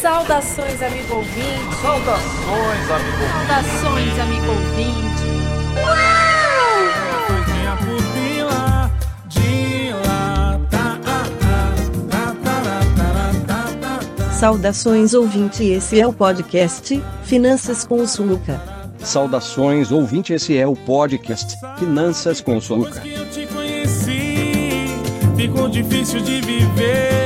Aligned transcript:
Saudações, 0.00 0.82
amigo 0.82 1.14
ouvinte. 1.14 1.76
Saudações, 1.80 2.90
amigo 2.90 3.22
ouvinte. 3.22 3.56
Saudações, 3.80 4.18
amigo 4.20 4.48
ouvinte. 4.48 5.22
Saudações 14.38 15.14
ouvinte, 15.14 15.64
esse 15.64 16.00
é 16.00 16.06
o 16.06 16.12
podcast 16.12 17.02
Finanças 17.22 17.86
com 17.86 18.02
o 18.02 18.08
Suluca. 18.08 18.60
Saudações 18.98 19.90
ouvinte, 19.92 20.32
esse 20.32 20.58
é 20.58 20.66
o 20.66 20.74
podcast 20.74 21.56
Finanças 21.78 22.40
com 22.40 22.56
o 22.56 22.60
Soluca. 22.60 23.00
que 23.00 23.12
eu 23.12 23.30
te 23.30 23.46
conheci, 23.46 24.88
ficou 25.36 25.68
difícil 25.68 26.20
de 26.20 26.40
viver. 26.40 27.21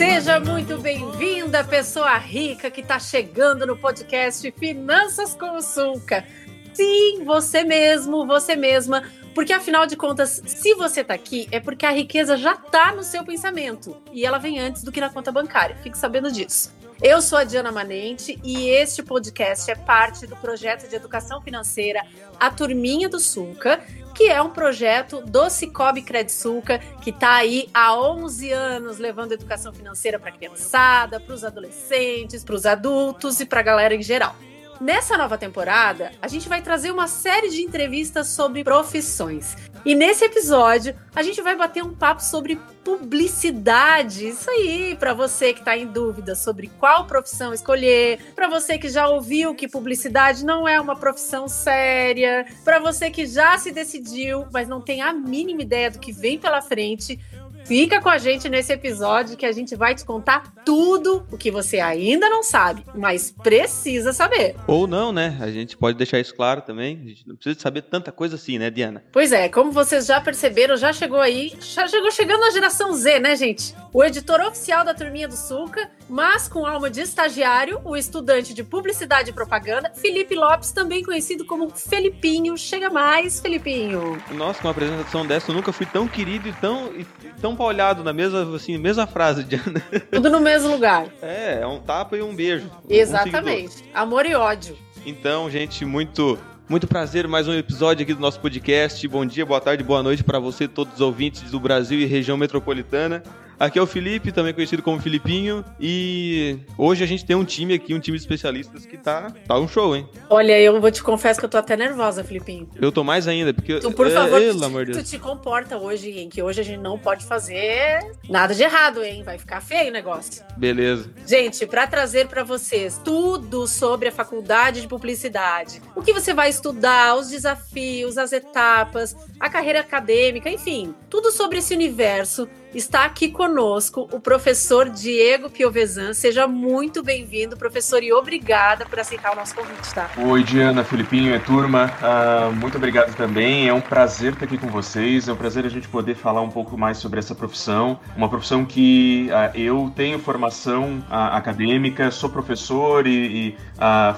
Seja 0.00 0.40
muito 0.40 0.78
bem-vinda, 0.78 1.62
pessoa 1.62 2.16
rica 2.16 2.70
que 2.70 2.80
está 2.80 2.98
chegando 2.98 3.66
no 3.66 3.76
podcast 3.76 4.50
Finanças 4.52 5.34
com 5.34 5.58
o 5.58 5.60
Sulca. 5.60 6.26
Sim, 6.72 7.22
você 7.22 7.64
mesmo, 7.64 8.26
você 8.26 8.56
mesma, 8.56 9.02
porque 9.34 9.52
afinal 9.52 9.84
de 9.86 9.96
contas, 9.96 10.40
se 10.46 10.74
você 10.74 11.02
está 11.02 11.12
aqui, 11.12 11.46
é 11.52 11.60
porque 11.60 11.84
a 11.84 11.90
riqueza 11.90 12.38
já 12.38 12.54
está 12.54 12.92
no 12.92 13.02
seu 13.02 13.22
pensamento 13.26 13.94
e 14.10 14.24
ela 14.24 14.38
vem 14.38 14.58
antes 14.58 14.82
do 14.82 14.90
que 14.90 15.02
na 15.02 15.10
conta 15.10 15.30
bancária. 15.30 15.76
Fique 15.82 15.98
sabendo 15.98 16.32
disso. 16.32 16.72
Eu 17.02 17.20
sou 17.20 17.36
a 17.36 17.44
Diana 17.44 17.70
Manente 17.70 18.40
e 18.42 18.70
este 18.70 19.02
podcast 19.02 19.70
é 19.70 19.74
parte 19.74 20.26
do 20.26 20.36
projeto 20.36 20.88
de 20.88 20.96
educação 20.96 21.42
financeira 21.42 22.06
A 22.38 22.50
Turminha 22.50 23.06
do 23.06 23.20
Sulca, 23.20 23.84
que 24.20 24.28
é 24.28 24.42
um 24.42 24.50
projeto 24.50 25.22
do 25.22 25.48
Cicobi 25.48 26.02
Credsulca, 26.02 26.78
que 27.00 27.08
está 27.08 27.36
aí 27.36 27.70
há 27.72 27.98
11 27.98 28.52
anos 28.52 28.98
levando 28.98 29.32
educação 29.32 29.72
financeira 29.72 30.18
para 30.18 30.28
a 30.28 30.32
criançada, 30.32 31.18
para 31.18 31.34
os 31.34 31.42
adolescentes, 31.42 32.44
para 32.44 32.54
os 32.54 32.66
adultos 32.66 33.40
e 33.40 33.46
para 33.46 33.60
a 33.60 33.62
galera 33.62 33.94
em 33.94 34.02
geral. 34.02 34.36
Nessa 34.78 35.16
nova 35.16 35.38
temporada, 35.38 36.12
a 36.20 36.28
gente 36.28 36.50
vai 36.50 36.60
trazer 36.60 36.90
uma 36.90 37.08
série 37.08 37.48
de 37.48 37.62
entrevistas 37.62 38.26
sobre 38.26 38.62
profissões. 38.62 39.56
E 39.84 39.94
nesse 39.94 40.24
episódio, 40.24 40.94
a 41.14 41.22
gente 41.22 41.40
vai 41.40 41.56
bater 41.56 41.82
um 41.82 41.94
papo 41.94 42.22
sobre 42.22 42.60
publicidade. 42.84 44.28
Isso 44.28 44.50
aí, 44.50 44.96
para 44.98 45.14
você 45.14 45.52
que 45.52 45.60
está 45.60 45.76
em 45.76 45.86
dúvida 45.86 46.34
sobre 46.34 46.70
qual 46.78 47.06
profissão 47.06 47.54
escolher, 47.54 48.18
para 48.34 48.48
você 48.48 48.78
que 48.78 48.88
já 48.88 49.08
ouviu 49.08 49.54
que 49.54 49.68
publicidade 49.68 50.44
não 50.44 50.68
é 50.68 50.80
uma 50.80 50.96
profissão 50.96 51.48
séria, 51.48 52.46
para 52.64 52.78
você 52.78 53.10
que 53.10 53.26
já 53.26 53.56
se 53.58 53.70
decidiu, 53.72 54.46
mas 54.52 54.68
não 54.68 54.80
tem 54.80 55.00
a 55.02 55.12
mínima 55.12 55.62
ideia 55.62 55.90
do 55.90 55.98
que 55.98 56.12
vem 56.12 56.38
pela 56.38 56.60
frente. 56.60 57.18
Fica 57.64 58.00
com 58.00 58.08
a 58.08 58.18
gente 58.18 58.48
nesse 58.48 58.72
episódio 58.72 59.36
que 59.36 59.46
a 59.46 59.52
gente 59.52 59.76
vai 59.76 59.94
te 59.94 60.04
contar 60.04 60.52
tudo 60.64 61.26
o 61.30 61.38
que 61.38 61.50
você 61.50 61.78
ainda 61.78 62.28
não 62.28 62.42
sabe, 62.42 62.84
mas 62.94 63.30
precisa 63.30 64.12
saber. 64.12 64.56
Ou 64.66 64.86
não, 64.86 65.12
né? 65.12 65.38
A 65.40 65.50
gente 65.50 65.76
pode 65.76 65.96
deixar 65.96 66.18
isso 66.18 66.34
claro 66.34 66.62
também. 66.62 67.00
A 67.04 67.08
gente 67.08 67.28
não 67.28 67.36
precisa 67.36 67.60
saber 67.60 67.82
tanta 67.82 68.10
coisa 68.10 68.36
assim, 68.36 68.58
né, 68.58 68.70
Diana? 68.70 69.04
Pois 69.12 69.32
é, 69.32 69.48
como 69.48 69.72
vocês 69.72 70.06
já 70.06 70.20
perceberam, 70.20 70.76
já 70.76 70.92
chegou 70.92 71.20
aí, 71.20 71.52
já 71.60 71.86
chegou 71.86 72.10
chegando 72.10 72.44
a 72.44 72.50
geração 72.50 72.92
Z, 72.92 73.20
né, 73.20 73.36
gente? 73.36 73.74
O 73.92 74.04
editor 74.04 74.40
oficial 74.40 74.84
da 74.84 74.94
Turminha 74.94 75.26
do 75.26 75.36
Sulca, 75.36 75.90
mas 76.08 76.48
com 76.48 76.66
alma 76.66 76.90
de 76.90 77.00
estagiário, 77.00 77.80
o 77.84 77.96
estudante 77.96 78.54
de 78.54 78.62
publicidade 78.62 79.30
e 79.30 79.32
propaganda, 79.32 79.92
Felipe 79.94 80.34
Lopes, 80.34 80.72
também 80.72 81.02
conhecido 81.02 81.44
como 81.44 81.70
Felipinho. 81.70 82.56
Chega 82.56 82.90
mais, 82.90 83.40
Felipinho. 83.40 84.20
Nossa, 84.32 84.60
com 84.60 84.68
uma 84.68 84.72
apresentação 84.72 85.26
dessa, 85.26 85.50
eu 85.50 85.54
nunca 85.54 85.72
fui 85.72 85.86
tão 85.86 86.06
querido 86.06 86.48
e 86.48 86.52
tão, 86.52 86.92
e 86.94 87.04
tão 87.40 87.49
paulhado 87.56 88.02
na 88.02 88.12
mesma, 88.12 88.54
assim, 88.54 88.76
mesma 88.78 89.06
frase, 89.06 89.44
Diana. 89.44 89.82
Tudo 90.10 90.30
no 90.30 90.40
mesmo 90.40 90.70
lugar. 90.70 91.06
É, 91.22 91.60
é 91.62 91.66
um 91.66 91.80
tapa 91.80 92.16
e 92.16 92.22
um 92.22 92.34
beijo. 92.34 92.66
Um 92.66 92.92
Exatamente. 92.92 93.84
Amor 93.94 94.26
e 94.26 94.34
ódio. 94.34 94.76
Então, 95.04 95.50
gente, 95.50 95.84
muito. 95.84 96.38
Muito 96.68 96.86
prazer, 96.86 97.26
mais 97.26 97.48
um 97.48 97.52
episódio 97.52 98.04
aqui 98.04 98.14
do 98.14 98.20
nosso 98.20 98.38
podcast. 98.38 99.08
Bom 99.08 99.26
dia, 99.26 99.44
boa 99.44 99.60
tarde, 99.60 99.82
boa 99.82 100.04
noite 100.04 100.22
para 100.22 100.38
você, 100.38 100.68
todos 100.68 100.94
os 100.94 101.00
ouvintes 101.00 101.50
do 101.50 101.58
Brasil 101.58 101.98
e 101.98 102.04
região 102.04 102.36
metropolitana. 102.36 103.24
Aqui 103.60 103.78
é 103.78 103.82
o 103.82 103.86
Felipe, 103.86 104.32
também 104.32 104.54
conhecido 104.54 104.82
como 104.82 104.98
Filipinho, 104.98 105.62
e 105.78 106.56
hoje 106.78 107.04
a 107.04 107.06
gente 107.06 107.26
tem 107.26 107.36
um 107.36 107.44
time 107.44 107.74
aqui, 107.74 107.92
um 107.92 108.00
time 108.00 108.16
de 108.16 108.22
especialistas 108.22 108.86
que 108.86 108.96
tá, 108.96 109.30
tá 109.46 109.58
um 109.58 109.68
show, 109.68 109.94
hein? 109.94 110.08
Olha, 110.30 110.58
eu 110.58 110.80
vou 110.80 110.90
te 110.90 111.02
confessar 111.02 111.38
que 111.38 111.44
eu 111.44 111.48
tô 111.48 111.58
até 111.58 111.76
nervosa, 111.76 112.24
Felipinho. 112.24 112.66
Eu 112.80 112.90
tô 112.90 113.04
mais 113.04 113.28
ainda, 113.28 113.52
porque. 113.52 113.78
Tu, 113.78 113.92
por 113.92 114.06
é, 114.06 114.10
favor, 114.12 114.40
pelo 114.40 114.58
tu, 114.58 114.64
amor 114.64 114.86
tu 114.86 115.02
te 115.02 115.18
comporta 115.18 115.76
hoje, 115.76 116.10
hein? 116.10 116.30
Que 116.30 116.42
hoje 116.42 116.62
a 116.62 116.64
gente 116.64 116.80
não 116.80 116.98
pode 116.98 117.26
fazer 117.26 118.00
nada 118.30 118.54
de 118.54 118.62
errado, 118.62 119.04
hein? 119.04 119.22
Vai 119.22 119.36
ficar 119.36 119.60
feio 119.60 119.90
o 119.90 119.92
negócio. 119.92 120.42
Beleza. 120.56 121.10
Gente, 121.26 121.66
para 121.66 121.86
trazer 121.86 122.28
para 122.28 122.42
vocês 122.42 122.98
tudo 123.04 123.66
sobre 123.66 124.08
a 124.08 124.12
faculdade 124.12 124.80
de 124.80 124.88
publicidade, 124.88 125.82
o 125.94 126.00
que 126.00 126.14
você 126.14 126.32
vai 126.32 126.48
estudar, 126.48 127.14
os 127.14 127.28
desafios, 127.28 128.16
as 128.16 128.32
etapas, 128.32 129.14
a 129.38 129.50
carreira 129.50 129.80
acadêmica, 129.80 130.48
enfim, 130.48 130.94
tudo 131.10 131.30
sobre 131.30 131.58
esse 131.58 131.74
universo. 131.74 132.48
Está 132.72 133.04
aqui 133.04 133.28
conosco 133.28 134.08
o 134.12 134.20
professor 134.20 134.88
Diego 134.88 135.50
Piovesan. 135.50 136.14
Seja 136.14 136.46
muito 136.46 137.02
bem-vindo, 137.02 137.56
professor, 137.56 138.00
e 138.00 138.12
obrigada 138.12 138.86
por 138.86 139.00
aceitar 139.00 139.32
o 139.32 139.36
nosso 139.36 139.56
convite, 139.56 139.92
tá? 139.92 140.08
Oi, 140.16 140.44
Diana, 140.44 140.84
Filipinho 140.84 141.34
e 141.34 141.40
turma. 141.40 141.92
Ah, 142.00 142.48
muito 142.54 142.76
obrigado 142.76 143.16
também. 143.16 143.68
É 143.68 143.74
um 143.74 143.80
prazer 143.80 144.34
estar 144.34 144.44
aqui 144.44 144.56
com 144.56 144.68
vocês. 144.68 145.26
É 145.26 145.32
um 145.32 145.36
prazer 145.36 145.66
a 145.66 145.68
gente 145.68 145.88
poder 145.88 146.14
falar 146.14 146.42
um 146.42 146.48
pouco 146.48 146.78
mais 146.78 146.98
sobre 146.98 147.18
essa 147.18 147.34
profissão. 147.34 147.98
Uma 148.16 148.28
profissão 148.28 148.64
que 148.64 149.28
ah, 149.32 149.50
eu 149.52 149.92
tenho 149.96 150.20
formação 150.20 151.04
ah, 151.10 151.36
acadêmica, 151.36 152.12
sou 152.12 152.30
professor 152.30 153.04
e, 153.04 153.48
e, 153.48 153.56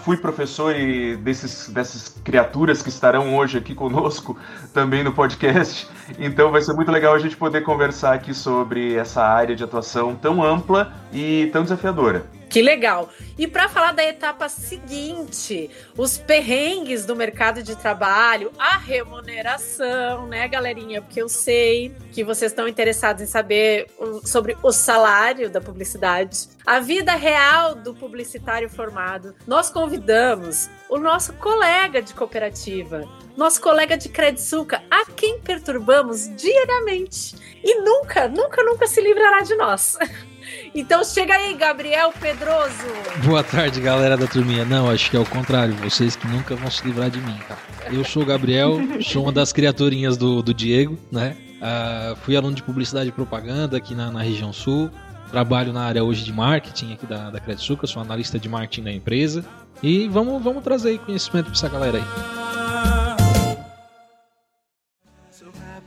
fui 0.04 0.18
professor 0.18 0.76
e 0.76 1.16
desses, 1.16 1.70
dessas 1.70 2.10
criaturas 2.22 2.82
que 2.82 2.90
estarão 2.90 3.34
hoje 3.34 3.56
aqui 3.56 3.74
conosco 3.74 4.36
também 4.74 5.02
no 5.02 5.12
podcast. 5.12 5.88
Então 6.18 6.50
vai 6.50 6.60
ser 6.60 6.74
muito 6.74 6.90
legal 6.92 7.14
a 7.14 7.18
gente 7.18 7.36
poder 7.36 7.62
conversar 7.62 8.12
aqui 8.12 8.34
sobre 8.42 8.94
essa 8.94 9.22
área 9.22 9.54
de 9.54 9.64
atuação 9.64 10.14
tão 10.14 10.42
ampla 10.42 10.92
e 11.12 11.48
tão 11.52 11.62
desafiadora. 11.62 12.26
Que 12.52 12.60
legal! 12.60 13.08
E 13.38 13.46
para 13.46 13.66
falar 13.66 13.92
da 13.92 14.04
etapa 14.04 14.46
seguinte, 14.46 15.70
os 15.96 16.18
perrengues 16.18 17.06
do 17.06 17.16
mercado 17.16 17.62
de 17.62 17.74
trabalho, 17.74 18.52
a 18.58 18.76
remuneração, 18.76 20.26
né, 20.26 20.46
galerinha? 20.48 21.00
Porque 21.00 21.22
eu 21.22 21.30
sei 21.30 21.96
que 22.12 22.22
vocês 22.22 22.52
estão 22.52 22.68
interessados 22.68 23.22
em 23.22 23.26
saber 23.26 23.86
sobre 24.22 24.54
o 24.62 24.70
salário 24.70 25.48
da 25.48 25.62
publicidade, 25.62 26.48
a 26.66 26.78
vida 26.78 27.14
real 27.14 27.74
do 27.74 27.94
publicitário 27.94 28.68
formado. 28.68 29.34
Nós 29.46 29.70
convidamos 29.70 30.68
o 30.90 30.98
nosso 30.98 31.32
colega 31.32 32.02
de 32.02 32.12
cooperativa, 32.12 33.08
nosso 33.36 33.60
colega 33.60 33.96
de 33.96 34.08
Credsuca, 34.08 34.82
a 34.90 35.06
quem 35.06 35.40
perturbamos 35.40 36.28
diariamente 36.36 37.34
e 37.62 37.80
nunca, 37.80 38.28
nunca, 38.28 38.62
nunca 38.62 38.86
se 38.86 39.00
livrará 39.00 39.40
de 39.40 39.54
nós. 39.54 39.96
Então 40.74 41.04
chega 41.04 41.34
aí, 41.34 41.54
Gabriel 41.54 42.12
Pedroso. 42.18 42.84
Boa 43.24 43.44
tarde, 43.44 43.80
galera 43.80 44.16
da 44.16 44.26
turminha. 44.26 44.64
Não, 44.64 44.90
acho 44.90 45.10
que 45.10 45.16
é 45.16 45.20
o 45.20 45.24
contrário. 45.24 45.74
Vocês 45.76 46.16
que 46.16 46.26
nunca 46.26 46.54
vão 46.56 46.70
se 46.70 46.84
livrar 46.84 47.10
de 47.10 47.20
mim, 47.20 47.38
tá? 47.48 47.56
Eu 47.90 48.04
sou 48.04 48.22
o 48.22 48.26
Gabriel, 48.26 48.78
sou 49.02 49.22
uma 49.22 49.32
das 49.32 49.52
criaturinhas 49.52 50.16
do, 50.16 50.42
do 50.42 50.52
Diego, 50.52 50.98
né? 51.10 51.36
Ah, 51.60 52.16
fui 52.22 52.36
aluno 52.36 52.54
de 52.56 52.62
publicidade 52.62 53.08
e 53.08 53.12
propaganda 53.12 53.76
aqui 53.76 53.94
na, 53.94 54.10
na 54.10 54.20
região 54.20 54.52
sul. 54.52 54.90
Trabalho 55.30 55.72
na 55.72 55.84
área 55.84 56.02
hoje 56.02 56.24
de 56.24 56.32
marketing 56.32 56.94
aqui 56.94 57.06
da, 57.06 57.30
da 57.30 57.40
Credsuca, 57.40 57.86
sou 57.86 58.02
analista 58.02 58.38
de 58.38 58.48
marketing 58.48 58.82
da 58.82 58.92
empresa. 58.92 59.44
E 59.82 60.08
vamos, 60.08 60.42
vamos 60.42 60.62
trazer 60.64 60.98
conhecimento 60.98 61.46
pra 61.46 61.54
essa 61.54 61.68
galera 61.68 61.98
aí. 61.98 62.61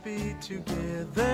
Together. 0.06 1.24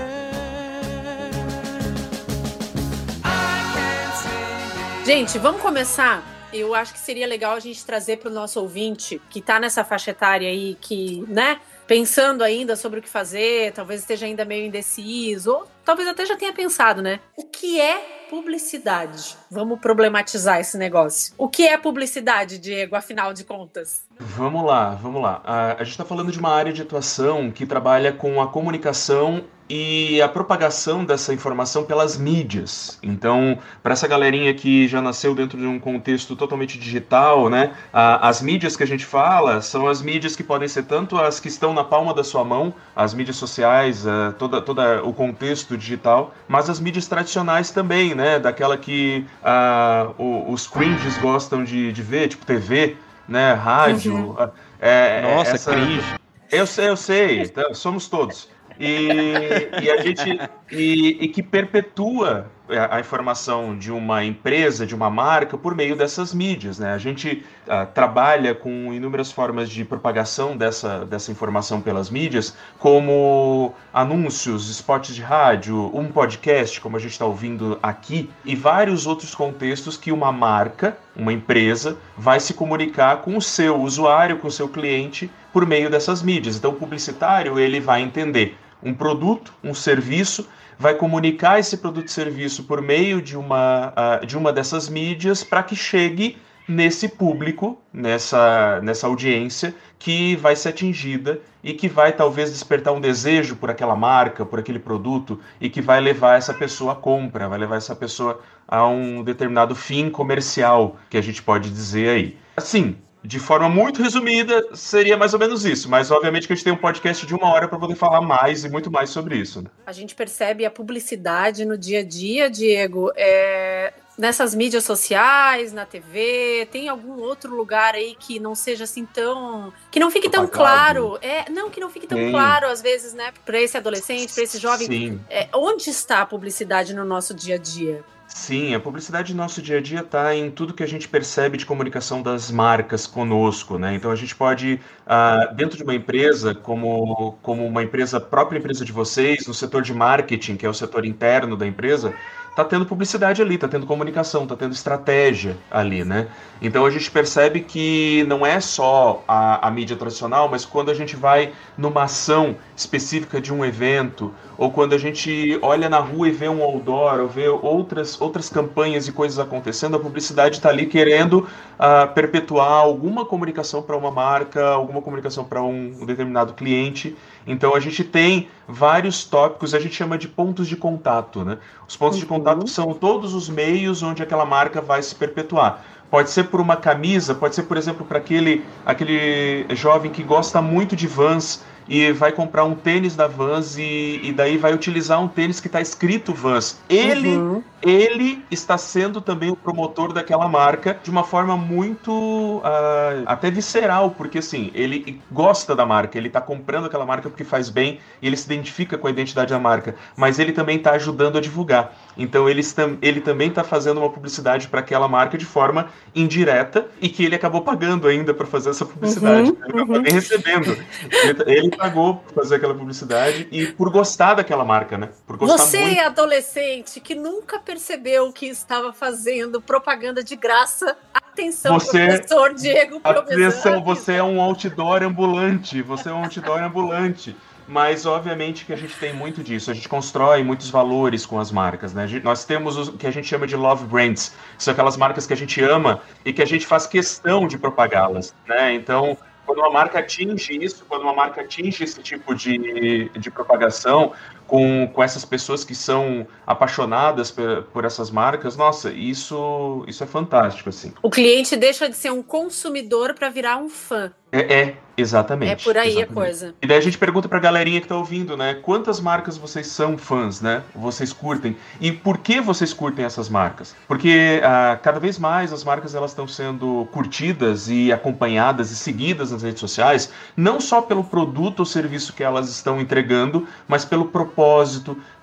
Gente, 5.05 5.39
vamos 5.39 5.61
começar. 5.61 6.23
Eu 6.55 6.75
acho 6.75 6.95
que 6.95 6.99
seria 6.99 7.27
legal 7.27 7.55
a 7.55 7.61
gente 7.61 7.85
trazer 7.85 8.17
para 8.17 8.31
o 8.31 8.33
nosso 8.33 8.59
ouvinte 8.61 9.21
que 9.29 9.41
está 9.41 9.61
nessa 9.61 9.85
faixa 9.85 10.13
etária 10.13 10.49
aí, 10.49 10.75
que, 10.81 11.23
né, 11.29 11.61
pensando 11.93 12.43
ainda 12.43 12.75
sobre 12.75 13.01
o 13.01 13.03
que 13.03 13.09
fazer, 13.09 13.71
talvez 13.75 14.01
esteja 14.01 14.25
ainda 14.25 14.47
meio 14.47 14.65
indeciso, 14.65 15.53
ou 15.53 15.67
talvez 15.85 16.09
até 16.09 16.25
já 16.25 16.35
tenha 16.35 16.51
pensado, 16.51 17.03
né? 17.03 17.21
O 17.37 17.45
que 17.45 17.79
é 17.79 18.27
publicidade? 18.31 19.37
Vamos 19.51 19.79
problematizar 19.79 20.59
esse 20.59 20.79
negócio. 20.79 21.35
O 21.37 21.51
que 21.51 21.69
é 21.69 21.77
publicidade, 21.77 22.57
Diego, 22.57 22.97
afinal 22.97 23.35
de 23.35 23.45
contas? 23.45 24.07
Vamos 24.19 24.65
lá, 24.65 24.95
vamos 24.95 25.21
lá. 25.21 25.43
Ah, 25.45 25.77
a 25.79 25.85
gente 25.85 25.91
está 25.91 26.05
falando 26.07 26.33
de 26.33 26.39
uma 26.39 26.49
área 26.49 26.73
de 26.73 26.81
atuação 26.81 27.51
que 27.51 27.67
trabalha 27.67 28.11
com 28.11 28.41
a 28.41 28.47
comunicação 28.47 29.45
e 29.75 30.21
a 30.21 30.29
propagação 30.29 31.03
dessa 31.03 31.33
informação 31.33 31.83
pelas 31.83 32.19
mídias. 32.19 32.99
Então, 33.03 33.59
para 33.83 33.95
essa 33.95 34.07
galerinha 34.07 34.53
que 34.53 34.87
já 34.87 35.01
nasceu 35.01 35.35
dentro 35.35 35.57
de 35.57 35.65
um 35.65 35.81
contexto 35.81 36.37
totalmente 36.37 36.79
digital, 36.79 37.49
né, 37.49 37.73
a, 37.91 38.29
as 38.29 38.43
mídias 38.43 38.77
que 38.77 38.83
a 38.83 38.87
gente 38.87 39.07
fala 39.07 39.63
são 39.63 39.89
as 39.89 40.03
mídias 40.03 40.37
que 40.37 40.45
podem 40.45 40.69
ser 40.69 40.83
tanto 40.83 41.17
as 41.17 41.41
que 41.41 41.49
estão 41.49 41.73
na 41.73 41.83
palma 41.83 42.13
da 42.13 42.23
sua 42.23 42.45
mão, 42.45 42.75
as 42.95 43.15
mídias 43.15 43.37
sociais, 43.37 44.05
uh, 44.05 44.35
toda, 44.39 44.61
toda 44.61 45.03
o 45.05 45.15
contexto 45.15 45.75
digital, 45.75 46.35
mas 46.47 46.69
as 46.69 46.79
mídias 46.79 47.09
tradicionais 47.09 47.71
também, 47.71 48.15
né, 48.15 48.39
daquela 48.39 48.77
que 48.77 49.25
uh, 49.43 50.23
o, 50.23 50.53
os 50.53 50.67
cringes 50.67 51.17
gostam 51.17 51.65
de, 51.65 51.91
de 51.95 52.03
ver, 52.03 52.29
tipo 52.29 52.45
TV, 52.45 52.95
né, 53.27 53.55
rádio. 53.55 54.17
Uhum. 54.17 54.33
Uh, 54.33 54.51
é, 54.79 55.35
Nossa, 55.35 55.53
essa... 55.53 55.73
cringe. 55.73 56.15
Eu 56.51 56.67
sei, 56.67 56.91
eu 56.91 56.97
sei, 56.99 57.49
tá, 57.49 57.73
somos 57.73 58.07
todos. 58.07 58.52
E, 58.79 59.69
e 59.83 59.91
a 59.91 60.03
gente 60.03 60.39
e, 60.71 61.25
e 61.25 61.29
que 61.29 61.43
perpetua 61.43 62.51
a, 62.69 62.97
a 62.97 63.01
informação 63.01 63.77
de 63.77 63.91
uma 63.91 64.25
empresa, 64.25 64.87
de 64.87 64.95
uma 64.95 65.11
marca, 65.11 65.59
por 65.59 65.75
meio 65.75 65.97
dessas 65.97 66.33
mídias. 66.33 66.79
Né? 66.79 66.93
A 66.93 66.99
gente 66.99 67.45
ah, 67.69 67.87
trabalha 67.87 68.55
com 68.55 68.93
inúmeras 68.93 69.31
formas 69.33 69.69
de 69.69 69.85
propagação 69.85 70.57
dessa, 70.57 71.05
dessa 71.05 71.31
informação 71.31 71.81
pelas 71.81 72.11
mídias, 72.11 72.57
como 72.79 73.75
anúncios, 73.93 74.69
spots 74.71 75.15
de 75.15 75.23
rádio, 75.23 75.91
um 75.97 76.09
podcast, 76.09 76.81
como 76.81 76.97
a 76.97 77.01
gente 77.01 77.13
está 77.13 77.27
ouvindo 77.27 77.79
aqui, 77.83 78.31
e 78.45 78.55
vários 78.55 79.07
outros 79.07 79.35
contextos 79.35 79.97
que 79.97 80.13
uma 80.13 80.33
marca, 80.33 80.97
uma 81.15 81.33
empresa, 81.33 81.97
vai 82.17 82.41
se 82.41 82.55
comunicar 82.55 83.19
com 83.19 83.37
o 83.37 83.43
seu 83.43 83.81
usuário, 83.81 84.39
com 84.39 84.49
o 84.49 84.53
seu 84.53 84.69
cliente, 84.69 85.31
por 85.53 85.67
meio 85.67 85.91
dessas 85.91 86.23
mídias. 86.23 86.57
Então, 86.57 86.71
o 86.71 86.75
publicitário 86.75 87.59
ele 87.59 87.81
vai 87.81 88.01
entender 88.03 88.57
um 88.83 88.93
produto, 88.93 89.53
um 89.63 89.75
serviço, 89.75 90.49
vai 90.79 90.95
comunicar 90.95 91.59
esse 91.59 91.77
produto 91.77 92.09
e 92.09 92.13
serviço 92.13 92.65
por 92.65 92.81
meio 92.81 93.21
de 93.21 93.37
uma, 93.37 93.93
uh, 94.23 94.27
de 94.27 94.37
uma 94.37 94.53
dessas 94.53 94.89
mídias 94.89 95.45
para 95.45 95.63
que 95.63 95.77
chegue 95.77 96.37
nesse 96.69 97.09
público, 97.09 97.81
nessa, 97.93 98.81
nessa 98.83 99.07
audiência 99.07 99.75
que 99.99 100.37
vai 100.37 100.57
ser 100.57 100.71
atingida 100.71 101.41
e 101.63 101.73
que 101.73 101.89
vai 101.89 102.13
talvez 102.13 102.51
despertar 102.51 102.93
um 102.93 103.01
desejo 103.01 103.57
por 103.57 103.71
aquela 103.71 103.95
marca, 103.95 104.45
por 104.45 104.59
aquele 104.59 104.79
produto 104.79 105.39
e 105.61 105.69
que 105.69 105.81
vai 105.81 106.01
levar 106.01 106.39
essa 106.39 106.53
pessoa 106.53 106.93
à 106.93 106.97
compra, 106.97 107.49
vai 107.49 107.59
levar 107.59 107.77
essa 107.77 107.95
pessoa 107.95 108.41
a 108.67 108.87
um 108.87 109.23
determinado 109.23 109.75
fim 109.75 110.11
comercial, 110.11 110.97
que 111.11 111.17
a 111.17 111.21
gente 111.21 111.43
pode 111.43 111.71
dizer 111.71 112.09
aí. 112.09 112.39
Assim, 112.57 112.97
de 113.25 113.39
forma 113.39 113.69
muito 113.69 114.03
resumida, 114.03 114.65
seria 114.75 115.17
mais 115.17 115.33
ou 115.33 115.39
menos 115.39 115.65
isso. 115.65 115.89
Mas, 115.89 116.11
obviamente, 116.11 116.47
que 116.47 116.53
a 116.53 116.57
gente 116.57 116.65
tem 116.65 116.73
um 116.73 116.77
podcast 116.79 117.25
de 117.25 117.35
uma 117.35 117.53
hora 117.53 117.69
para 117.69 117.79
poder 117.79 117.95
falar 117.95 118.21
mais 118.21 118.65
e 118.65 118.69
muito 118.69 118.91
mais 118.91 119.11
sobre 119.11 119.37
isso. 119.37 119.63
Né? 119.63 119.71
A 119.87 119.93
gente 119.93 120.15
percebe 120.15 120.67
a 120.67 120.71
publicidade 120.71 121.65
no 121.65 121.79
dia 121.79 122.01
a 122.01 122.05
dia, 122.05 122.51
Diego. 122.51 123.13
É... 123.17 123.93
Nessas 124.19 124.55
mídias 124.55 124.85
sociais, 124.85 125.73
na 125.73 125.87
TV, 125.87 126.69
tem 126.71 126.87
algum 126.87 127.19
outro 127.23 127.57
lugar 127.57 127.95
aí 127.95 128.15
que 128.15 128.39
não 128.39 128.55
seja 128.55 128.85
assim 128.85 129.07
tão. 129.07 129.73
que 129.91 129.99
não 129.99 130.11
fique 130.11 130.29
tão 130.29 130.47
claro. 130.47 131.19
É, 131.23 131.51
não, 131.51 131.71
que 131.71 131.81
não 131.81 131.89
fique 131.89 132.07
tão 132.07 132.19
Tem. 132.19 132.31
claro, 132.31 132.67
às 132.67 132.83
vezes, 132.83 133.15
né, 133.15 133.33
para 133.45 133.59
esse 133.59 133.75
adolescente, 133.75 134.35
para 134.35 134.45
esse 134.45 134.59
jovem. 134.59 134.87
Sim. 134.87 135.21
É, 135.31 135.49
onde 135.55 135.89
está 135.89 136.21
a 136.21 136.27
publicidade 136.27 136.95
no 136.95 137.07
nosso 137.07 137.33
dia 137.33 137.55
a 137.55 137.59
dia? 137.59 138.05
Sim, 138.35 138.75
a 138.75 138.81
publicidade 138.81 139.35
no 139.35 139.43
nosso 139.43 139.61
dia 139.61 139.77
a 139.77 139.81
dia 139.81 140.01
está 140.01 140.35
em 140.35 140.51
tudo 140.51 140.73
que 140.73 140.83
a 140.83 140.87
gente 140.87 141.07
percebe 141.07 141.59
de 141.59 141.67
comunicação 141.67 142.23
das 142.23 142.51
marcas 142.51 143.07
conosco, 143.07 143.79
né? 143.79 143.95
Então 143.95 144.11
a 144.11 144.17
gente 144.17 144.35
pode, 144.35 144.81
ah, 145.07 145.53
dentro 145.55 145.77
de 145.77 145.83
uma 145.85 145.95
empresa, 145.95 146.55
como, 146.55 147.39
como 147.43 147.65
uma 147.67 147.83
empresa, 147.83 148.19
própria 148.19 148.59
empresa 148.59 148.87
de 148.87 148.91
vocês, 148.91 149.47
no 149.47 149.53
setor 149.53 149.83
de 149.83 149.93
marketing, 149.93 150.57
que 150.57 150.65
é 150.65 150.69
o 150.69 150.73
setor 150.75 151.05
interno 151.05 151.57
da 151.59 151.67
empresa, 151.67 152.15
tá 152.55 152.65
tendo 152.65 152.85
publicidade 152.85 153.41
ali, 153.41 153.57
tá 153.57 153.67
tendo 153.67 153.87
comunicação, 153.87 154.47
tá 154.47 154.55
tendo 154.55 154.73
estratégia 154.73 155.57
ali, 155.71 156.05
né? 156.05 156.29
Então 156.61 156.85
a 156.85 156.91
gente 156.91 157.11
percebe 157.11 157.61
que 157.61 158.25
não 158.29 158.45
é 158.45 158.61
só 158.61 159.25
a, 159.27 159.67
a 159.67 159.71
mídia 159.71 159.97
tradicional, 159.97 160.49
mas 160.49 160.65
quando 160.65 160.91
a 160.91 160.95
gente 160.95 161.17
vai 161.17 161.53
numa 161.77 162.05
ação 162.05 162.57
específica 162.77 163.41
de 163.41 163.53
um 163.53 163.65
evento, 163.65 164.33
ou 164.59 164.71
quando 164.71 164.95
a 164.95 164.99
gente 164.99 165.59
olha 165.63 165.89
na 165.89 165.99
rua 165.99 166.29
e 166.29 166.31
vê 166.31 166.49
um 166.49 166.63
outdoor, 166.63 167.21
ou 167.21 167.29
vê 167.29 167.49
outras, 167.49 168.21
outras 168.21 168.49
campanhas 168.49 169.09
e 169.09 169.13
coisas 169.13 169.39
acontecendo, 169.39 169.97
a 169.97 170.01
publicidade 170.01 170.57
está 170.57 170.69
ali 170.69 170.87
querendo 170.87 171.49
ah, 171.79 172.07
perpetuar 172.07 172.71
alguma 172.71 173.25
comunicação 173.25 173.83
para 173.83 173.97
uma 173.97 174.11
marca, 174.11 174.65
alguma 174.69 175.01
comunicação 175.01 175.43
para 175.43 175.63
um 175.63 176.05
determinado 176.05 176.53
cliente. 176.53 177.17
Então 177.47 177.75
a 177.75 177.81
gente 177.81 178.05
tem 178.05 178.49
vários 178.69 179.25
tópicos, 179.25 179.75
a 179.75 179.81
gente 179.81 179.95
chama 179.95 180.17
de 180.17 180.29
pontos 180.29 180.69
de 180.69 180.77
contato, 180.77 181.45
né? 181.45 181.59
Os 181.89 181.97
pontos 181.97 182.19
de 182.19 182.27
contato 182.27 182.67
são 182.69 182.95
todos 182.95 183.35
os 183.35 183.49
meios 183.49 184.03
onde 184.03 184.23
aquela 184.23 184.45
marca 184.45 184.81
vai 184.81 185.03
se 185.03 185.15
perpetuar. 185.15 185.85
Pode 186.11 186.31
ser 186.31 186.45
por 186.45 186.61
uma 186.61 186.77
camisa, 186.77 187.35
pode 187.35 187.55
ser, 187.55 187.63
por 187.63 187.77
exemplo, 187.77 188.05
para 188.05 188.19
aquele, 188.19 188.65
aquele 188.85 189.67
jovem 189.75 190.11
que 190.11 190.23
gosta 190.23 190.61
muito 190.61 190.95
de 190.95 191.07
Vans 191.07 191.65
e 191.89 192.13
vai 192.13 192.33
comprar 192.33 192.65
um 192.65 192.75
tênis 192.75 193.17
da 193.17 193.27
Vans 193.27 193.77
e, 193.77 194.21
e 194.23 194.33
daí 194.33 194.57
vai 194.57 194.73
utilizar 194.75 195.21
um 195.21 195.29
tênis 195.29 195.61
que 195.61 195.67
está 195.67 195.81
escrito 195.81 196.33
Vans. 196.33 196.81
Ele, 196.89 197.43
Uhum. 197.43 197.63
ele 197.81 198.45
está 198.51 198.77
sendo 198.79 199.21
também 199.21 199.51
o 199.51 199.57
promotor 199.57 200.13
daquela 200.13 200.49
marca 200.49 200.99
de 201.03 201.11
uma 201.11 201.25
forma 201.25 201.57
muito 201.57 202.61
ah, 202.65 203.23
até 203.27 203.51
visceral, 203.51 204.11
porque 204.13 204.39
assim, 204.39 204.71
ele 204.75 205.21
gosta 205.31 205.75
da 205.75 205.85
marca, 205.85 206.17
ele 206.19 206.29
está 206.29 206.41
comprando 206.41 206.87
aquela 206.87 207.05
marca 207.07 207.29
porque 207.29 207.45
faz 207.45 207.69
bem 207.69 207.99
e 208.21 208.27
ele 208.27 208.37
se 208.37 208.45
identifica 208.47 208.97
com 208.99 209.07
a 209.07 209.11
identidade 209.11 209.51
da 209.51 209.59
marca, 209.59 209.97
mas 210.17 210.39
ele 210.39 210.53
também 210.53 210.77
está 210.77 210.93
ajudando 210.93 211.39
a 211.39 211.41
divulgar. 211.41 211.97
Então 212.17 212.49
ele, 212.49 212.63
ele 213.01 213.21
também 213.21 213.49
está 213.49 213.65
fazendo 213.65 213.99
uma 213.99 214.11
publicidade 214.11 214.69
para 214.69 214.81
aquela 214.81 215.09
marca 215.09 215.39
de 215.39 215.45
forma 215.45 215.89
indireta 216.15 216.87
e 217.01 217.09
que 217.09 217.25
ele 217.25 217.35
acabou 217.35 217.63
pagando 217.63 218.07
ainda 218.07 218.35
para 218.35 218.47
fazer 218.47 218.71
essa 218.71 218.85
publicidade. 218.85 219.51
Uhum, 219.51 219.57
ele 219.65 219.73
não 219.73 219.85
acabou 219.85 220.01
nem 220.03 220.13
recebendo. 220.13 220.77
Ele, 221.11 221.59
ele 221.59 221.77
pagou 221.77 222.17
por 222.17 222.35
fazer 222.35 222.57
aquela 222.57 222.75
publicidade 222.75 223.49
e 223.51 223.67
por 223.67 223.91
gostar 223.91 224.35
daquela 224.35 224.65
marca, 224.65 224.99
né? 224.99 225.09
Por 225.27 225.37
gostar 225.37 225.59
Você, 225.59 225.81
muito. 225.81 226.01
adolescente, 226.01 227.01
que 227.01 227.15
nunca 227.15 227.59
percebeu 227.59 228.33
que 228.33 228.47
estava 228.47 228.93
fazendo 228.93 229.61
propaganda 229.61 230.23
de 230.23 230.37
graça, 230.37 230.97
atenção, 231.15 231.79
Você- 231.79 232.07
professor 232.07 232.55
Diego 232.55 233.01
Atenção, 233.03 233.83
você 233.83 234.15
é 234.15 234.23
um 234.23 234.41
outdoor 234.41 235.03
ambulante. 235.03 235.83
Você 235.83 236.09
é 236.09 236.13
um 236.13 236.25
outdoor 236.25 236.63
ambulante. 236.63 237.35
Mas, 237.73 238.05
obviamente, 238.05 238.67
que 238.67 238.73
a 238.75 238.77
gente 238.77 238.95
tem 238.97 239.15
muito 239.15 239.43
disso. 239.43 239.71
A 239.71 239.75
gente 239.75 239.89
constrói 239.89 240.43
muitos 240.43 240.69
valores 240.69 241.25
com 241.25 241.41
as 241.41 241.51
marcas, 241.51 241.95
né? 241.95 242.07
Gente- 242.07 242.23
Nós 242.23 242.45
temos 242.45 242.77
o 242.89 242.93
que 242.93 243.07
a 243.07 243.11
gente 243.11 243.27
chama 243.27 243.47
de 243.47 243.57
love 243.57 243.87
brands. 243.87 244.35
São 244.59 244.73
aquelas 244.73 244.95
marcas 244.95 245.27
que 245.27 245.33
a 245.33 245.37
gente 245.37 245.59
ama 245.65 246.03
e 246.23 246.35
que 246.35 246.43
a 246.43 246.45
gente 246.45 246.67
faz 246.67 246.87
questão 246.87 247.49
de 247.49 247.57
propagá-las, 247.57 248.35
né? 248.47 248.75
Então, 248.75 249.17
quando 249.47 249.61
uma 249.61 249.71
marca 249.71 250.01
atinge 250.01 250.53
isso, 250.63 250.85
quando 250.87 251.01
uma 251.01 251.15
marca 251.15 251.41
atinge 251.41 251.83
esse 251.83 252.03
tipo 252.03 252.35
de, 252.35 253.09
de 253.19 253.31
propagação 253.31 254.13
com, 254.53 254.87
com 254.87 255.03
essas 255.03 255.25
pessoas 255.25 255.65
que 255.65 255.75
são 255.75 256.27
apaixonadas 256.47 257.31
por, 257.31 257.63
por 257.73 257.87
essas 257.87 258.11
marcas, 258.11 258.55
nossa, 258.55 258.93
isso, 258.93 259.83
isso 259.89 260.05
é 260.05 260.07
fantástico, 260.07 260.69
assim. 260.69 260.93
O 261.03 261.09
cliente 261.09 261.57
deixa 261.57 261.89
de 261.89 261.97
ser 261.97 262.13
um 262.13 262.23
consumidor 262.23 263.15
para 263.15 263.31
virar 263.31 263.57
um 263.57 263.71
fã. 263.71 264.13
É, 264.35 264.41
é, 264.41 264.77
exatamente. 264.97 265.53
É 265.53 265.57
por 265.57 265.77
aí 265.77 265.89
a 265.89 265.91
exatamente. 265.91 266.15
coisa. 266.15 266.55
E 266.63 266.67
daí 266.67 266.79
a 266.79 266.81
gente 266.81 266.97
pergunta 266.97 267.29
pra 267.29 267.39
galerinha 267.39 267.83
que 267.83 267.87
tá 267.87 267.97
ouvindo, 267.97 268.35
né? 268.35 268.55
Quantas 268.63 268.99
marcas 268.99 269.37
vocês 269.37 269.67
são 269.67 269.99
fãs, 269.99 270.41
né? 270.41 270.63
Vocês 270.75 271.13
curtem? 271.13 271.55
E 271.79 271.93
por 271.93 272.17
que 272.17 272.41
vocês 272.41 272.73
curtem 272.73 273.05
essas 273.05 273.29
marcas? 273.29 273.77
Porque 273.87 274.41
ah, 274.43 274.79
cada 274.83 274.99
vez 274.99 275.19
mais 275.19 275.53
as 275.53 275.63
marcas 275.63 275.95
elas 275.95 276.13
estão 276.13 276.27
sendo 276.27 276.89
curtidas 276.93 277.69
e 277.69 277.93
acompanhadas 277.93 278.71
e 278.71 278.77
seguidas 278.77 279.33
nas 279.33 279.43
redes 279.43 279.61
sociais, 279.61 280.11
não 280.35 280.59
só 280.61 280.81
pelo 280.81 281.05
produto 281.05 281.61
ou 281.61 281.67
serviço 281.67 282.15
que 282.15 282.25
elas 282.25 282.49
estão 282.49 282.81
entregando, 282.81 283.47
mas 283.69 283.85
pelo 283.85 284.07
propósito, 284.07 284.42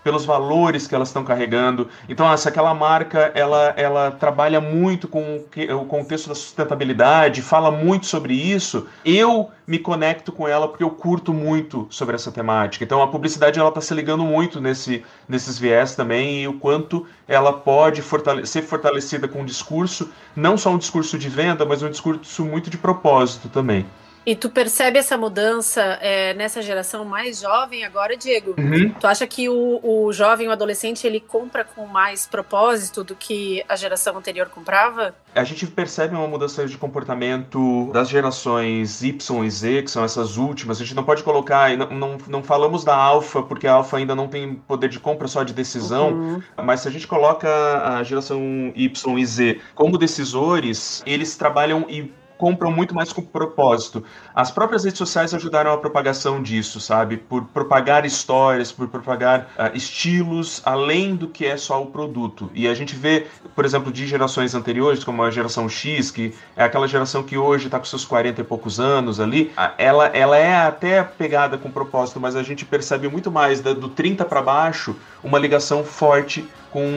pelos 0.03 0.25
valores 0.25 0.87
que 0.87 0.95
elas 0.95 1.09
estão 1.09 1.23
carregando. 1.23 1.87
Então, 2.07 2.35
se 2.37 2.47
aquela 2.47 2.73
marca 2.73 3.31
ela, 3.35 3.73
ela 3.75 4.11
trabalha 4.11 4.61
muito 4.61 5.07
com 5.07 5.43
o 5.79 5.85
contexto 5.85 6.29
da 6.29 6.35
sustentabilidade, 6.35 7.41
fala 7.41 7.69
muito 7.69 8.05
sobre 8.05 8.33
isso, 8.33 8.87
eu 9.03 9.51
me 9.67 9.77
conecto 9.77 10.31
com 10.31 10.47
ela 10.47 10.67
porque 10.67 10.83
eu 10.83 10.89
curto 10.89 11.33
muito 11.33 11.85
sobre 11.89 12.15
essa 12.15 12.31
temática. 12.31 12.83
Então, 12.83 13.03
a 13.03 13.07
publicidade 13.07 13.59
ela 13.59 13.69
está 13.69 13.81
se 13.81 13.93
ligando 13.93 14.23
muito 14.23 14.61
nesse, 14.61 15.03
nesses 15.27 15.59
viés 15.59 15.95
também 15.95 16.43
e 16.43 16.47
o 16.47 16.53
quanto 16.53 17.05
ela 17.27 17.53
pode 17.53 18.01
fortale- 18.01 18.47
ser 18.47 18.61
fortalecida 18.61 19.27
com 19.27 19.41
um 19.41 19.45
discurso, 19.45 20.09
não 20.35 20.57
só 20.57 20.71
um 20.71 20.77
discurso 20.77 21.19
de 21.19 21.29
venda, 21.29 21.65
mas 21.65 21.83
um 21.83 21.89
discurso 21.89 22.45
muito 22.45 22.69
de 22.69 22.77
propósito 22.77 23.49
também. 23.49 23.85
E 24.29 24.35
tu 24.35 24.47
percebe 24.47 24.99
essa 24.99 25.17
mudança 25.17 25.81
é, 26.01 26.35
nessa 26.35 26.61
geração 26.61 27.03
mais 27.03 27.41
jovem 27.41 27.83
agora, 27.83 28.15
Diego? 28.15 28.53
Uhum. 28.59 28.91
Tu 28.91 29.07
acha 29.07 29.25
que 29.25 29.49
o, 29.49 29.79
o 29.81 30.13
jovem, 30.13 30.47
o 30.47 30.51
adolescente, 30.51 31.07
ele 31.07 31.19
compra 31.19 31.63
com 31.63 31.87
mais 31.87 32.27
propósito 32.27 33.03
do 33.03 33.15
que 33.15 33.65
a 33.67 33.75
geração 33.75 34.15
anterior 34.15 34.47
comprava? 34.49 35.15
A 35.33 35.43
gente 35.43 35.65
percebe 35.65 36.15
uma 36.15 36.27
mudança 36.27 36.63
de 36.67 36.77
comportamento 36.77 37.89
das 37.91 38.07
gerações 38.07 39.01
Y 39.01 39.45
e 39.45 39.49
Z, 39.49 39.81
que 39.81 39.89
são 39.89 40.03
essas 40.03 40.37
últimas. 40.37 40.79
A 40.79 40.83
gente 40.83 40.93
não 40.93 41.03
pode 41.03 41.23
colocar, 41.23 41.75
não, 41.75 41.89
não, 41.89 42.17
não 42.27 42.43
falamos 42.43 42.83
da 42.83 42.95
alfa, 42.95 43.41
porque 43.41 43.65
a 43.65 43.73
alfa 43.73 43.97
ainda 43.97 44.13
não 44.13 44.27
tem 44.27 44.53
poder 44.67 44.89
de 44.89 44.99
compra 44.99 45.27
só 45.27 45.41
de 45.43 45.53
decisão, 45.53 46.09
Uhum. 46.11 46.43
mas 46.63 46.81
se 46.81 46.87
a 46.87 46.91
gente 46.91 47.07
coloca 47.07 47.49
a 47.97 48.03
geração 48.03 48.71
Y 48.75 49.17
e 49.17 49.25
Z 49.25 49.59
como 49.73 49.97
decisores, 49.97 51.01
eles 51.03 51.35
trabalham 51.35 51.87
e 51.89 52.13
compram 52.39 52.71
muito 52.71 52.95
mais 52.95 53.11
com 53.11 53.21
propósito. 53.21 54.01
As 54.33 54.49
próprias 54.49 54.85
redes 54.85 54.97
sociais 54.97 55.33
ajudaram 55.33 55.73
a 55.73 55.77
propagação 55.77 56.41
disso, 56.41 56.79
sabe? 56.79 57.17
Por 57.17 57.43
propagar 57.43 58.05
histórias, 58.05 58.71
por 58.71 58.87
propagar 58.87 59.49
ah, 59.57 59.69
estilos 59.73 60.61
além 60.65 61.17
do 61.17 61.27
que 61.27 61.45
é 61.45 61.57
só 61.57 61.83
o 61.83 61.87
produto. 61.87 62.49
E 62.55 62.65
a 62.65 62.73
gente 62.73 62.95
vê, 62.95 63.27
por 63.53 63.65
exemplo, 63.65 63.91
de 63.91 64.07
gerações 64.07 64.55
anteriores, 64.55 65.03
como 65.03 65.21
a 65.21 65.29
geração 65.29 65.67
X, 65.67 66.09
que 66.09 66.33
é 66.55 66.63
aquela 66.63 66.87
geração 66.87 67.21
que 67.23 67.37
hoje 67.37 67.65
está 67.65 67.77
com 67.77 67.83
seus 67.85 68.05
40 68.05 68.39
e 68.39 68.43
poucos 68.45 68.79
anos 68.79 69.19
ali, 69.19 69.51
ela, 69.77 70.07
ela 70.07 70.37
é 70.37 70.55
até 70.55 71.03
pegada 71.03 71.57
com 71.57 71.69
propósito, 71.69 72.21
mas 72.21 72.37
a 72.37 72.41
gente 72.41 72.63
percebe 72.65 73.09
muito 73.09 73.29
mais 73.29 73.59
da- 73.59 73.73
do 73.73 73.89
30 73.89 74.23
para 74.23 74.41
baixo 74.41 74.95
uma 75.21 75.37
ligação 75.37 75.83
forte 75.83 76.47
com 76.71 76.87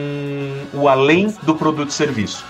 o 0.73 0.87
além 0.87 1.35
do 1.43 1.53
produto 1.53 1.89
e 1.89 1.93
serviço. 1.93 2.45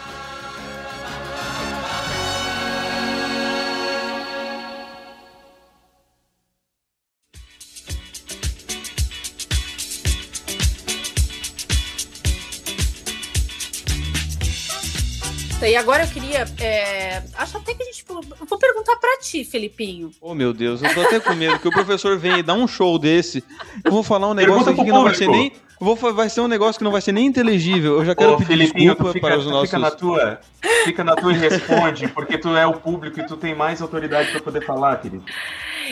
E 15.74 15.76
agora 15.76 16.04
eu 16.04 16.08
queria. 16.08 16.46
é, 16.60 17.24
acho 17.36 17.58
até 17.58 17.74
que 17.74 17.82
a 17.82 17.86
gente. 17.88 18.06
Eu 18.08 18.46
vou 18.46 18.60
perguntar 18.60 18.96
pra 18.98 19.18
ti, 19.18 19.44
Felipinho. 19.44 20.12
Oh, 20.22 20.36
meu 20.36 20.54
Deus, 20.54 20.84
eu 20.84 20.94
tô 20.94 21.02
até 21.02 21.20
com 21.20 21.34
medo 21.34 21.58
que 21.58 21.68
o 21.68 21.72
professor 21.72 22.16
vem 22.16 22.38
e 22.38 22.44
dá 22.44 22.54
um 22.54 22.68
show 22.68 23.00
desse. 23.00 23.44
Eu 23.84 23.92
vou 23.92 24.04
falar 24.04 24.30
um 24.30 24.36
negócio 24.36 24.72
aqui 24.72 24.84
que 24.84 24.92
não 24.92 25.04
vai 25.04 25.16
ser 25.16 25.28
nem. 25.28 25.52
Vou, 25.80 25.96
vai 25.96 26.30
ser 26.30 26.42
um 26.42 26.48
negócio 26.48 26.78
que 26.78 26.84
não 26.84 26.92
vai 26.92 27.02
ser 27.02 27.12
nem 27.12 27.26
inteligível. 27.26 27.98
Eu 27.98 28.06
já 28.06 28.14
quero 28.14 28.34
Ô, 28.34 28.38
pedir 28.38 28.50
Felipinho, 28.50 28.92
desculpa 28.92 29.14
fica, 29.14 29.28
para 29.28 29.40
os 29.40 29.48
nossos. 29.48 29.70
fica 29.72 29.80
na 29.80 29.90
tua, 29.90 30.42
fica 30.86 31.04
na 31.04 31.16
tua 31.16 31.34
e 31.34 31.38
responde, 31.40 32.08
porque 32.10 32.38
tu 32.38 32.56
é 32.56 32.68
o 32.68 32.74
público 32.74 33.20
e 33.20 33.26
tu 33.26 33.36
tem 33.36 33.56
mais 33.56 33.82
autoridade 33.82 34.30
para 34.30 34.42
poder 34.42 34.64
falar, 34.64 35.02
querido. 35.02 35.26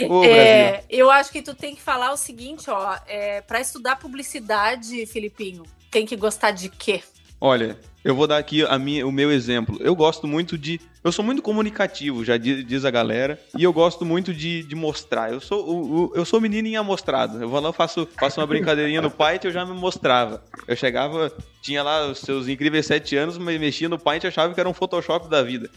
Ô. 0.08 0.24
É, 0.24 0.84
eu 0.92 1.10
acho 1.10 1.32
que 1.32 1.42
tu 1.42 1.56
tem 1.56 1.74
que 1.74 1.82
falar 1.82 2.12
o 2.12 2.18
seguinte, 2.18 2.70
ó. 2.70 3.00
É, 3.08 3.42
para 3.42 3.60
estudar 3.60 3.96
publicidade, 3.96 5.08
Felipinho, 5.08 5.64
tem 5.90 6.06
que 6.06 6.16
gostar 6.16 6.52
de 6.52 6.70
quê? 6.70 7.02
Olha, 7.44 7.76
eu 8.04 8.16
vou 8.16 8.28
dar 8.28 8.38
aqui 8.38 8.64
a 8.66 8.78
minha, 8.80 9.06
o 9.06 9.12
meu 9.12 9.32
exemplo. 9.32 9.78
Eu 9.80 9.96
gosto 9.96 10.28
muito 10.28 10.58
de. 10.58 10.80
Eu 11.04 11.12
sou 11.12 11.26
muito 11.26 11.42
comunicativo, 11.42 12.24
já 12.24 12.38
diz, 12.38 12.66
diz 12.66 12.86
a 12.86 12.92
galera. 12.92 13.40
E 13.58 13.64
eu 13.64 13.74
gosto 13.74 14.06
muito 14.06 14.34
de, 14.34 14.62
de 14.64 14.76
mostrar. 14.76 15.32
Eu 15.34 15.40
sou, 15.40 15.68
o, 15.68 16.06
o- 16.06 16.12
eu 16.16 16.24
sou 16.24 16.40
menino 16.40 16.68
em 16.68 16.76
amostrado. 16.78 17.42
Eu 17.42 17.50
vou 17.50 17.60
lá, 17.60 17.74
faço, 17.74 18.08
faço 18.20 18.40
uma 18.40 18.46
brincadeirinha 18.48 19.02
no 19.02 19.10
Paint 19.10 19.44
eu 19.46 19.52
já 19.52 19.66
me 19.66 19.74
mostrava. 19.74 20.44
Eu 20.68 20.76
chegava, 20.76 21.32
tinha 21.62 21.82
lá 21.82 22.06
os 22.08 22.20
seus 22.20 22.48
incríveis 22.48 22.86
sete 22.86 23.16
anos, 23.16 23.38
mas 23.38 23.60
mexia 23.60 23.90
no 23.90 23.98
Paint 23.98 24.24
e 24.24 24.28
achava 24.28 24.54
que 24.54 24.60
era 24.60 24.70
um 24.70 24.74
Photoshop 24.74 25.28
da 25.28 25.42
vida. 25.42 25.70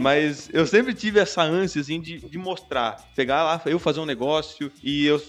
Mas 0.00 0.48
eu 0.52 0.66
sempre 0.66 0.94
tive 0.94 1.20
essa 1.20 1.42
ânsia, 1.42 1.80
assim, 1.80 2.00
de, 2.00 2.18
de 2.18 2.38
mostrar. 2.38 2.96
Pegar 3.14 3.44
lá, 3.44 3.60
eu 3.66 3.78
fazer 3.78 4.00
um 4.00 4.06
negócio 4.06 4.70
e 4.82 5.04
eu. 5.06 5.20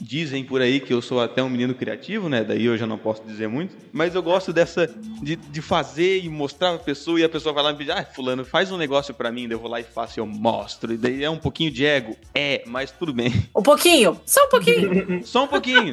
Dizem 0.00 0.44
por 0.44 0.60
aí 0.60 0.80
que 0.80 0.92
eu 0.92 1.02
sou 1.02 1.20
até 1.20 1.42
um 1.42 1.48
menino 1.48 1.74
criativo, 1.74 2.28
né? 2.28 2.42
Daí 2.42 2.64
eu 2.64 2.76
já 2.76 2.86
não 2.86 2.96
posso 2.98 3.22
dizer 3.24 3.48
muito. 3.48 3.76
Mas 3.92 4.14
eu 4.14 4.22
gosto 4.22 4.52
dessa. 4.52 4.86
de, 5.22 5.36
de 5.36 5.62
fazer 5.62 6.24
e 6.24 6.28
mostrar 6.28 6.70
pra 6.70 6.78
pessoa 6.78 7.20
e 7.20 7.24
a 7.24 7.28
pessoa 7.28 7.52
vai 7.52 7.62
lá 7.62 7.70
e 7.70 7.72
me 7.72 7.78
pedir, 7.78 7.92
ah, 7.92 8.04
Fulano, 8.04 8.44
faz 8.44 8.72
um 8.72 8.76
negócio 8.76 9.12
pra 9.12 9.30
mim. 9.30 9.46
Daí 9.46 9.54
eu 9.56 9.60
vou 9.60 9.70
lá 9.70 9.80
e 9.80 9.84
faço 9.84 10.18
e 10.18 10.20
eu 10.20 10.26
mostro. 10.26 10.92
E 10.92 10.96
daí 10.96 11.22
é 11.22 11.30
um 11.30 11.38
pouquinho 11.38 11.70
de 11.70 11.84
ego. 11.84 12.16
É, 12.34 12.62
mas 12.66 12.90
tudo 12.90 13.12
bem. 13.12 13.32
Um 13.54 13.62
pouquinho, 13.62 14.20
só 14.24 14.44
um 14.46 14.48
pouquinho. 14.48 15.20
Só 15.24 15.44
um 15.44 15.48
pouquinho. 15.48 15.92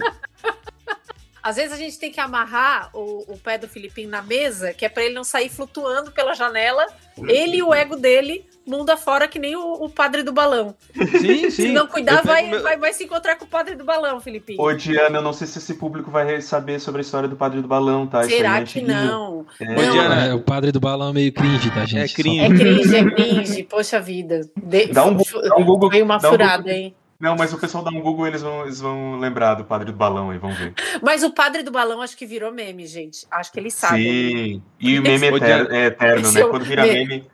Às 1.47 1.55
vezes 1.55 1.71
a 1.71 1.77
gente 1.77 1.97
tem 1.97 2.11
que 2.11 2.19
amarrar 2.19 2.89
o, 2.93 3.23
o 3.33 3.37
pé 3.37 3.57
do 3.57 3.67
Filipinho 3.67 4.09
na 4.09 4.21
mesa, 4.21 4.73
que 4.73 4.85
é 4.85 4.89
pra 4.89 5.03
ele 5.03 5.13
não 5.15 5.23
sair 5.23 5.49
flutuando 5.49 6.11
pela 6.11 6.33
janela. 6.33 6.85
Ele 7.27 7.57
e 7.57 7.63
o 7.63 7.73
ego 7.73 7.95
dele, 7.95 8.45
mundo 8.65 8.89
afora, 8.89 9.27
que 9.27 9.39
nem 9.39 9.55
o, 9.55 9.73
o 9.85 9.89
padre 9.89 10.21
do 10.23 10.31
balão. 10.33 10.75
Sim, 11.19 11.49
sim. 11.49 11.49
Se 11.49 11.67
não 11.69 11.87
cuidar, 11.87 12.21
vai, 12.21 12.47
meu- 12.47 12.61
vai, 12.61 12.77
vai 12.77 12.93
se 12.93 13.05
encontrar 13.05 13.37
com 13.37 13.45
o 13.45 13.47
padre 13.47 13.75
do 13.75 13.83
balão, 13.83 14.19
Filipinho. 14.19 14.61
Ô, 14.61 14.71
Diana, 14.73 15.17
eu 15.19 15.21
não 15.21 15.31
sei 15.33 15.47
se 15.47 15.57
esse 15.57 15.73
público 15.75 16.11
vai 16.11 16.41
saber 16.41 16.79
sobre 16.79 16.99
a 16.99 17.03
história 17.03 17.27
do 17.29 17.35
Padre 17.37 17.61
do 17.61 17.67
Balão, 17.67 18.05
tá? 18.05 18.21
Isso 18.21 18.31
aí 18.31 18.37
Será 18.37 18.59
é 18.59 18.63
que 18.65 18.81
não? 18.81 19.45
É. 19.59 19.65
Não, 19.73 19.91
Diana, 19.91 20.25
É, 20.27 20.33
o 20.33 20.41
padre 20.41 20.71
do 20.71 20.79
balão 20.79 21.09
é 21.09 21.13
meio 21.13 21.31
cringe, 21.33 21.71
tá, 21.71 21.85
gente? 21.85 22.03
É 22.03 22.07
Só- 22.07 22.15
cringe. 22.15 22.39
É 22.41 22.49
cringe, 22.49 22.95
é 22.95 23.03
cringe. 23.11 23.63
Poxa 23.63 23.99
vida. 24.01 24.41
De... 24.55 24.87
Dá 24.87 25.05
um 25.05 25.15
Google- 25.15 25.41
dá 25.41 25.55
um 25.55 25.65
Google- 25.65 25.89
Foi 25.91 26.01
uma 26.01 26.17
dá 26.17 26.27
um 26.27 26.31
furada, 26.33 26.57
Google. 26.57 26.71
hein? 26.73 26.95
Não, 27.19 27.35
mas 27.35 27.51
o 27.51 27.57
pessoal 27.57 27.83
dá 27.83 27.89
um 27.89 27.99
Google 27.99 28.27
eles 28.27 28.43
vão, 28.43 28.63
eles 28.63 28.79
vão 28.79 29.17
lembrar 29.17 29.55
do 29.55 29.65
Padre 29.65 29.91
do 29.91 29.97
Balão 29.97 30.29
aí, 30.29 30.37
vão 30.37 30.53
ver. 30.53 30.73
Mas 31.01 31.23
o 31.23 31.31
padre 31.31 31.63
do 31.63 31.71
balão 31.71 32.01
acho 32.01 32.15
que 32.15 32.25
virou 32.25 32.51
meme, 32.51 32.85
gente. 32.85 33.25
Acho 33.31 33.51
que 33.51 33.59
ele 33.59 33.71
sabe. 33.71 34.03
Sim. 34.03 34.63
E 34.79 34.99
o 34.99 35.01
meme 35.01 35.31
Ô, 35.31 35.37
eterno, 35.37 35.65
Diana. 35.65 35.77
é 35.77 35.85
eterno, 35.87 36.31
né? 36.31 36.41
é 36.41 36.45
Quando 36.45 36.65
vira 36.65 36.83
meme. 36.85 37.05
meme. 37.07 37.27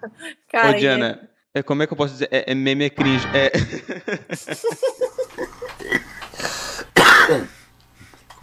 Cara, 0.49 0.69
Ô, 0.69 0.73
Diana, 0.79 1.29
é, 1.53 1.61
como 1.61 1.83
é 1.83 1.87
que 1.87 1.93
eu 1.93 1.97
posso 1.97 2.13
dizer? 2.13 2.29
É, 2.31 2.51
é 2.51 2.55
meme 2.55 2.85
é 2.85 2.89
cringe. 2.89 3.27
É, 3.33 3.51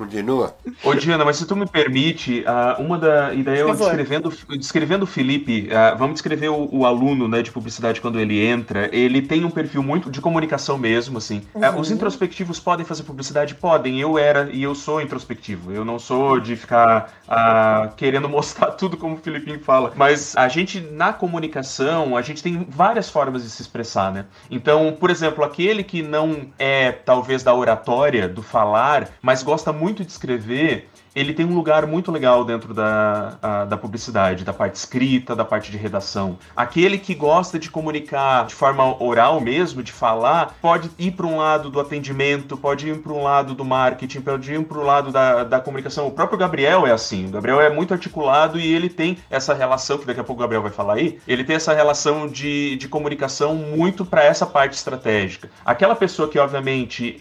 Continua. 0.00 0.54
Ô, 0.82 0.94
Diana, 0.94 1.26
mas 1.26 1.36
se 1.36 1.46
tu 1.46 1.54
me 1.54 1.66
permite, 1.66 2.42
ah, 2.46 2.76
uma 2.78 2.96
da. 2.98 3.34
E 3.34 3.42
daí 3.42 3.58
eu 3.58 3.74
descrevendo, 3.74 4.32
descrevendo 4.58 5.02
o 5.02 5.06
Felipe, 5.06 5.68
ah, 5.70 5.94
vamos 5.94 6.14
descrever 6.14 6.48
o, 6.48 6.68
o 6.74 6.86
aluno 6.86 7.28
né, 7.28 7.42
de 7.42 7.50
publicidade 7.52 8.00
quando 8.00 8.18
ele 8.18 8.42
entra. 8.42 8.88
Ele 8.96 9.20
tem 9.20 9.44
um 9.44 9.50
perfil 9.50 9.82
muito 9.82 10.10
de 10.10 10.18
comunicação 10.18 10.78
mesmo, 10.78 11.18
assim. 11.18 11.42
Ah, 11.54 11.70
Uhum. 11.70 11.80
os 11.80 11.90
introspectivos 11.90 12.58
podem 12.58 12.86
fazer 12.86 13.02
publicidade? 13.02 13.54
Podem. 13.54 14.00
Eu 14.00 14.16
era 14.18 14.48
e 14.50 14.62
eu 14.62 14.74
sou 14.74 15.02
introspectivo. 15.02 15.70
Eu 15.70 15.84
não 15.84 15.98
sou 15.98 16.40
de 16.40 16.56
ficar 16.56 17.12
ah, 17.28 17.90
querendo 17.94 18.26
mostrar 18.30 18.70
tudo 18.72 18.96
como 18.96 19.16
o 19.16 19.18
Filipinho 19.18 19.60
fala. 19.60 19.92
Mas 19.94 20.34
a 20.34 20.48
gente, 20.48 20.80
na 20.80 21.12
comunicação, 21.12 22.16
a 22.16 22.22
gente 22.22 22.42
tem 22.42 22.66
várias 22.70 23.10
formas 23.10 23.42
de 23.42 23.50
se 23.50 23.60
expressar, 23.60 24.10
né? 24.10 24.24
Então, 24.50 24.96
por 24.98 25.10
exemplo, 25.10 25.44
aquele 25.44 25.84
que 25.84 26.02
não 26.02 26.46
é 26.58 26.90
talvez 26.90 27.42
da 27.42 27.54
oratória, 27.54 28.26
do 28.26 28.42
falar, 28.42 29.10
mas 29.20 29.42
gosta 29.42 29.72
muito 29.72 29.89
de 29.94 30.02
escrever, 30.10 30.88
ele 31.14 31.32
tem 31.34 31.44
um 31.46 31.54
lugar 31.54 31.86
muito 31.86 32.10
legal 32.12 32.44
dentro 32.44 32.72
da, 32.74 33.34
a- 33.42 33.64
da 33.64 33.76
publicidade, 33.76 34.44
da 34.44 34.52
parte 34.52 34.76
escrita, 34.76 35.34
da 35.34 35.44
parte 35.44 35.70
de 35.70 35.76
redação. 35.76 36.38
Aquele 36.56 36.98
que 36.98 37.14
gosta 37.14 37.58
de 37.58 37.70
comunicar 37.70 38.46
de 38.46 38.54
forma 38.54 39.02
oral 39.02 39.40
mesmo, 39.40 39.82
de 39.82 39.92
falar, 39.92 40.54
pode 40.60 40.90
ir 40.98 41.12
para 41.12 41.26
um 41.26 41.36
lado 41.38 41.70
do 41.70 41.80
atendimento, 41.80 42.56
pode 42.56 42.88
ir 42.88 42.98
para 42.98 43.12
um 43.12 43.22
lado 43.22 43.54
do 43.54 43.64
marketing, 43.64 44.20
pode 44.20 44.52
ir 44.54 44.64
para 44.64 44.78
o 44.78 44.82
lado 44.84 45.10
da, 45.10 45.44
da 45.44 45.60
comunicação. 45.60 46.06
O 46.06 46.10
próprio 46.12 46.38
Gabriel 46.38 46.86
é 46.86 46.92
assim. 46.92 47.26
O 47.26 47.30
Gabriel 47.30 47.60
é 47.60 47.70
muito 47.70 47.92
articulado 47.92 48.58
e 48.58 48.72
ele 48.72 48.88
tem 48.88 49.18
essa 49.30 49.52
relação, 49.54 49.98
que 49.98 50.06
daqui 50.06 50.20
a 50.20 50.24
pouco 50.24 50.40
o 50.40 50.44
Gabriel 50.44 50.62
vai 50.62 50.70
falar 50.70 50.94
aí, 50.94 51.18
ele 51.26 51.44
tem 51.44 51.56
essa 51.56 51.72
relação 51.74 52.26
de, 52.28 52.76
de 52.76 52.88
comunicação 52.88 53.54
muito 53.54 54.04
para 54.04 54.22
essa 54.24 54.46
parte 54.46 54.74
estratégica. 54.74 55.50
Aquela 55.64 55.94
pessoa 55.96 56.28
que, 56.28 56.38
obviamente, 56.38 57.18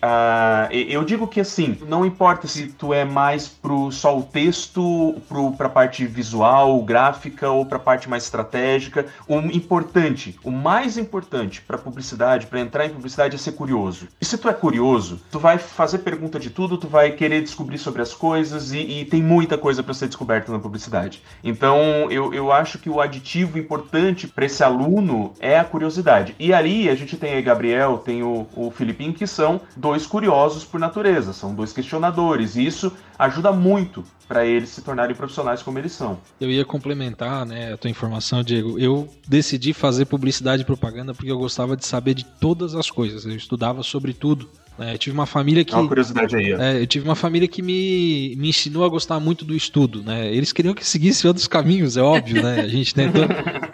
e- 0.71 0.87
eu 0.93 1.03
digo 1.03 1.27
que 1.27 1.39
assim, 1.39 1.77
não 1.87 2.05
importa 2.05 2.47
se 2.47 2.67
tu 2.67 2.93
é 2.93 3.03
mais 3.05 3.47
pro 3.47 3.78
só 3.91 4.17
o 4.17 4.23
texto, 4.23 5.15
pro, 5.27 5.51
pra 5.53 5.69
parte 5.69 6.05
visual, 6.05 6.81
gráfica 6.83 7.49
ou 7.49 7.65
pra 7.65 7.79
parte 7.79 8.09
mais 8.09 8.23
estratégica. 8.23 9.05
O 9.27 9.39
importante, 9.39 10.37
o 10.43 10.51
mais 10.51 10.97
importante 10.97 11.61
pra 11.61 11.77
publicidade, 11.77 12.47
pra 12.47 12.59
entrar 12.59 12.85
em 12.85 12.89
publicidade 12.89 13.35
é 13.35 13.37
ser 13.39 13.53
curioso. 13.53 14.07
E 14.19 14.25
se 14.25 14.37
tu 14.37 14.49
é 14.49 14.53
curioso, 14.53 15.21
tu 15.31 15.39
vai 15.39 15.57
fazer 15.57 15.99
pergunta 15.99 16.39
de 16.39 16.49
tudo, 16.49 16.77
tu 16.77 16.87
vai 16.87 17.11
querer 17.11 17.41
descobrir 17.41 17.77
sobre 17.77 18.01
as 18.01 18.13
coisas 18.13 18.71
e, 18.71 18.79
e 18.79 19.05
tem 19.05 19.21
muita 19.21 19.57
coisa 19.57 19.81
pra 19.81 19.93
ser 19.93 20.07
descoberta 20.07 20.51
na 20.51 20.59
publicidade. 20.59 21.21
Então, 21.43 21.77
eu, 22.09 22.33
eu 22.33 22.51
acho 22.51 22.77
que 22.79 22.89
o 22.89 22.99
aditivo 22.99 23.57
importante 23.57 24.27
pra 24.27 24.45
esse 24.45 24.63
aluno 24.63 25.33
é 25.39 25.57
a 25.57 25.63
curiosidade. 25.63 26.35
E 26.39 26.53
ali 26.53 26.89
a 26.89 26.95
gente 26.95 27.17
tem 27.17 27.33
aí 27.33 27.41
Gabriel, 27.41 27.97
tem 27.97 28.23
o, 28.23 28.47
o 28.55 28.71
Filipinho, 28.71 29.13
que 29.13 29.27
são 29.27 29.61
dois 29.75 30.05
curiosos 30.05 30.63
por 30.63 30.79
natureza, 30.79 31.33
são 31.33 31.53
dois 31.53 31.73
questionadores. 31.73 32.55
E 32.55 32.65
isso 32.65 32.91
ajuda 33.19 33.51
muito 33.51 34.03
para 34.25 34.45
eles 34.45 34.69
se 34.69 34.81
tornarem 34.81 35.15
profissionais 35.15 35.61
como 35.61 35.77
eles 35.77 35.91
são. 35.91 36.17
Eu 36.39 36.49
ia 36.49 36.63
complementar, 36.63 37.45
né, 37.45 37.73
a 37.73 37.77
tua 37.77 37.89
informação, 37.89 38.41
Diego. 38.41 38.79
Eu 38.79 39.09
decidi 39.27 39.73
fazer 39.73 40.05
publicidade 40.05 40.61
e 40.61 40.65
propaganda 40.65 41.13
porque 41.13 41.31
eu 41.31 41.37
gostava 41.37 41.75
de 41.75 41.85
saber 41.85 42.13
de 42.13 42.23
todas 42.23 42.75
as 42.75 42.89
coisas. 42.89 43.25
Eu 43.25 43.35
estudava 43.35 43.83
sobre 43.83 44.13
tudo. 44.13 44.49
Né? 44.79 44.93
Eu 44.93 44.97
tive 44.97 45.13
uma 45.13 45.25
família 45.25 45.65
que. 45.65 45.73
É 45.73 45.77
uma 45.77 45.87
curiosidade 45.87 46.35
aí. 46.37 46.53
É, 46.53 46.81
eu 46.81 46.87
tive 46.87 47.03
uma 47.03 47.15
família 47.15 47.49
que 47.49 47.61
me, 47.61 48.33
me 48.37 48.47
ensinou 48.47 48.85
a 48.85 48.89
gostar 48.89 49.19
muito 49.19 49.43
do 49.43 49.53
estudo, 49.53 50.01
né? 50.01 50.33
Eles 50.33 50.53
queriam 50.53 50.73
que 50.73 50.85
seguisse 50.85 51.27
outros 51.27 51.47
caminhos, 51.47 51.97
é 51.97 52.01
óbvio, 52.01 52.41
né? 52.41 52.61
A 52.61 52.67
gente 52.67 52.95
tentou, 52.95 53.25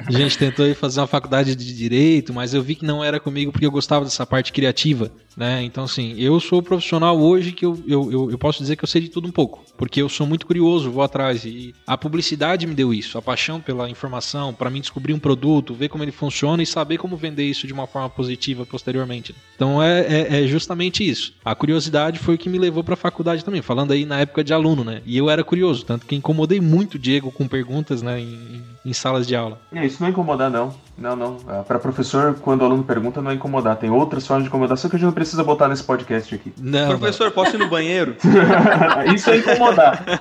a 0.08 0.12
gente 0.12 0.36
tentou 0.36 0.66
ir 0.66 0.74
fazer 0.74 1.02
uma 1.02 1.08
faculdade 1.08 1.56
de 1.56 1.76
direito, 1.76 2.34
mas 2.34 2.56
eu 2.56 2.64
vi 2.64 2.74
que 2.74 2.84
não 2.84 3.04
era 3.04 3.20
comigo 3.20 3.52
porque 3.52 3.68
eu 3.68 3.72
gostava 3.72 4.04
dessa 4.04 4.26
parte 4.26 4.52
criativa, 4.52 5.12
né? 5.38 5.62
Então, 5.64 5.84
assim, 5.84 6.16
eu 6.18 6.40
sou 6.40 6.64
profissional 6.64 7.20
hoje 7.20 7.52
que 7.52 7.66
eu, 7.66 7.78
eu, 7.88 8.12
eu, 8.12 8.32
eu 8.32 8.38
posso 8.40 8.60
dizer 8.60 8.76
que 8.76 8.84
eu 8.84 8.88
sei 8.88 9.02
de 9.02 9.10
tudo 9.10 9.28
um 9.28 9.32
pouco, 9.32 9.64
porque 9.78 10.02
eu 10.02 10.10
sou 10.10 10.26
muito 10.26 10.48
curioso, 10.48 10.90
vou 10.90 11.04
atrás. 11.04 11.46
E 11.46 11.76
a 11.86 11.96
publicidade 11.96 12.66
me 12.66 12.74
deu 12.74 12.92
isso, 12.92 13.18
a 13.18 13.22
paixão 13.22 13.62
pela 13.62 13.88
informação, 13.88 14.56
para 14.56 14.72
mim 14.72 14.82
descobrir 14.82 15.14
um 15.14 15.20
produto, 15.20 15.76
ver 15.76 15.90
como 15.90 16.04
ele 16.04 16.12
funciona 16.12 16.64
e 16.64 16.66
saber 16.66 16.98
como 16.98 17.16
vender 17.16 17.44
isso 17.44 17.68
de 17.68 17.74
uma 17.74 17.86
forma 17.86 18.10
positiva 18.10 18.66
posteriormente. 18.66 19.36
Então, 19.56 19.84
é, 19.84 20.02
é, 20.02 20.44
é 20.44 20.48
justamente 20.48 20.95
isso. 21.04 21.34
A 21.44 21.56
curiosidade 21.56 22.20
foi 22.20 22.36
o 22.36 22.38
que 22.38 22.50
me 22.50 22.58
levou 22.58 22.84
para 22.84 22.94
a 22.94 22.98
faculdade 22.98 23.44
também, 23.44 23.62
falando 23.62 23.92
aí 23.92 24.06
na 24.06 24.20
época 24.20 24.44
de 24.44 24.54
aluno, 24.54 24.84
né? 24.84 25.02
E 25.06 25.18
eu 25.18 25.30
era 25.30 25.44
curioso, 25.44 25.86
tanto 25.86 26.06
que 26.06 26.16
incomodei 26.16 26.60
muito 26.62 26.96
o 26.96 27.00
Diego 27.00 27.32
com 27.32 27.48
perguntas, 27.48 28.02
né, 28.02 28.20
em, 28.20 28.64
em 28.86 28.94
salas 28.94 29.28
de 29.28 29.36
aula. 29.36 29.60
É, 29.74 29.86
isso 29.86 29.98
não 30.00 30.08
é 30.08 30.12
incomodar, 30.12 30.50
não. 30.50 30.74
Não, 30.98 31.16
não. 31.16 31.38
Para 31.68 31.78
professor, 31.78 32.36
quando 32.36 32.62
o 32.62 32.66
aluno 32.66 32.84
pergunta, 32.84 33.22
não 33.22 33.32
é 33.32 33.34
incomodar. 33.34 33.76
Tem 33.76 33.90
outras 33.90 34.26
formas 34.26 34.44
de 34.44 34.48
incomodação 34.48 34.90
que 34.90 34.96
a 34.96 35.00
gente 35.00 35.06
não 35.06 35.14
precisa 35.14 35.44
botar 35.44 35.68
nesse 35.68 35.84
podcast 35.84 36.34
aqui. 36.34 36.54
Não, 36.58 36.88
Professor, 36.98 37.32
posso 37.32 37.56
ir 37.56 37.60
no 37.60 37.68
banheiro? 37.68 38.16
isso 39.14 39.30
é 39.30 39.38
incomodar. 39.38 40.04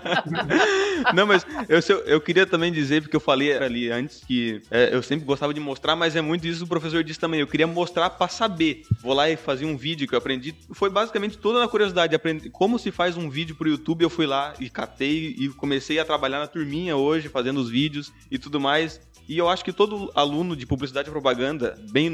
Não, 1.12 1.26
mas 1.26 1.47
eu, 1.69 1.81
eu, 2.07 2.21
queria 2.21 2.47
também 2.47 2.73
dizer, 2.73 3.02
porque 3.02 3.14
eu 3.14 3.21
falei 3.21 3.57
ali 3.57 3.90
antes 3.90 4.23
que 4.25 4.62
é, 4.71 4.95
eu 4.95 5.02
sempre 5.02 5.25
gostava 5.25 5.52
de 5.52 5.61
mostrar, 5.61 5.95
mas 5.95 6.16
é 6.16 6.23
muito 6.23 6.47
isso 6.47 6.61
que 6.61 6.64
o 6.64 6.69
professor 6.69 7.04
disse 7.04 7.21
também. 7.21 7.40
Eu 7.40 7.47
queria 7.47 7.66
mostrar 7.66 8.09
pra 8.11 8.26
saber. 8.26 8.83
Vou 9.02 9.12
lá 9.12 9.28
e 9.28 9.37
fazer 9.37 9.66
um 9.66 9.76
vídeo 9.76 10.09
que 10.09 10.14
eu 10.14 10.19
aprendi. 10.19 10.54
Foi 10.73 10.90
basicamente 10.90 11.38
toda 11.38 11.61
na 11.61 11.68
curiosidade. 11.68 12.14
Aprendi 12.14 12.50
como 12.50 12.78
se 12.78 12.90
faz 12.90 13.16
um 13.16 13.28
vídeo 13.28 13.54
pro 13.54 13.68
YouTube. 13.68 14.02
Eu 14.02 14.11
fui 14.11 14.26
lá 14.26 14.54
e 14.59 14.71
catei 14.71 15.35
e 15.38 15.49
comecei 15.50 15.99
a 15.99 16.04
trabalhar 16.04 16.38
na 16.38 16.47
turminha 16.47 16.97
hoje, 16.97 17.28
fazendo 17.28 17.61
os 17.61 17.68
vídeos 17.68 18.12
e 18.30 18.38
tudo 18.38 18.61
mais. 18.61 19.00
E 19.28 19.38
eu 19.38 19.49
acho 19.49 19.64
que 19.64 19.73
todo 19.73 20.11
aluno 20.14 20.57
de 20.57 20.66
publicidade 20.66 21.09
e 21.09 21.11
propaganda, 21.12 21.78
bem 21.90 22.11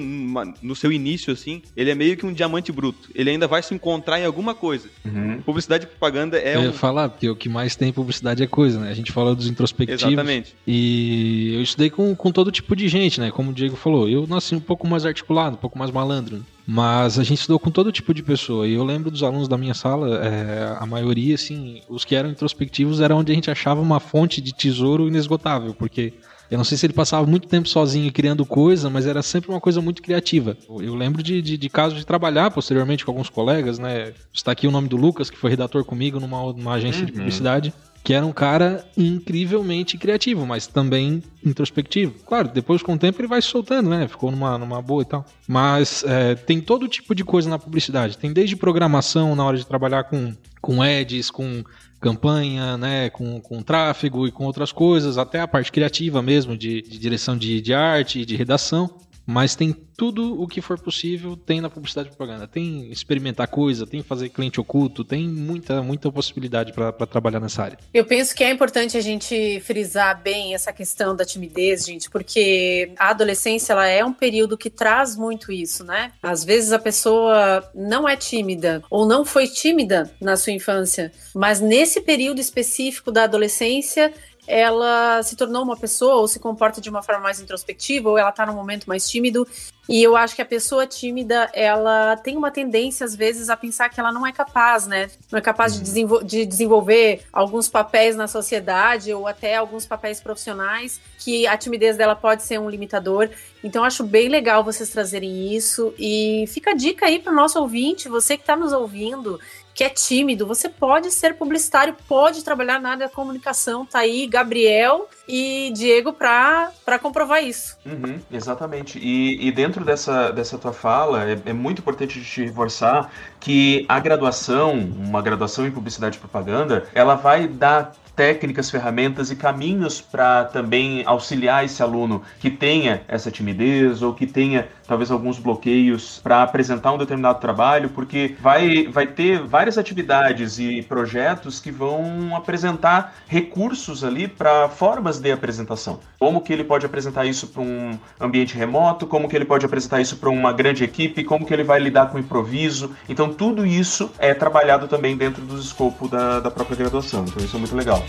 no 0.62 0.76
seu 0.76 0.92
início, 0.92 1.32
assim, 1.32 1.62
ele 1.76 1.90
é 1.90 1.94
meio 1.94 2.16
que 2.16 2.24
um 2.26 2.32
diamante 2.32 2.70
bruto. 2.72 3.08
Ele 3.14 3.30
ainda 3.30 3.46
vai 3.46 3.62
se 3.62 3.74
encontrar 3.74 4.20
em 4.20 4.24
alguma 4.24 4.54
coisa. 4.54 4.88
Uhum. 5.04 5.40
Publicidade 5.42 5.84
e 5.84 5.86
propaganda 5.86 6.38
é 6.38 6.56
eu 6.56 6.62
ia 6.62 6.70
um. 6.70 6.72
falar, 6.72 7.08
porque 7.08 7.28
o 7.28 7.36
que 7.36 7.48
mais 7.48 7.74
tem 7.76 7.92
publicidade 7.92 8.42
é 8.42 8.46
coisa, 8.46 8.78
né? 8.78 8.90
A 8.90 8.94
gente 8.94 9.12
fala 9.12 9.34
dos 9.34 9.48
introspectivos. 9.48 10.02
Exatamente. 10.02 10.54
E 10.66 11.54
eu 11.54 11.62
estudei 11.62 11.90
com, 11.90 12.14
com 12.14 12.30
todo 12.30 12.52
tipo 12.52 12.74
de 12.76 12.88
gente, 12.88 13.20
né? 13.20 13.30
Como 13.30 13.50
o 13.50 13.54
Diego 13.54 13.76
falou, 13.76 14.08
eu 14.08 14.26
nasci 14.26 14.54
um 14.54 14.60
pouco 14.60 14.86
mais 14.86 15.04
articulado, 15.04 15.56
um 15.56 15.60
pouco 15.60 15.78
mais 15.78 15.90
malandro. 15.90 16.36
né? 16.36 16.42
Mas 16.66 17.18
a 17.18 17.24
gente 17.24 17.38
estudou 17.40 17.58
com 17.58 17.70
todo 17.70 17.90
tipo 17.90 18.14
de 18.14 18.22
pessoa. 18.22 18.66
E 18.66 18.74
eu 18.74 18.84
lembro 18.84 19.10
dos 19.10 19.24
alunos 19.24 19.48
da 19.48 19.58
minha 19.58 19.74
sala, 19.74 20.24
é, 20.24 20.76
a 20.78 20.86
maioria, 20.86 21.34
assim, 21.34 21.82
os 21.88 22.04
que 22.04 22.14
eram 22.14 22.30
introspectivos 22.30 23.00
era 23.00 23.14
onde 23.16 23.32
a 23.32 23.34
gente 23.34 23.50
achava 23.50 23.80
uma 23.80 23.98
fonte 23.98 24.40
de 24.40 24.52
tesouro 24.52 25.08
inesgotável, 25.08 25.74
porque 25.74 26.12
eu 26.50 26.56
não 26.56 26.64
sei 26.64 26.76
se 26.76 26.84
ele 26.84 26.92
passava 26.92 27.24
muito 27.26 27.46
tempo 27.46 27.68
sozinho 27.68 28.12
criando 28.12 28.44
coisa, 28.44 28.90
mas 28.90 29.06
era 29.06 29.22
sempre 29.22 29.50
uma 29.50 29.60
coisa 29.60 29.80
muito 29.80 30.02
criativa. 30.02 30.56
Eu 30.68 30.94
lembro 30.96 31.22
de, 31.22 31.40
de, 31.40 31.56
de 31.56 31.68
casos 31.68 31.98
de 31.98 32.04
trabalhar 32.04 32.50
posteriormente 32.50 33.04
com 33.04 33.12
alguns 33.12 33.30
colegas, 33.30 33.78
né? 33.78 34.12
Está 34.32 34.50
aqui 34.50 34.66
o 34.66 34.70
nome 34.70 34.88
do 34.88 34.96
Lucas, 34.96 35.30
que 35.30 35.36
foi 35.36 35.50
redator 35.50 35.84
comigo 35.84 36.18
numa, 36.18 36.52
numa 36.52 36.74
agência 36.74 37.06
de 37.06 37.12
publicidade, 37.12 37.72
que 38.02 38.14
era 38.14 38.26
um 38.26 38.32
cara 38.32 38.84
incrivelmente 38.96 39.96
criativo, 39.96 40.44
mas 40.44 40.66
também 40.66 41.22
introspectivo. 41.44 42.14
Claro, 42.26 42.48
depois 42.48 42.82
com 42.82 42.94
o 42.94 42.98
tempo 42.98 43.20
ele 43.20 43.28
vai 43.28 43.40
se 43.40 43.48
soltando, 43.48 43.88
né? 43.88 44.08
Ficou 44.08 44.32
numa, 44.32 44.58
numa 44.58 44.82
boa 44.82 45.02
e 45.02 45.06
tal. 45.06 45.24
Mas 45.46 46.02
é, 46.04 46.34
tem 46.34 46.60
todo 46.60 46.88
tipo 46.88 47.14
de 47.14 47.22
coisa 47.22 47.48
na 47.48 47.58
publicidade. 47.58 48.18
Tem 48.18 48.32
desde 48.32 48.56
programação 48.56 49.36
na 49.36 49.44
hora 49.44 49.56
de 49.56 49.66
trabalhar 49.66 50.04
com, 50.04 50.34
com 50.60 50.82
ads, 50.82 51.30
com 51.30 51.62
campanha, 52.00 52.76
né, 52.78 53.10
com, 53.10 53.40
com 53.40 53.62
tráfego 53.62 54.26
e 54.26 54.32
com 54.32 54.44
outras 54.44 54.72
coisas, 54.72 55.18
até 55.18 55.40
a 55.40 55.48
parte 55.48 55.70
criativa 55.70 56.22
mesmo, 56.22 56.56
de, 56.56 56.80
de 56.82 56.98
direção 56.98 57.36
de, 57.36 57.60
de 57.60 57.74
arte, 57.74 58.24
de 58.24 58.36
redação. 58.36 58.90
Mas 59.30 59.54
tem 59.54 59.72
tudo 59.96 60.42
o 60.42 60.48
que 60.48 60.60
for 60.60 60.76
possível, 60.76 61.36
tem 61.36 61.60
na 61.60 61.70
publicidade 61.70 62.08
e 62.08 62.10
propaganda. 62.10 62.48
Tem 62.48 62.90
experimentar 62.90 63.46
coisa, 63.46 63.86
tem 63.86 64.02
fazer 64.02 64.28
cliente 64.30 64.58
oculto, 64.58 65.04
tem 65.04 65.28
muita, 65.28 65.82
muita 65.82 66.10
possibilidade 66.10 66.72
para 66.72 67.06
trabalhar 67.06 67.38
nessa 67.38 67.62
área. 67.62 67.78
Eu 67.94 68.04
penso 68.04 68.34
que 68.34 68.42
é 68.42 68.50
importante 68.50 68.96
a 68.96 69.00
gente 69.00 69.60
frisar 69.60 70.20
bem 70.20 70.52
essa 70.52 70.72
questão 70.72 71.14
da 71.14 71.24
timidez, 71.24 71.84
gente, 71.84 72.10
porque 72.10 72.92
a 72.98 73.10
adolescência 73.10 73.72
ela 73.72 73.86
é 73.86 74.04
um 74.04 74.12
período 74.12 74.58
que 74.58 74.68
traz 74.68 75.14
muito 75.16 75.52
isso, 75.52 75.84
né? 75.84 76.10
Às 76.20 76.44
vezes 76.44 76.72
a 76.72 76.78
pessoa 76.78 77.70
não 77.72 78.08
é 78.08 78.16
tímida 78.16 78.82
ou 78.90 79.06
não 79.06 79.24
foi 79.24 79.46
tímida 79.46 80.10
na 80.20 80.36
sua 80.36 80.52
infância, 80.52 81.12
mas 81.34 81.60
nesse 81.60 82.00
período 82.00 82.40
específico 82.40 83.12
da 83.12 83.24
adolescência 83.24 84.12
ela 84.50 85.22
se 85.22 85.36
tornou 85.36 85.62
uma 85.62 85.76
pessoa 85.76 86.16
ou 86.16 86.28
se 86.28 86.40
comporta 86.40 86.80
de 86.80 86.90
uma 86.90 87.02
forma 87.02 87.22
mais 87.22 87.40
introspectiva 87.40 88.10
ou 88.10 88.18
ela 88.18 88.32
tá 88.32 88.44
num 88.44 88.54
momento 88.54 88.86
mais 88.86 89.08
tímido 89.08 89.46
e 89.90 90.04
eu 90.04 90.16
acho 90.16 90.36
que 90.36 90.42
a 90.42 90.46
pessoa 90.46 90.86
tímida, 90.86 91.50
ela 91.52 92.16
tem 92.16 92.36
uma 92.36 92.52
tendência, 92.52 93.04
às 93.04 93.16
vezes, 93.16 93.50
a 93.50 93.56
pensar 93.56 93.88
que 93.88 93.98
ela 93.98 94.12
não 94.12 94.24
é 94.24 94.30
capaz, 94.30 94.86
né? 94.86 95.10
Não 95.32 95.36
é 95.36 95.42
capaz 95.42 95.74
de, 95.74 95.80
desenvol 95.80 96.22
de 96.22 96.46
desenvolver 96.46 97.22
alguns 97.32 97.68
papéis 97.68 98.14
na 98.14 98.28
sociedade 98.28 99.12
ou 99.12 99.26
até 99.26 99.56
alguns 99.56 99.86
papéis 99.86 100.20
profissionais, 100.20 101.00
que 101.18 101.44
a 101.44 101.56
timidez 101.56 101.96
dela 101.96 102.14
pode 102.14 102.44
ser 102.44 102.60
um 102.60 102.70
limitador. 102.70 103.30
Então, 103.64 103.82
eu 103.82 103.86
acho 103.86 104.04
bem 104.04 104.28
legal 104.28 104.62
vocês 104.62 104.90
trazerem 104.90 105.52
isso. 105.56 105.92
E 105.98 106.44
fica 106.46 106.70
a 106.70 106.74
dica 106.74 107.06
aí 107.06 107.18
para 107.18 107.32
o 107.32 107.36
nosso 107.36 107.58
ouvinte, 107.58 108.08
você 108.08 108.36
que 108.36 108.44
está 108.44 108.54
nos 108.54 108.72
ouvindo, 108.72 109.40
que 109.74 109.84
é 109.84 109.88
tímido, 109.88 110.46
você 110.46 110.68
pode 110.68 111.10
ser 111.10 111.34
publicitário, 111.34 111.96
pode 112.08 112.44
trabalhar 112.44 112.80
na 112.80 112.90
área 112.90 113.06
da 113.06 113.12
comunicação. 113.12 113.86
Tá 113.86 114.00
aí 114.00 114.26
Gabriel 114.26 115.08
e 115.28 115.72
Diego 115.74 116.12
para 116.12 116.98
comprovar 117.00 117.42
isso. 117.42 117.78
Uhum, 117.86 118.18
exatamente. 118.30 118.98
E, 118.98 119.46
e 119.46 119.52
dentro 119.52 119.84
dessa, 119.84 120.30
dessa 120.30 120.58
tua 120.58 120.72
fala, 120.72 121.30
é, 121.30 121.38
é 121.46 121.52
muito 121.52 121.80
importante 121.80 122.20
gente 122.20 122.44
reforçar 122.44 123.10
que 123.38 123.86
a 123.88 123.98
graduação, 124.00 124.72
uma 124.74 125.22
graduação 125.22 125.66
em 125.66 125.70
publicidade 125.70 126.16
e 126.16 126.20
propaganda, 126.20 126.86
ela 126.94 127.14
vai 127.14 127.46
dar 127.46 127.92
técnicas, 128.20 128.70
ferramentas 128.70 129.30
e 129.30 129.34
caminhos 129.34 129.98
para 129.98 130.44
também 130.44 131.02
auxiliar 131.06 131.64
esse 131.64 131.82
aluno 131.82 132.20
que 132.38 132.50
tenha 132.50 133.00
essa 133.08 133.30
timidez 133.30 134.02
ou 134.02 134.12
que 134.12 134.26
tenha 134.26 134.68
talvez 134.86 135.10
alguns 135.10 135.38
bloqueios 135.38 136.20
para 136.22 136.42
apresentar 136.42 136.92
um 136.92 136.98
determinado 136.98 137.40
trabalho, 137.40 137.88
porque 137.88 138.34
vai, 138.38 138.88
vai 138.88 139.06
ter 139.06 139.40
várias 139.40 139.78
atividades 139.78 140.58
e 140.58 140.82
projetos 140.82 141.60
que 141.60 141.70
vão 141.70 142.36
apresentar 142.36 143.14
recursos 143.26 144.04
ali 144.04 144.28
para 144.28 144.68
formas 144.68 145.18
de 145.18 145.32
apresentação. 145.32 146.00
Como 146.18 146.42
que 146.42 146.52
ele 146.52 146.64
pode 146.64 146.84
apresentar 146.84 147.24
isso 147.24 147.46
para 147.46 147.62
um 147.62 147.98
ambiente 148.20 148.54
remoto, 148.54 149.06
como 149.06 149.28
que 149.28 149.36
ele 149.36 149.46
pode 149.46 149.64
apresentar 149.64 150.00
isso 150.00 150.16
para 150.16 150.28
uma 150.28 150.52
grande 150.52 150.84
equipe, 150.84 151.24
como 151.24 151.46
que 151.46 151.54
ele 151.54 151.64
vai 151.64 151.80
lidar 151.80 152.10
com 152.10 152.18
improviso. 152.18 152.94
Então 153.08 153.32
tudo 153.32 153.64
isso 153.64 154.10
é 154.18 154.34
trabalhado 154.34 154.88
também 154.88 155.16
dentro 155.16 155.40
do 155.42 155.58
escopo 155.58 156.06
da, 156.06 156.40
da 156.40 156.50
própria 156.50 156.76
graduação. 156.76 157.24
Então 157.26 157.42
isso 157.42 157.56
é 157.56 157.58
muito 157.58 157.74
legal. 157.74 158.04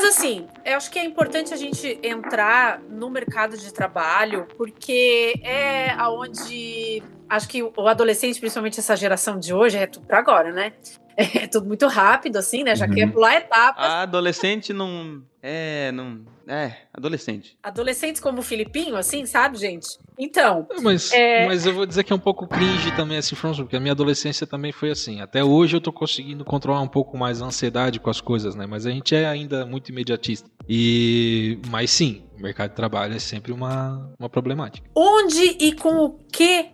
Mas 0.00 0.04
assim, 0.04 0.46
eu 0.64 0.76
acho 0.76 0.90
que 0.90 0.98
é 0.98 1.04
importante 1.04 1.52
a 1.52 1.56
gente 1.56 1.98
entrar 2.02 2.80
no 2.88 3.10
mercado 3.10 3.56
de 3.58 3.70
trabalho, 3.70 4.46
porque 4.56 5.34
é 5.42 5.90
aonde 5.90 7.02
acho 7.28 7.48
que 7.48 7.62
o 7.62 7.88
adolescente, 7.88 8.40
principalmente 8.40 8.78
essa 8.80 8.96
geração 8.96 9.38
de 9.38 9.52
hoje, 9.52 9.76
é 9.76 9.86
tudo 9.86 10.06
pra 10.06 10.18
agora, 10.18 10.52
né? 10.52 10.72
É 11.16 11.46
tudo 11.46 11.66
muito 11.66 11.86
rápido, 11.86 12.36
assim, 12.36 12.62
né? 12.64 12.74
Já 12.74 12.86
Uhum. 12.86 12.94
quer 12.94 13.12
pular 13.12 13.34
etapas. 13.36 13.84
A 13.84 14.02
adolescente 14.02 14.72
não. 14.72 15.22
É, 15.42 15.90
não. 15.92 16.20
É, 16.46 16.72
adolescente. 16.92 17.56
Adolescentes 17.62 18.20
como 18.20 18.40
o 18.40 18.42
Filipinho, 18.42 18.96
assim, 18.96 19.24
sabe, 19.24 19.56
gente? 19.58 19.86
Então, 20.18 20.66
Mas, 20.82 21.12
É. 21.12 21.46
mas 21.46 21.64
eu 21.64 21.72
vou 21.72 21.86
dizer 21.86 22.02
que 22.04 22.12
é 22.12 22.16
um 22.16 22.20
pouco 22.20 22.46
cringe 22.46 22.90
também 22.96 23.16
essa 23.16 23.32
informação, 23.34 23.64
porque 23.64 23.76
a 23.76 23.80
minha 23.80 23.92
adolescência 23.92 24.46
também 24.46 24.72
foi 24.72 24.90
assim. 24.90 25.20
Até 25.20 25.44
hoje 25.44 25.76
eu 25.76 25.80
tô 25.80 25.92
conseguindo 25.92 26.44
controlar 26.44 26.80
um 26.82 26.88
pouco 26.88 27.16
mais 27.16 27.40
a 27.40 27.46
ansiedade 27.46 28.00
com 28.00 28.10
as 28.10 28.20
coisas, 28.20 28.54
né? 28.54 28.66
Mas 28.66 28.84
a 28.86 28.90
gente 28.90 29.14
é 29.14 29.26
ainda 29.26 29.64
muito 29.64 29.90
imediatista. 29.90 30.50
E, 30.68 31.58
mas 31.68 31.90
sim, 31.90 32.24
o 32.38 32.42
mercado 32.42 32.70
de 32.70 32.76
trabalho 32.76 33.14
é 33.14 33.18
sempre 33.18 33.52
uma, 33.52 34.10
uma 34.18 34.28
problemática. 34.28 34.88
onde 34.94 35.56
e 35.60 35.72
com 35.72 36.04
o 36.06 36.10
que 36.32 36.66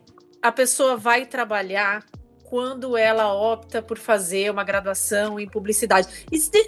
a 0.43 0.51
pessoa 0.53 0.97
vai 0.97 1.27
trabalhar 1.27 2.05
quando 2.49 2.97
ela 2.97 3.33
opta 3.35 3.83
por 3.83 3.99
fazer 3.99 4.51
uma 4.51 4.65
graduação 4.65 5.39
em 5.39 5.49
publicidade? 5.49 6.09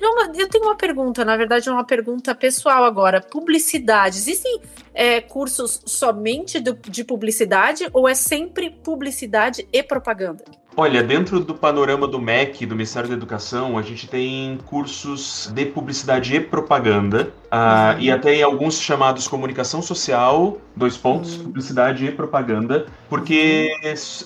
Uma- 0.03 0.33
eu 0.37 0.49
tenho 0.49 0.65
uma 0.65 0.77
pergunta, 0.77 1.25
na 1.25 1.37
verdade, 1.37 1.69
é 1.69 1.73
uma 1.73 1.85
pergunta 1.85 2.35
pessoal 2.35 2.85
agora. 2.85 3.21
Publicidade, 3.21 4.17
existem 4.19 4.61
é, 4.99 5.21
cursos 5.21 5.81
somente 5.87 6.59
do- 6.59 6.77
de 6.91 7.05
publicidade 7.05 7.87
ou 7.93 8.09
é 8.09 8.17
sempre 8.17 8.69
publicidade 8.69 9.65
e 9.73 9.81
propaganda? 9.81 10.43
Olha, 10.77 11.03
dentro 11.03 11.41
do 11.41 11.55
panorama 11.55 12.07
do 12.07 12.21
MEC, 12.21 12.65
do 12.67 12.75
Ministério 12.77 13.09
da 13.09 13.15
Educação, 13.17 13.77
a 13.79 13.83
gente 13.83 14.09
tem 14.09 14.59
cursos 14.67 15.51
de 15.53 15.67
publicidade 15.67 16.35
e 16.37 16.41
propaganda, 16.41 17.33
ah, 17.51 17.97
e 17.99 18.11
até 18.13 18.41
alguns 18.43 18.81
chamados 18.81 19.27
comunicação 19.27 19.83
social, 19.83 20.59
dois 20.77 20.97
pontos, 20.97 21.37
publicidade 21.37 22.07
e 22.07 22.13
propaganda, 22.13 22.87
porque 23.09 23.69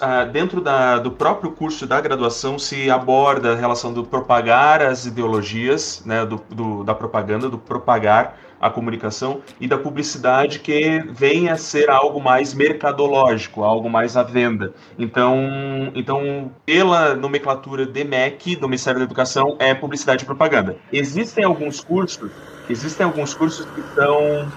ah, 0.00 0.24
dentro 0.24 0.60
da- 0.60 0.98
do 0.98 1.10
próprio 1.10 1.52
curso 1.52 1.86
da 1.86 2.00
graduação 2.00 2.58
se 2.58 2.90
aborda 2.90 3.52
a 3.52 3.56
relação 3.56 3.92
do 3.92 4.04
propagar 4.04 4.82
as 4.82 5.06
ideologias, 5.06 6.02
né, 6.04 6.24
do, 6.26 6.40
do- 6.50 6.84
da 6.84 6.94
propaganda, 6.94 7.48
do 7.48 7.56
propagar 7.58 8.38
a 8.62 8.70
comunicação 8.70 9.42
e 9.60 9.66
da 9.66 9.76
publicidade 9.76 10.60
que 10.60 11.00
vem 11.10 11.48
a 11.48 11.56
ser 11.56 11.90
algo 11.90 12.20
mais 12.20 12.54
mercadológico, 12.54 13.64
algo 13.64 13.90
mais 13.90 14.16
à 14.16 14.22
venda. 14.22 14.72
Então, 14.96 15.90
então, 15.96 16.54
pela 16.64 17.16
nomenclatura 17.16 17.84
de 17.84 18.04
MEC, 18.04 18.54
do 18.54 18.68
Ministério 18.68 19.00
da 19.00 19.04
Educação, 19.04 19.56
é 19.58 19.74
publicidade 19.74 20.22
e 20.22 20.26
propaganda. 20.26 20.76
Existem 20.92 21.44
alguns 21.44 21.80
cursos, 21.80 22.30
existem 22.70 23.04
alguns 23.04 23.34
cursos 23.34 23.66
que 23.66 23.82
são 23.94 24.48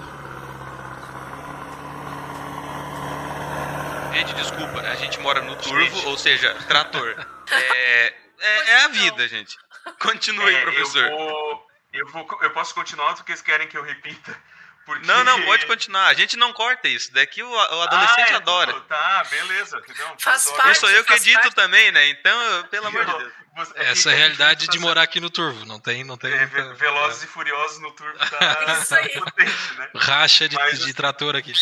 Gente, 4.12 4.34
desculpa, 4.34 4.80
a 4.80 4.94
gente 4.94 5.20
mora 5.20 5.42
no 5.42 5.56
turvo, 5.56 6.08
ou 6.08 6.16
seja, 6.16 6.54
trator. 6.68 7.16
É, 7.48 8.12
é, 8.40 8.70
é 8.70 8.84
a 8.84 8.88
vida, 8.88 9.28
gente. 9.28 9.56
Continue, 10.00 10.52
É, 10.52 10.62
professor. 10.62 11.04
Eu, 11.04 11.16
vou, 11.16 11.65
eu, 11.98 12.06
vou, 12.08 12.26
eu 12.42 12.50
posso 12.50 12.74
continuar 12.74 13.14
porque 13.14 13.32
eles 13.32 13.42
querem 13.42 13.66
que 13.68 13.76
eu 13.76 13.82
repita. 13.82 14.36
Porque... 14.84 15.04
Não, 15.04 15.24
não, 15.24 15.42
pode 15.42 15.66
continuar. 15.66 16.06
A 16.06 16.14
gente 16.14 16.36
não 16.36 16.52
corta 16.52 16.86
isso. 16.86 17.12
Daqui 17.12 17.42
o, 17.42 17.50
o 17.50 17.82
adolescente 17.82 18.30
Ah, 18.30 18.34
é 18.34 18.36
adora. 18.36 18.72
tudo? 18.72 18.84
Tá, 18.84 19.24
beleza. 19.28 19.82
Não, 19.98 20.16
Faz 20.20 20.42
só- 20.42 20.52
parte. 20.54 20.68
Eu 20.68 20.74
sou 20.76 20.90
eu 20.90 21.04
que 21.04 21.12
edito 21.14 21.40
parte. 21.40 21.54
também, 21.56 21.90
né? 21.90 22.08
Então, 22.10 22.40
eu- 22.40 22.64
pelo 22.68 22.86
amor 22.86 23.04
de 23.04 23.12
Deus. 23.18 23.32
Você- 23.56 23.72
Essa 23.80 24.10
é 24.10 24.12
a 24.12 24.16
realidade 24.16 24.68
de 24.68 24.78
morar 24.78 25.02
aqui 25.02 25.18
no 25.18 25.28
Turvo. 25.28 25.64
Não 25.64 25.80
tem, 25.80 26.04
não 26.04 26.16
tem. 26.16 26.32
É, 26.32 26.38
muita- 26.46 26.62
Ve- 26.68 26.74
Velozes 26.74 27.24
e 27.24 27.26
Furiosos 27.26 27.80
no 27.80 27.90
turbo 27.92 28.16
tá, 28.16 28.28
Isso 28.80 28.94
aí. 28.94 29.08
potente, 29.18 29.74
né? 29.76 29.88
Racha 29.96 30.48
de, 30.48 30.54
Mas- 30.54 30.78
de 30.78 30.94
trator 30.94 31.34
aqui. 31.34 31.52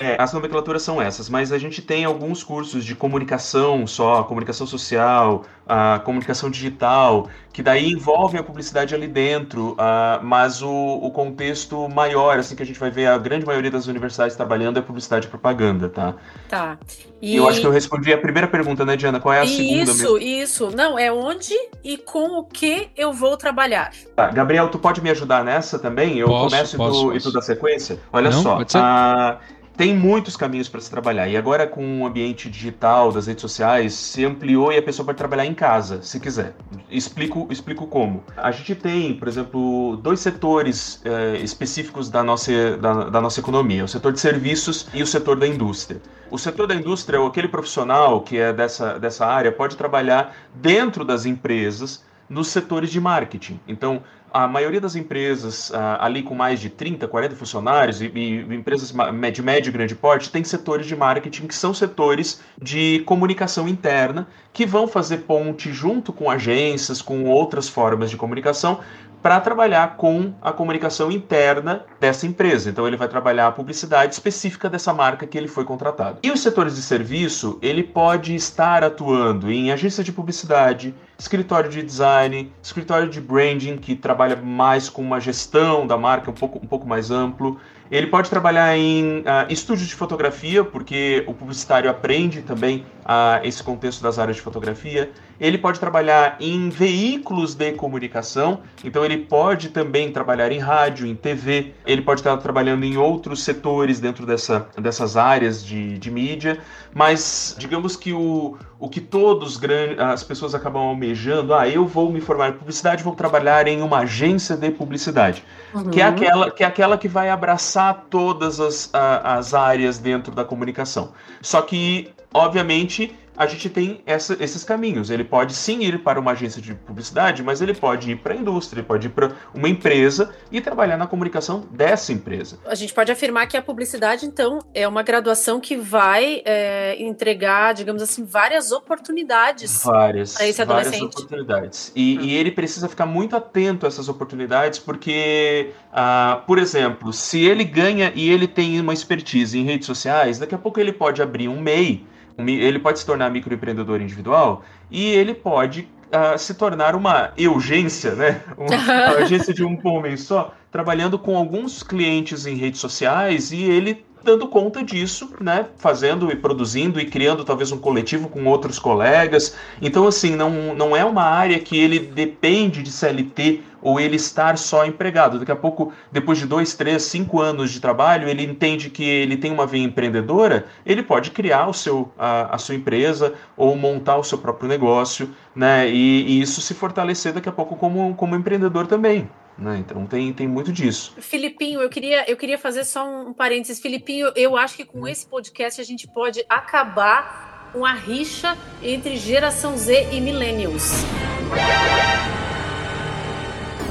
É, 0.00 0.16
as 0.20 0.32
nomenclaturas 0.32 0.82
são 0.82 1.00
essas, 1.00 1.28
mas 1.28 1.52
a 1.52 1.58
gente 1.58 1.80
tem 1.80 2.04
alguns 2.04 2.42
cursos 2.42 2.84
de 2.84 2.96
comunicação 2.96 3.86
só, 3.86 4.24
comunicação 4.24 4.66
social, 4.66 5.44
a 5.68 6.00
comunicação 6.04 6.50
digital, 6.50 7.28
que 7.52 7.62
daí 7.62 7.92
envolvem 7.92 8.40
a 8.40 8.42
publicidade 8.42 8.92
ali 8.92 9.06
dentro, 9.06 9.76
ah, 9.78 10.18
mas 10.22 10.62
o, 10.62 10.68
o 10.68 11.10
contexto 11.12 11.88
maior, 11.88 12.38
assim, 12.38 12.56
que 12.56 12.62
a 12.62 12.66
gente 12.66 12.78
vai 12.78 12.90
ver 12.90 13.06
a 13.06 13.16
grande 13.16 13.46
maioria 13.46 13.70
das 13.70 13.86
universidades 13.86 14.36
trabalhando 14.36 14.78
é 14.78 14.82
publicidade 14.82 15.26
e 15.26 15.30
propaganda, 15.30 15.88
tá? 15.88 16.16
Tá. 16.48 16.76
E... 17.22 17.36
Eu 17.36 17.48
acho 17.48 17.60
que 17.60 17.66
eu 17.66 17.70
respondi 17.70 18.12
a 18.12 18.18
primeira 18.18 18.48
pergunta, 18.48 18.84
né, 18.84 18.96
Diana? 18.96 19.20
Qual 19.20 19.32
é 19.32 19.40
a 19.42 19.46
segunda 19.46 19.92
Isso, 19.92 20.18
isso. 20.18 20.70
Não, 20.72 20.98
é 20.98 21.12
onde 21.12 21.54
e 21.84 21.96
com 21.96 22.38
o 22.38 22.44
que 22.44 22.90
eu 22.96 23.12
vou 23.12 23.36
trabalhar. 23.36 23.92
Tá, 24.16 24.28
Gabriel, 24.30 24.68
tu 24.68 24.78
pode 24.78 25.00
me 25.00 25.10
ajudar 25.10 25.44
nessa 25.44 25.78
também? 25.78 26.18
Eu 26.18 26.26
Posso, 26.26 26.50
começo 26.50 26.76
e, 26.76 26.78
posso, 26.78 27.00
tu, 27.00 27.10
e 27.10 27.14
posso. 27.14 27.30
tu 27.30 27.32
dá 27.32 27.40
sequência? 27.42 28.00
Olha 28.12 28.30
Não, 28.30 28.42
só, 28.42 28.56
pode 28.56 28.72
ser. 28.72 28.78
ah, 28.78 29.38
tem 29.76 29.94
muitos 29.94 30.36
caminhos 30.36 30.68
para 30.68 30.80
se 30.80 30.90
trabalhar. 30.90 31.28
E 31.28 31.36
agora 31.36 31.66
com 31.66 32.02
o 32.02 32.06
ambiente 32.06 32.48
digital, 32.48 33.10
das 33.10 33.26
redes 33.26 33.42
sociais, 33.42 33.92
se 33.94 34.24
ampliou 34.24 34.72
e 34.72 34.78
a 34.78 34.82
pessoa 34.82 35.04
pode 35.04 35.18
trabalhar 35.18 35.46
em 35.46 35.54
casa, 35.54 36.02
se 36.02 36.20
quiser. 36.20 36.54
Explico, 36.90 37.48
explico 37.50 37.86
como. 37.86 38.22
A 38.36 38.50
gente 38.50 38.74
tem, 38.74 39.14
por 39.14 39.26
exemplo, 39.26 39.96
dois 40.02 40.20
setores 40.20 41.00
eh, 41.04 41.38
específicos 41.42 42.08
da 42.08 42.22
nossa, 42.22 42.76
da, 42.76 43.10
da 43.10 43.20
nossa 43.20 43.40
economia: 43.40 43.84
o 43.84 43.88
setor 43.88 44.12
de 44.12 44.20
serviços 44.20 44.86
e 44.94 45.02
o 45.02 45.06
setor 45.06 45.36
da 45.36 45.46
indústria. 45.46 46.00
O 46.30 46.38
setor 46.38 46.66
da 46.66 46.74
indústria, 46.74 47.24
aquele 47.24 47.48
profissional 47.48 48.20
que 48.20 48.38
é 48.38 48.52
dessa, 48.52 48.98
dessa 48.98 49.26
área, 49.26 49.52
pode 49.52 49.76
trabalhar 49.76 50.34
dentro 50.54 51.04
das 51.04 51.26
empresas 51.26 52.04
nos 52.28 52.48
setores 52.48 52.90
de 52.90 53.00
marketing. 53.00 53.60
Então, 53.68 54.02
a 54.34 54.48
maioria 54.48 54.80
das 54.80 54.96
empresas 54.96 55.70
ah, 55.72 56.04
ali 56.04 56.20
com 56.20 56.34
mais 56.34 56.58
de 56.58 56.68
30, 56.68 57.06
40 57.06 57.36
funcionários 57.36 58.02
e, 58.02 58.06
e 58.06 58.40
empresas 58.52 58.92
de 59.32 59.42
médio 59.42 59.70
e 59.70 59.72
grande 59.72 59.94
porte 59.94 60.28
tem 60.28 60.42
setores 60.42 60.86
de 60.86 60.96
marketing 60.96 61.46
que 61.46 61.54
são 61.54 61.72
setores 61.72 62.40
de 62.60 63.04
comunicação 63.06 63.68
interna 63.68 64.26
que 64.52 64.66
vão 64.66 64.88
fazer 64.88 65.18
ponte 65.18 65.72
junto 65.72 66.12
com 66.12 66.28
agências, 66.28 67.00
com 67.00 67.22
outras 67.26 67.68
formas 67.68 68.10
de 68.10 68.16
comunicação 68.16 68.80
para 69.24 69.40
trabalhar 69.40 69.96
com 69.96 70.34
a 70.42 70.52
comunicação 70.52 71.10
interna 71.10 71.86
dessa 71.98 72.26
empresa. 72.26 72.68
Então 72.68 72.86
ele 72.86 72.94
vai 72.94 73.08
trabalhar 73.08 73.46
a 73.46 73.52
publicidade 73.52 74.12
específica 74.12 74.68
dessa 74.68 74.92
marca 74.92 75.26
que 75.26 75.38
ele 75.38 75.48
foi 75.48 75.64
contratado. 75.64 76.18
E 76.22 76.30
os 76.30 76.40
setores 76.40 76.76
de 76.76 76.82
serviço, 76.82 77.58
ele 77.62 77.82
pode 77.82 78.34
estar 78.34 78.84
atuando 78.84 79.50
em 79.50 79.72
agência 79.72 80.04
de 80.04 80.12
publicidade, 80.12 80.94
escritório 81.18 81.70
de 81.70 81.82
design, 81.82 82.52
escritório 82.62 83.08
de 83.08 83.18
branding 83.18 83.78
que 83.78 83.96
trabalha 83.96 84.36
mais 84.36 84.90
com 84.90 85.00
uma 85.00 85.18
gestão 85.18 85.86
da 85.86 85.96
marca 85.96 86.30
um 86.30 86.34
pouco, 86.34 86.60
um 86.62 86.66
pouco 86.66 86.86
mais 86.86 87.10
amplo. 87.10 87.58
Ele 87.90 88.08
pode 88.08 88.28
trabalhar 88.28 88.76
em 88.76 89.22
ah, 89.24 89.46
estúdio 89.48 89.86
de 89.86 89.94
fotografia, 89.94 90.64
porque 90.64 91.24
o 91.26 91.32
publicitário 91.32 91.88
aprende 91.88 92.42
também 92.42 92.84
ah, 93.04 93.40
esse 93.42 93.62
contexto 93.62 94.02
das 94.02 94.18
áreas 94.18 94.36
de 94.36 94.42
fotografia. 94.42 95.10
Ele 95.40 95.58
pode 95.58 95.80
trabalhar 95.80 96.36
em 96.40 96.68
veículos 96.68 97.54
de 97.54 97.72
comunicação, 97.72 98.60
então 98.84 99.04
ele 99.04 99.18
pode 99.18 99.68
também 99.70 100.10
trabalhar 100.12 100.52
em 100.52 100.58
rádio, 100.58 101.06
em 101.06 101.14
TV. 101.14 101.72
Ele 101.86 102.02
pode 102.02 102.20
estar 102.20 102.36
trabalhando 102.38 102.84
em 102.84 102.96
outros 102.96 103.42
setores 103.42 104.00
dentro 104.00 104.24
dessa, 104.26 104.68
dessas 104.80 105.16
áreas 105.16 105.64
de, 105.64 105.98
de 105.98 106.10
mídia, 106.10 106.58
mas 106.94 107.56
digamos 107.58 107.96
que 107.96 108.12
o, 108.12 108.56
o 108.78 108.88
que 108.88 109.00
todos 109.00 109.60
as 109.98 110.22
pessoas 110.22 110.54
acabam 110.54 110.82
almejando, 110.82 111.52
ah, 111.54 111.68
eu 111.68 111.86
vou 111.86 112.10
me 112.12 112.20
formar 112.20 112.50
em 112.50 112.52
publicidade, 112.52 113.02
vou 113.02 113.14
trabalhar 113.14 113.66
em 113.66 113.82
uma 113.82 113.98
agência 114.00 114.56
de 114.56 114.70
publicidade 114.70 115.42
que 115.90 116.00
é 116.00 116.04
aquela 116.04 116.50
que 116.50 116.62
é 116.62 116.66
aquela 116.66 116.96
que 116.98 117.08
vai 117.08 117.28
abraçar 117.30 118.06
todas 118.08 118.60
as, 118.60 118.90
a- 118.92 119.36
as 119.36 119.54
áreas 119.54 119.98
dentro 119.98 120.32
da 120.34 120.44
comunicação. 120.44 121.12
Só 121.42 121.60
que, 121.62 122.10
obviamente, 122.32 123.12
a 123.36 123.46
gente 123.46 123.68
tem 123.68 124.00
essa- 124.06 124.36
esses 124.40 124.62
caminhos. 124.64 125.10
Ele 125.10 125.24
pode 125.24 125.54
sim 125.54 125.82
ir 125.82 126.02
para 126.02 126.20
uma 126.20 126.32
agência 126.32 126.60
de 126.62 126.74
publicidade, 126.74 127.42
mas 127.42 127.60
ele 127.60 127.74
pode 127.74 128.10
ir 128.12 128.16
para 128.16 128.34
a 128.34 128.36
indústria, 128.36 128.80
ele 128.80 128.86
pode 128.86 129.06
ir 129.08 129.10
para 129.10 129.32
uma 129.54 129.68
empresa 129.68 130.32
e 130.52 130.60
trabalhar 130.60 130.96
na 130.96 131.06
comunicação 131.06 131.66
dessa 131.70 132.12
empresa. 132.12 132.58
A 132.66 132.74
gente 132.74 132.92
pode 132.94 133.10
afirmar 133.10 133.46
que 133.46 133.56
a 133.56 133.62
publicidade, 133.62 134.26
então, 134.26 134.58
é 134.72 134.86
uma 134.86 135.02
graduação 135.02 135.58
que 135.60 135.76
vai 135.76 136.42
é, 136.44 136.96
entregar, 137.02 137.72
digamos 137.74 138.02
assim, 138.02 138.24
várias 138.24 138.70
oportunidades. 138.72 139.82
Várias, 139.84 140.34
Para 140.34 140.48
esse 140.48 140.64
várias 140.64 140.86
adolescente. 140.86 141.12
oportunidades. 141.16 141.92
E, 141.94 142.16
e 142.20 142.34
ele 142.36 142.50
precisa 142.50 142.88
ficar 142.88 143.06
muito 143.06 143.36
atento 143.36 143.86
a 143.86 143.88
essas 143.88 144.08
oportunidades, 144.08 144.78
porque, 144.78 145.70
ah, 145.92 146.42
por 146.46 146.58
exemplo, 146.58 147.12
se 147.12 147.44
ele 147.44 147.64
ganha 147.64 148.12
e 148.14 148.30
ele 148.30 148.46
tem 148.46 148.80
uma 148.80 148.92
expertise 148.92 149.58
em 149.58 149.64
redes 149.64 149.86
sociais, 149.86 150.38
daqui 150.38 150.54
a 150.54 150.58
pouco 150.58 150.80
ele 150.80 150.92
pode 150.92 151.20
abrir 151.22 151.48
um 151.48 151.60
MEI, 151.60 152.06
ele 152.38 152.78
pode 152.78 152.98
se 152.98 153.06
tornar 153.06 153.30
microempreendedor 153.30 154.00
individual 154.00 154.64
e 154.90 155.10
ele 155.10 155.34
pode 155.34 155.88
ah, 156.10 156.38
se 156.38 156.54
tornar 156.54 156.94
uma 156.94 157.32
urgência, 157.38 158.14
né? 158.14 158.40
Uma 158.56 159.24
agência 159.24 159.52
de 159.52 159.64
um 159.64 159.78
homem 159.84 160.16
só, 160.16 160.54
trabalhando 160.70 161.18
com 161.18 161.36
alguns 161.36 161.82
clientes 161.82 162.46
em 162.46 162.56
redes 162.56 162.80
sociais 162.80 163.52
e 163.52 163.62
ele 163.62 164.04
dando 164.24 164.48
conta 164.48 164.82
disso, 164.82 165.30
né? 165.40 165.66
Fazendo 165.76 166.32
e 166.32 166.36
produzindo 166.36 166.98
e 166.98 167.04
criando 167.04 167.44
talvez 167.44 167.70
um 167.70 167.78
coletivo 167.78 168.28
com 168.28 168.44
outros 168.46 168.78
colegas. 168.78 169.54
Então, 169.80 170.06
assim, 170.06 170.34
não, 170.34 170.74
não 170.74 170.96
é 170.96 171.04
uma 171.04 171.22
área 171.22 171.58
que 171.58 171.78
ele 171.78 171.98
depende 171.98 172.82
de 172.82 172.90
CLT 172.90 173.62
ou 173.82 174.00
ele 174.00 174.16
estar 174.16 174.56
só 174.56 174.86
empregado. 174.86 175.38
Daqui 175.38 175.52
a 175.52 175.56
pouco, 175.56 175.92
depois 176.10 176.38
de 176.38 176.46
dois, 176.46 176.74
três, 176.74 177.02
cinco 177.02 177.40
anos 177.40 177.70
de 177.70 177.80
trabalho, 177.80 178.26
ele 178.26 178.42
entende 178.42 178.88
que 178.88 179.04
ele 179.04 179.36
tem 179.36 179.52
uma 179.52 179.66
veia 179.66 179.84
empreendedora, 179.84 180.64
ele 180.86 181.02
pode 181.02 181.30
criar 181.30 181.68
o 181.68 181.74
seu, 181.74 182.10
a, 182.18 182.54
a 182.54 182.58
sua 182.58 182.74
empresa 182.74 183.34
ou 183.56 183.76
montar 183.76 184.16
o 184.16 184.24
seu 184.24 184.38
próprio 184.38 184.68
negócio, 184.68 185.28
né? 185.54 185.88
E, 185.88 186.22
e 186.22 186.40
isso 186.40 186.62
se 186.62 186.72
fortalecer 186.72 187.34
daqui 187.34 187.48
a 187.48 187.52
pouco 187.52 187.76
como, 187.76 188.14
como 188.14 188.34
empreendedor 188.34 188.86
também. 188.86 189.28
Né? 189.56 189.78
Então 189.78 190.06
tem, 190.06 190.32
tem 190.32 190.48
muito 190.48 190.72
disso. 190.72 191.14
Filipinho, 191.18 191.80
eu 191.80 191.88
queria, 191.88 192.28
eu 192.28 192.36
queria 192.36 192.58
fazer 192.58 192.84
só 192.84 193.08
um 193.08 193.32
parênteses. 193.32 193.80
Filipinho, 193.80 194.32
eu 194.34 194.56
acho 194.56 194.76
que 194.76 194.84
com 194.84 195.06
esse 195.06 195.26
podcast 195.26 195.80
a 195.80 195.84
gente 195.84 196.08
pode 196.08 196.44
acabar 196.48 197.70
com 197.72 197.84
a 197.84 197.92
rixa 197.92 198.56
entre 198.82 199.16
geração 199.16 199.76
Z 199.76 200.08
e 200.12 200.20
millennials. 200.20 200.92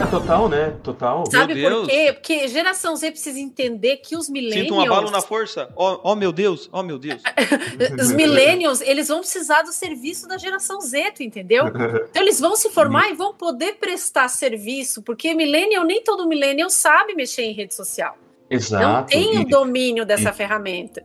É 0.01 0.05
total, 0.07 0.49
né? 0.49 0.75
Total. 0.83 1.23
Sabe 1.29 1.61
por 1.61 1.85
quê? 1.87 2.11
Porque 2.13 2.47
geração 2.47 2.95
Z 2.95 3.11
precisa 3.11 3.39
entender 3.39 3.97
que 3.97 4.15
os 4.17 4.27
millennials. 4.29 4.63
Sinto 4.67 4.75
um 4.75 4.81
abalo 4.81 5.11
na 5.11 5.21
força. 5.21 5.69
Ó, 5.75 5.99
ó, 6.03 6.15
meu 6.15 6.31
Deus, 6.31 6.67
ó, 6.71 6.81
meu 6.83 6.97
Deus. 6.97 7.21
Os 8.01 8.11
millennials, 8.11 8.81
eles 8.81 9.07
vão 9.07 9.19
precisar 9.19 9.61
do 9.61 9.71
serviço 9.71 10.27
da 10.27 10.37
geração 10.37 10.81
Z, 10.81 11.11
tu 11.11 11.23
entendeu? 11.23 11.65
Então 12.13 12.21
eles 12.21 12.39
vão 12.39 12.55
se 12.55 12.69
formar 12.69 13.09
e 13.09 13.13
vão 13.13 13.33
poder 13.33 13.73
prestar 13.75 14.27
serviço, 14.27 15.01
porque 15.03 15.33
millennial, 15.33 15.83
nem 15.85 16.03
todo 16.03 16.27
millennial 16.27 16.69
sabe 16.69 17.13
mexer 17.13 17.43
em 17.43 17.53
rede 17.53 17.73
social. 17.73 18.17
Exato. 18.49 18.83
Não 18.85 19.03
tem 19.05 19.37
o 19.39 19.41
E- 19.41 19.45
domínio 19.45 20.05
dessa 20.05 20.31
ferramenta. 20.33 21.03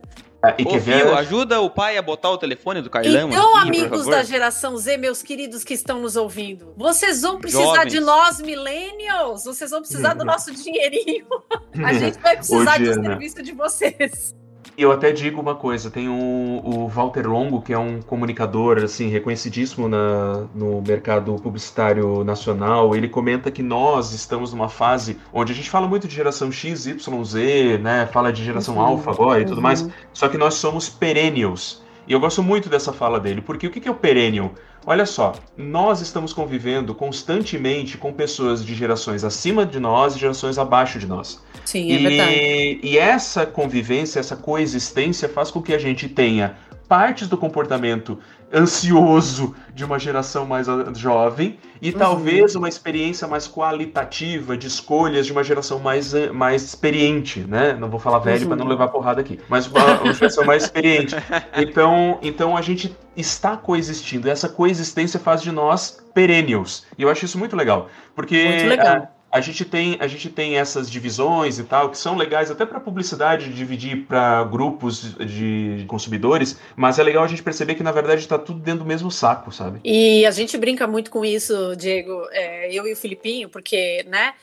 E 0.57 0.63
Ô, 0.65 0.79
ver- 0.79 1.01
Fio, 1.01 1.15
ajuda 1.15 1.59
o 1.59 1.69
pai 1.69 1.97
a 1.97 2.01
botar 2.01 2.29
o 2.29 2.37
telefone 2.37 2.81
do 2.81 2.89
Carlão 2.89 3.27
Então, 3.29 3.55
aqui, 3.57 3.67
por 3.67 3.67
amigos 3.67 3.97
favor. 3.99 4.11
da 4.11 4.23
geração 4.23 4.77
Z, 4.77 4.95
meus 4.97 5.21
queridos 5.21 5.63
que 5.65 5.73
estão 5.73 5.99
nos 6.01 6.15
ouvindo, 6.15 6.73
vocês 6.77 7.21
vão 7.21 7.39
precisar 7.39 7.63
Jovens. 7.63 7.91
de 7.91 7.99
nós, 7.99 8.39
millennials. 8.39 9.43
Vocês 9.43 9.69
vão 9.71 9.81
precisar 9.81 10.13
do 10.13 10.23
nosso 10.23 10.51
dinheirinho. 10.53 11.25
A 11.85 11.93
gente 11.93 12.19
vai 12.19 12.37
precisar 12.37 12.77
do 12.79 12.93
serviço 12.93 13.41
de 13.43 13.51
vocês. 13.51 14.33
E 14.79 14.81
eu 14.81 14.93
até 14.93 15.11
digo 15.11 15.41
uma 15.41 15.55
coisa, 15.55 15.91
tem 15.91 16.07
o, 16.07 16.61
o 16.63 16.87
Walter 16.87 17.27
Longo, 17.27 17.61
que 17.61 17.73
é 17.73 17.77
um 17.77 18.01
comunicador 18.01 18.81
assim 18.81 19.09
reconhecidíssimo 19.09 19.89
na, 19.89 20.47
no 20.55 20.81
mercado 20.81 21.35
publicitário 21.35 22.23
nacional. 22.23 22.95
Ele 22.95 23.09
comenta 23.09 23.51
que 23.51 23.61
nós 23.61 24.13
estamos 24.13 24.53
numa 24.53 24.69
fase 24.69 25.19
onde 25.33 25.51
a 25.51 25.55
gente 25.55 25.69
fala 25.69 25.85
muito 25.85 26.07
de 26.07 26.15
geração 26.15 26.49
X, 26.49 26.85
Y, 26.85 27.23
Z, 27.25 27.77
né? 27.79 28.05
Fala 28.05 28.31
de 28.31 28.41
geração 28.41 28.75
Uhum, 28.75 28.81
alfa 28.81 29.11
agora 29.11 29.41
e 29.41 29.43
tudo 29.43 29.57
uhum. 29.57 29.63
mais. 29.63 29.85
Só 30.13 30.29
que 30.29 30.37
nós 30.37 30.53
somos 30.53 30.87
perennials. 30.87 31.83
E 32.09 32.11
eu 32.11 32.19
gosto 32.19 32.41
muito 32.41 32.69
dessa 32.69 32.91
fala 32.91 33.19
dele, 33.19 33.39
porque 33.39 33.67
o 33.67 33.69
que 33.69 33.87
é 33.87 33.91
o 33.91 33.93
perennial? 33.93 34.55
Olha 34.83 35.05
só, 35.05 35.35
nós 35.55 36.01
estamos 36.01 36.33
convivendo 36.33 36.95
constantemente 36.95 37.99
com 37.99 38.11
pessoas 38.11 38.65
de 38.65 38.73
gerações 38.73 39.23
acima 39.23 39.63
de 39.63 39.79
nós 39.79 40.15
e 40.15 40.19
gerações 40.19 40.57
abaixo 40.57 40.97
de 40.97 41.05
nós. 41.05 41.39
Sim, 41.63 41.91
é 41.91 41.97
verdade. 41.99 42.33
E, 42.33 42.79
e 42.81 42.97
essa 42.97 43.45
convivência, 43.45 44.19
essa 44.19 44.35
coexistência 44.35 45.29
faz 45.29 45.51
com 45.51 45.61
que 45.61 45.71
a 45.71 45.77
gente 45.77 46.09
tenha 46.09 46.57
partes 46.87 47.27
do 47.27 47.37
comportamento 47.37 48.17
ansioso 48.53 49.55
de 49.73 49.83
uma 49.85 49.97
geração 49.99 50.45
mais 50.45 50.67
jovem 50.95 51.57
e 51.81 51.91
Uhum. 51.91 51.97
talvez 51.97 52.55
uma 52.55 52.67
experiência 52.67 53.27
mais 53.27 53.47
qualitativa 53.47 54.57
de 54.57 54.67
escolhas 54.67 55.25
de 55.25 55.31
uma 55.31 55.43
geração 55.43 55.79
mais, 55.79 56.13
eh, 56.13 56.31
mais 56.31 56.63
experiente, 56.63 57.39
né? 57.41 57.73
Não 57.73 57.89
vou 57.89 57.99
falar 57.99 58.19
velho 58.19 58.41
Uhum. 58.43 58.47
para 58.49 58.57
não 58.57 58.67
levar 58.67 58.87
porrada 58.89 59.21
aqui, 59.21 59.39
mas 59.47 59.67
uma, 59.67 60.01
uma 60.01 60.13
geração 60.13 60.43
mais 60.45 60.63
experiente. 60.63 61.15
Então, 61.55 62.19
então 62.21 62.57
a 62.57 62.61
gente 62.61 62.95
está 63.15 63.55
coexistindo. 63.57 64.27
E 64.27 64.31
essa 64.31 64.49
coexistência 64.49 65.19
faz 65.19 65.41
de 65.41 65.51
nós 65.51 65.97
perennials. 66.13 66.85
E 66.97 67.03
eu 67.03 67.09
acho 67.09 67.25
isso 67.25 67.37
muito 67.37 67.55
legal, 67.55 67.87
porque 68.15 68.43
Muito 68.45 68.67
legal. 68.67 68.87
a- 68.97 69.07
a 69.31 69.41
gente 69.41 69.65
tem 69.65 69.97
a 69.99 70.07
gente 70.07 70.29
tem 70.29 70.57
essas 70.57 70.89
divisões 70.89 71.59
e 71.59 71.63
tal 71.63 71.89
que 71.89 71.97
são 71.97 72.15
legais 72.15 72.49
até 72.49 72.65
para 72.65 72.79
publicidade 72.79 73.53
dividir 73.53 74.05
para 74.05 74.43
grupos 74.43 75.15
de 75.15 75.85
consumidores, 75.87 76.59
mas 76.75 76.99
é 76.99 77.03
legal 77.03 77.23
a 77.23 77.27
gente 77.27 77.43
perceber 77.43 77.75
que 77.75 77.83
na 77.83 77.91
verdade 77.91 78.21
está 78.21 78.37
tudo 78.37 78.59
dentro 78.59 78.79
do 78.81 78.85
mesmo 78.85 79.11
saco, 79.11 79.51
sabe? 79.51 79.79
E 79.83 80.25
a 80.25 80.31
gente 80.31 80.57
brinca 80.57 80.87
muito 80.87 81.11
com 81.11 81.23
isso, 81.23 81.75
Diego, 81.75 82.27
é, 82.31 82.73
eu 82.73 82.87
e 82.87 82.93
o 82.93 82.95
Filipinho, 82.95 83.49
porque, 83.49 84.03
né, 84.07 84.33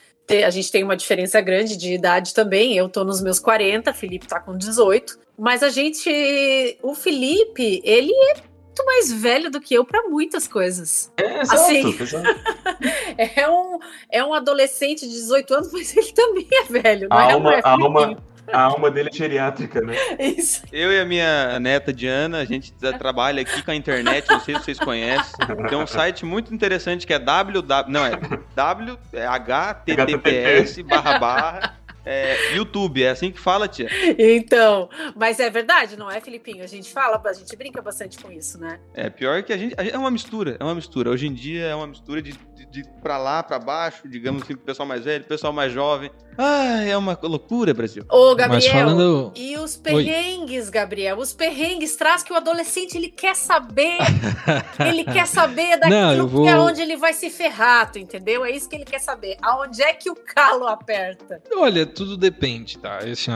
a 0.44 0.51
gente 0.51 0.72
tem 0.72 0.83
uma 0.83 0.96
diferença 0.96 1.40
grande 1.40 1.77
de 1.77 1.94
idade 1.94 2.35
também. 2.35 2.77
Eu 2.77 2.88
tô 2.88 3.05
nos 3.05 3.22
meus 3.22 3.38
40, 3.38 3.92
Felipe 3.92 4.27
tá 4.27 4.40
com 4.40 4.57
18. 4.57 5.18
Mas 5.38 5.62
a 5.62 5.68
gente. 5.68 6.79
O 6.83 6.94
Felipe, 6.94 7.81
ele 7.85 8.12
é 8.12 8.35
muito 8.77 8.85
mais 8.85 9.12
velho 9.12 9.51
do 9.51 9.61
que 9.61 9.75
eu 9.75 9.85
para 9.85 10.09
muitas 10.09 10.49
coisas. 10.49 11.12
É, 11.16 11.40
Assim. 11.40 11.96
exato. 12.01 12.29
É 13.36 13.48
um, 13.48 13.78
é 14.10 14.24
um 14.24 14.34
adolescente 14.34 15.00
de 15.06 15.12
18 15.12 15.54
anos, 15.54 15.72
mas 15.72 15.96
ele 15.96 16.12
também 16.12 16.46
é 16.52 16.64
velho, 16.64 17.08
não 17.08 17.16
A 17.16 17.24
é? 17.24 17.32
alma, 17.32 17.50
Não 17.50 17.56
é, 17.56 17.60
a, 17.64 17.70
alma, 17.70 18.18
a 18.52 18.60
alma 18.62 18.90
dele 18.90 19.08
é 19.12 19.16
geriátrica, 19.16 19.80
né? 19.80 19.94
Isso. 20.18 20.62
Eu 20.72 20.92
e 20.92 21.00
a 21.00 21.04
minha 21.04 21.58
neta 21.58 21.92
Diana, 21.92 22.38
a 22.38 22.44
gente 22.44 22.72
tra- 22.72 22.92
trabalha 22.98 23.42
aqui 23.42 23.62
com 23.62 23.70
a 23.70 23.74
internet, 23.74 24.28
não 24.28 24.40
sei 24.40 24.54
se 24.56 24.64
vocês 24.64 24.78
conhecem. 24.78 25.32
Tem 25.68 25.78
um 25.78 25.86
site 25.86 26.24
muito 26.24 26.54
interessante 26.54 27.06
que 27.06 27.12
é 27.14 27.18
www. 27.18 27.84
Não, 27.88 28.04
é 28.04 28.12
w 28.54 28.98
é 29.12 29.26
barra 30.82 31.76
é, 32.07 32.55
YouTube. 32.55 33.03
É 33.03 33.11
assim 33.11 33.31
que 33.31 33.38
fala, 33.38 33.66
tia. 33.69 33.88
Então, 34.19 34.88
mas 35.14 35.38
é 35.40 35.51
verdade, 35.51 35.97
não 35.97 36.11
é, 36.11 36.21
Filipinho? 36.21 36.62
A 36.62 36.66
gente 36.66 36.90
fala, 36.92 37.21
a 37.25 37.33
gente 37.33 37.55
brinca 37.57 37.83
bastante 37.83 38.19
com 38.19 38.31
isso, 38.31 38.59
né? 38.59 38.79
É 38.95 39.11
pior 39.11 39.42
que 39.42 39.53
a 39.53 39.57
gente, 39.59 39.75
a 39.77 39.83
gente- 39.83 39.95
É 39.95 39.99
uma 39.99 40.11
mistura, 40.11 40.57
é 40.59 40.64
uma 40.64 40.75
mistura. 40.75 41.11
Hoje 41.11 41.27
em 41.27 41.35
dia 41.35 41.64
é 41.66 41.75
uma 41.75 41.87
mistura 41.87 42.23
de, 42.23 42.33
de, 42.55 42.66
de 42.66 42.85
pra 43.03 43.19
lá, 43.19 43.42
pra 43.42 43.59
baixo, 43.59 44.09
digamos 44.09 44.42
assim, 44.42 44.55
pro 44.55 44.64
pessoal 44.64 44.87
mais 44.88 45.05
velho, 45.05 45.25
pessoal 45.25 45.53
mais 45.53 45.73
jovem. 45.73 46.11
Ah, 46.38 46.83
é 46.85 46.95
uma 46.97 47.19
loucura, 47.23 47.73
Brasil. 47.73 48.05
Ô, 48.11 48.35
Gabriel. 48.35 48.51
Mas 48.62 48.66
falando. 48.66 49.33
E 49.35 49.57
os 49.57 49.75
perrengues, 49.77 50.69
Gabriel? 50.69 51.16
Os 51.19 51.33
perrengues 51.33 51.97
traz 51.97 52.23
que 52.23 52.31
o 52.31 52.37
adolescente 52.37 52.95
ele 52.95 53.09
quer 53.09 53.35
saber. 53.35 53.97
ele 54.87 55.03
quer 55.05 55.27
saber 55.27 55.79
daquilo 55.79 55.99
Não, 56.19 56.29
vou- 56.29 56.42
que 56.45 56.51
é 56.51 56.57
onde 56.57 56.83
ele 56.83 56.97
vai 56.97 57.14
se 57.14 57.31
ferrar, 57.31 57.90
tu 57.90 57.99
entendeu? 57.99 58.45
É 58.45 58.51
isso 58.51 58.69
que 58.69 58.77
ele 58.77 58.85
quer 58.85 58.99
saber. 59.01 59.37
Aonde 59.42 59.83
é 59.83 59.95
que 59.95 60.11
o 60.11 60.14
calo 60.14 60.66
aperta? 60.66 61.42
Olha, 61.55 61.87
tudo 61.96 62.16
depende, 62.16 62.78
tá? 62.78 62.98
Assim, 62.98 63.30
é- 63.32 63.35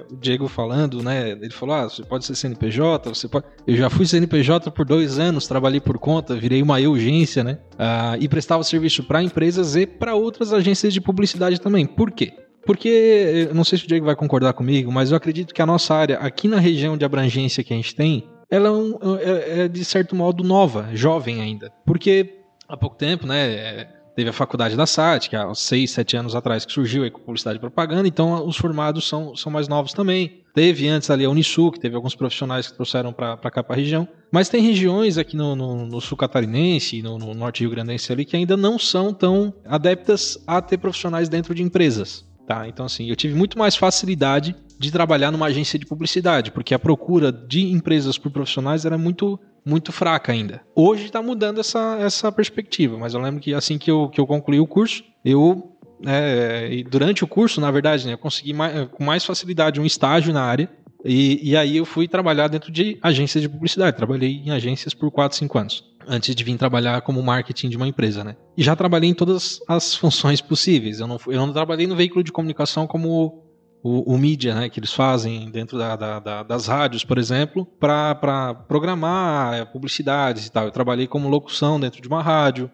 é- 0.00 0.02
o 0.12 0.16
Diego 0.16 0.46
falando, 0.46 1.02
né? 1.02 1.30
Ele 1.30 1.50
falou: 1.50 1.74
ah, 1.74 1.84
você 1.84 2.02
pode 2.04 2.24
ser 2.24 2.34
CNPJ, 2.36 3.08
você 3.08 3.26
pode. 3.26 3.46
Eu 3.66 3.76
já 3.76 3.88
fui 3.90 4.06
CNPJ 4.06 4.70
por 4.70 4.84
dois 4.86 5.18
anos, 5.18 5.48
trabalhei 5.48 5.80
por 5.80 5.98
conta, 5.98 6.36
virei 6.36 6.62
uma 6.62 6.78
urgência, 6.78 7.42
né? 7.42 7.58
Ah, 7.78 8.16
e 8.20 8.28
prestava 8.28 8.62
serviço 8.62 9.02
para 9.02 9.22
empresas 9.22 9.74
e 9.74 9.86
para 9.86 10.14
outras 10.14 10.52
agências 10.52 10.92
de 10.92 11.00
publicidade 11.00 11.60
também. 11.60 11.86
Por 11.86 12.10
quê? 12.10 12.32
Porque, 12.66 13.48
não 13.54 13.64
sei 13.64 13.78
se 13.78 13.84
o 13.84 13.88
Diego 13.88 14.04
vai 14.04 14.14
concordar 14.14 14.52
comigo, 14.52 14.92
mas 14.92 15.10
eu 15.10 15.16
acredito 15.16 15.54
que 15.54 15.62
a 15.62 15.66
nossa 15.66 15.94
área, 15.94 16.18
aqui 16.18 16.46
na 16.46 16.58
região 16.60 16.98
de 16.98 17.04
abrangência 17.04 17.64
que 17.64 17.72
a 17.72 17.76
gente 17.76 17.94
tem, 17.94 18.28
ela 18.50 18.68
é, 18.68 18.72
um- 18.72 18.98
é- 19.18 19.60
é, 19.62 19.68
de 19.68 19.84
certo 19.84 20.14
modo 20.14 20.44
nova, 20.44 20.88
jovem 20.92 21.40
ainda. 21.40 21.72
Porque 21.86 22.34
há 22.68 22.76
pouco 22.76 22.96
tempo, 22.96 23.26
né? 23.26 23.86
Teve 24.18 24.30
a 24.30 24.32
faculdade 24.32 24.74
da 24.74 24.84
SAT, 24.84 25.28
que 25.28 25.36
há 25.36 25.54
6, 25.54 25.92
7 25.92 26.16
anos 26.16 26.34
atrás 26.34 26.64
que 26.64 26.72
surgiu 26.72 27.04
aí 27.04 27.10
com 27.10 27.20
publicidade 27.20 27.56
e 27.58 27.60
propaganda, 27.60 28.08
então 28.08 28.44
os 28.44 28.56
formados 28.56 29.06
são, 29.06 29.36
são 29.36 29.52
mais 29.52 29.68
novos 29.68 29.92
também. 29.92 30.42
Teve 30.52 30.88
antes 30.88 31.08
ali 31.08 31.24
a 31.24 31.30
Unisul, 31.30 31.70
que 31.70 31.78
teve 31.78 31.94
alguns 31.94 32.16
profissionais 32.16 32.66
que 32.66 32.74
trouxeram 32.74 33.12
para 33.12 33.36
cá 33.36 33.62
para 33.62 33.76
a 33.76 33.78
região. 33.78 34.08
Mas 34.32 34.48
tem 34.48 34.60
regiões 34.60 35.18
aqui 35.18 35.36
no, 35.36 35.54
no- 35.54 35.86
no 35.86 36.00
sul 36.00 36.18
catarinense, 36.18 37.00
no, 37.00 37.16
no 37.16 37.32
norte 37.32 37.60
rio-grandense 37.60 38.10
ali, 38.12 38.24
que 38.24 38.34
ainda 38.36 38.56
não 38.56 38.76
são 38.76 39.14
tão 39.14 39.54
adeptas 39.64 40.36
a 40.48 40.60
ter 40.60 40.78
profissionais 40.78 41.28
dentro 41.28 41.54
de 41.54 41.62
empresas. 41.62 42.26
Tá? 42.44 42.66
Então, 42.66 42.86
assim, 42.86 43.08
eu 43.08 43.14
tive 43.14 43.36
muito 43.36 43.56
mais 43.56 43.76
facilidade 43.76 44.56
de 44.80 44.90
trabalhar 44.90 45.30
numa 45.30 45.46
agência 45.46 45.78
de 45.78 45.86
publicidade, 45.86 46.50
porque 46.50 46.74
a 46.74 46.78
procura 46.78 47.30
de 47.30 47.70
empresas 47.70 48.18
por 48.18 48.32
profissionais 48.32 48.84
era 48.84 48.98
muito 48.98 49.38
muito 49.64 49.92
fraca 49.92 50.32
ainda. 50.32 50.62
Hoje 50.74 51.06
está 51.06 51.22
mudando 51.22 51.60
essa, 51.60 51.98
essa 52.00 52.30
perspectiva, 52.32 52.96
mas 52.96 53.14
eu 53.14 53.20
lembro 53.20 53.40
que 53.40 53.54
assim 53.54 53.78
que 53.78 53.90
eu, 53.90 54.08
que 54.08 54.20
eu 54.20 54.26
concluí 54.26 54.60
o 54.60 54.66
curso, 54.66 55.04
eu 55.24 55.74
é, 56.06 56.84
durante 56.88 57.24
o 57.24 57.26
curso, 57.26 57.60
na 57.60 57.70
verdade, 57.70 58.06
né, 58.06 58.12
eu 58.12 58.18
consegui 58.18 58.52
mais, 58.52 58.88
com 58.90 59.04
mais 59.04 59.24
facilidade 59.24 59.80
um 59.80 59.84
estágio 59.84 60.32
na 60.32 60.42
área 60.42 60.70
e, 61.04 61.50
e 61.50 61.56
aí 61.56 61.76
eu 61.76 61.84
fui 61.84 62.08
trabalhar 62.08 62.48
dentro 62.48 62.72
de 62.72 62.98
agências 63.02 63.42
de 63.42 63.48
publicidade. 63.48 63.96
Trabalhei 63.96 64.42
em 64.44 64.50
agências 64.50 64.94
por 64.94 65.10
4, 65.10 65.36
5 65.38 65.58
anos. 65.58 65.84
Antes 66.06 66.34
de 66.34 66.42
vir 66.42 66.56
trabalhar 66.56 67.00
como 67.02 67.22
marketing 67.22 67.68
de 67.68 67.76
uma 67.76 67.86
empresa, 67.86 68.24
né? 68.24 68.36
E 68.56 68.62
já 68.62 68.74
trabalhei 68.74 69.10
em 69.10 69.14
todas 69.14 69.60
as 69.68 69.94
funções 69.94 70.40
possíveis. 70.40 71.00
Eu 71.00 71.06
não, 71.06 71.18
eu 71.26 71.46
não 71.46 71.52
trabalhei 71.52 71.86
no 71.86 71.94
veículo 71.94 72.24
de 72.24 72.32
comunicação 72.32 72.86
como 72.86 73.44
o, 73.82 74.14
o 74.14 74.18
mídia, 74.18 74.54
né, 74.54 74.68
que 74.68 74.78
eles 74.80 74.92
fazem 74.92 75.50
dentro 75.50 75.78
da- 75.78 75.96
da- 75.96 76.18
da- 76.20 76.42
das 76.42 76.66
rádios, 76.66 77.04
por 77.04 77.16
exemplo, 77.18 77.64
para 77.64 78.54
programar 78.66 79.54
eh, 79.54 79.64
publicidades 79.64 80.46
e 80.46 80.50
tal. 80.52 80.64
Eu 80.64 80.70
trabalhei 80.70 81.06
como 81.06 81.28
locução 81.28 81.78
dentro 81.78 82.00
de 82.02 82.08
uma 82.08 82.22
rádio. 82.22 82.70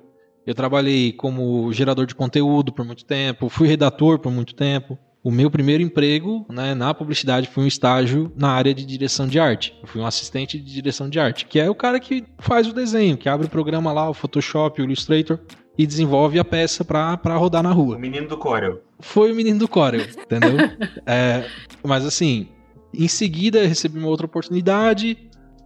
Eu 0.47 0.55
trabalhei 0.55 1.12
como 1.12 1.73
gerador 1.73 2.07
de 2.07 2.14
conteúdo 2.14 2.73
por 2.73 2.85
muito 2.85 3.05
tempo. 3.05 3.49
Fui 3.49 3.67
redator 3.67 4.19
por 4.19 4.31
muito 4.31 4.55
tempo. 4.55 4.99
O 5.23 5.31
meu 5.31 5.51
primeiro 5.51 5.83
emprego 5.83 6.45
né, 6.51 6.75
na 6.75 6.93
publicidade 6.93 7.49
foi 7.49 7.64
um 7.64 7.67
estágio 7.67 8.31
na 8.37 8.51
área 8.51 8.75
de 8.75 8.85
direção 8.85 9.27
de 9.27 9.40
arte. 9.40 9.75
Eu 9.81 9.88
fui 9.88 10.03
um 10.03 10.07
assistente 10.07 10.59
de 10.59 10.71
direção 10.71 11.09
de 11.09 11.19
arte, 11.19 11.47
que 11.47 11.59
é 11.59 11.71
o 11.71 11.75
cara 11.75 11.99
que 11.99 12.25
faz 12.40 12.67
o 12.69 12.75
desenho, 12.75 13.17
que 13.17 13.27
abre 13.27 13.47
o 13.47 13.51
programa 13.51 13.90
lá, 13.90 14.09
o 14.11 14.12
Photoshop, 14.12 14.83
o 14.83 14.85
Illustrator, 14.85 15.38
e 15.77 15.87
desenvolve 15.87 16.39
a 16.39 16.45
peça 16.45 16.85
para 16.85 17.37
rodar 17.37 17.63
na 17.63 17.73
rua 17.73 17.97
O 17.97 17.99
menino 18.01 18.29
do 18.29 18.37
Corel. 18.39 18.81
foi 19.01 19.33
o 19.33 19.35
menino 19.35 19.59
do 19.59 19.69
Corel, 19.69 20.03
entendeu? 20.03 20.57
É, 21.07 21.45
mas 21.83 22.05
assim, 22.07 22.49
em 22.93 23.09
seguida 23.09 23.59
eu 23.63 23.69
recebi 23.69 23.99
uma 23.99 24.09
outra 24.09 24.27
oportunidade. 24.27 25.17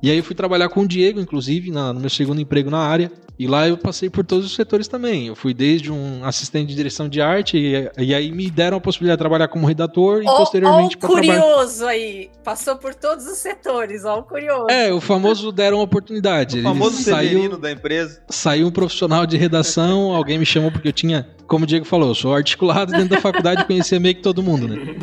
E 0.03 0.11
aí 0.11 0.17
eu 0.17 0.23
fui 0.25 0.35
trabalhar 0.35 0.69
com 0.69 0.81
o 0.83 0.87
Diego, 0.89 1.21
inclusive, 1.21 1.71
na- 1.71 1.93
no 1.93 2.01
meu 2.01 2.09
segundo 2.11 2.41
emprego 2.41 2.71
na 2.71 2.79
área. 2.79 3.11
E 3.39 3.47
lá 3.47 3.69
eu 3.69 3.79
passei 3.79 4.11
por 4.11 4.25
todos 4.27 4.45
os 4.45 4.55
setores 4.55 4.89
também. 4.89 5.29
Eu 5.29 5.37
fui 5.37 5.55
desde 5.55 5.93
um 5.93 6.25
assistente 6.25 6.71
de 6.71 6.75
direção 6.75 7.09
de 7.09 7.21
arte, 7.21 7.57
e, 7.57 7.89
e 7.97 8.13
aí 8.13 8.33
me 8.33 8.51
deram 8.51 8.79
a 8.79 8.81
possibilidade 8.81 9.17
de 9.19 9.21
trabalhar 9.21 9.47
como 9.47 9.65
redator 9.65 10.23
e 10.23 10.27
Ó, 10.27 10.31
ó 10.33 10.37
posteriormente 10.39 10.97
o 10.97 10.99
para 10.99 11.09
trabalhar. 11.09 11.41
curioso 11.41 11.87
aí. 11.87 12.31
Passou 12.43 12.75
por 12.77 12.95
todos 12.97 13.27
os 13.27 13.39
setores, 13.39 14.05
ó, 14.05 14.19
o 14.19 14.23
curioso. 14.25 14.67
É, 14.71 14.93
o 14.93 15.01
famoso 15.01 15.53
deram 15.53 15.79
a 15.79 15.83
oportunidade. 15.83 16.57
O 16.57 16.59
Ele 16.59 16.65
famoso 16.65 17.01
saiu, 17.01 17.57
da 17.57 17.71
empresa. 17.71 18.21
saiu 18.29 18.67
um 18.67 18.73
profissional 18.73 19.25
de 19.25 19.37
redação, 19.37 20.13
alguém 20.17 20.37
me 20.37 20.47
chamou 20.47 20.73
porque 20.73 20.89
eu 20.89 20.93
tinha, 20.93 21.29
como 21.47 21.63
o 21.63 21.67
Diego 21.67 21.85
falou, 21.85 22.09
eu 22.09 22.15
sou 22.17 22.35
articulado 22.35 22.91
dentro 22.91 23.11
da 23.11 23.21
faculdade 23.21 23.63
e 23.63 23.65
conhecia 23.65 24.01
meio 24.01 24.17
que 24.17 24.23
todo 24.23 24.43
mundo, 24.43 24.67
né? 24.67 24.97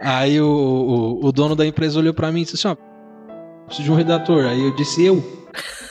Aí 0.00 0.40
o, 0.40 0.46
o, 0.46 1.26
o 1.26 1.32
dono 1.32 1.54
da 1.54 1.64
empresa 1.64 1.98
olhou 2.00 2.12
pra 2.12 2.32
mim 2.32 2.40
e 2.40 2.44
disse 2.44 2.56
assim, 2.56 2.68
ó, 2.68 3.64
preciso 3.66 3.84
de 3.86 3.92
um 3.92 3.94
redator. 3.94 4.46
Aí 4.46 4.60
eu 4.64 4.74
disse, 4.74 5.04
eu. 5.04 5.46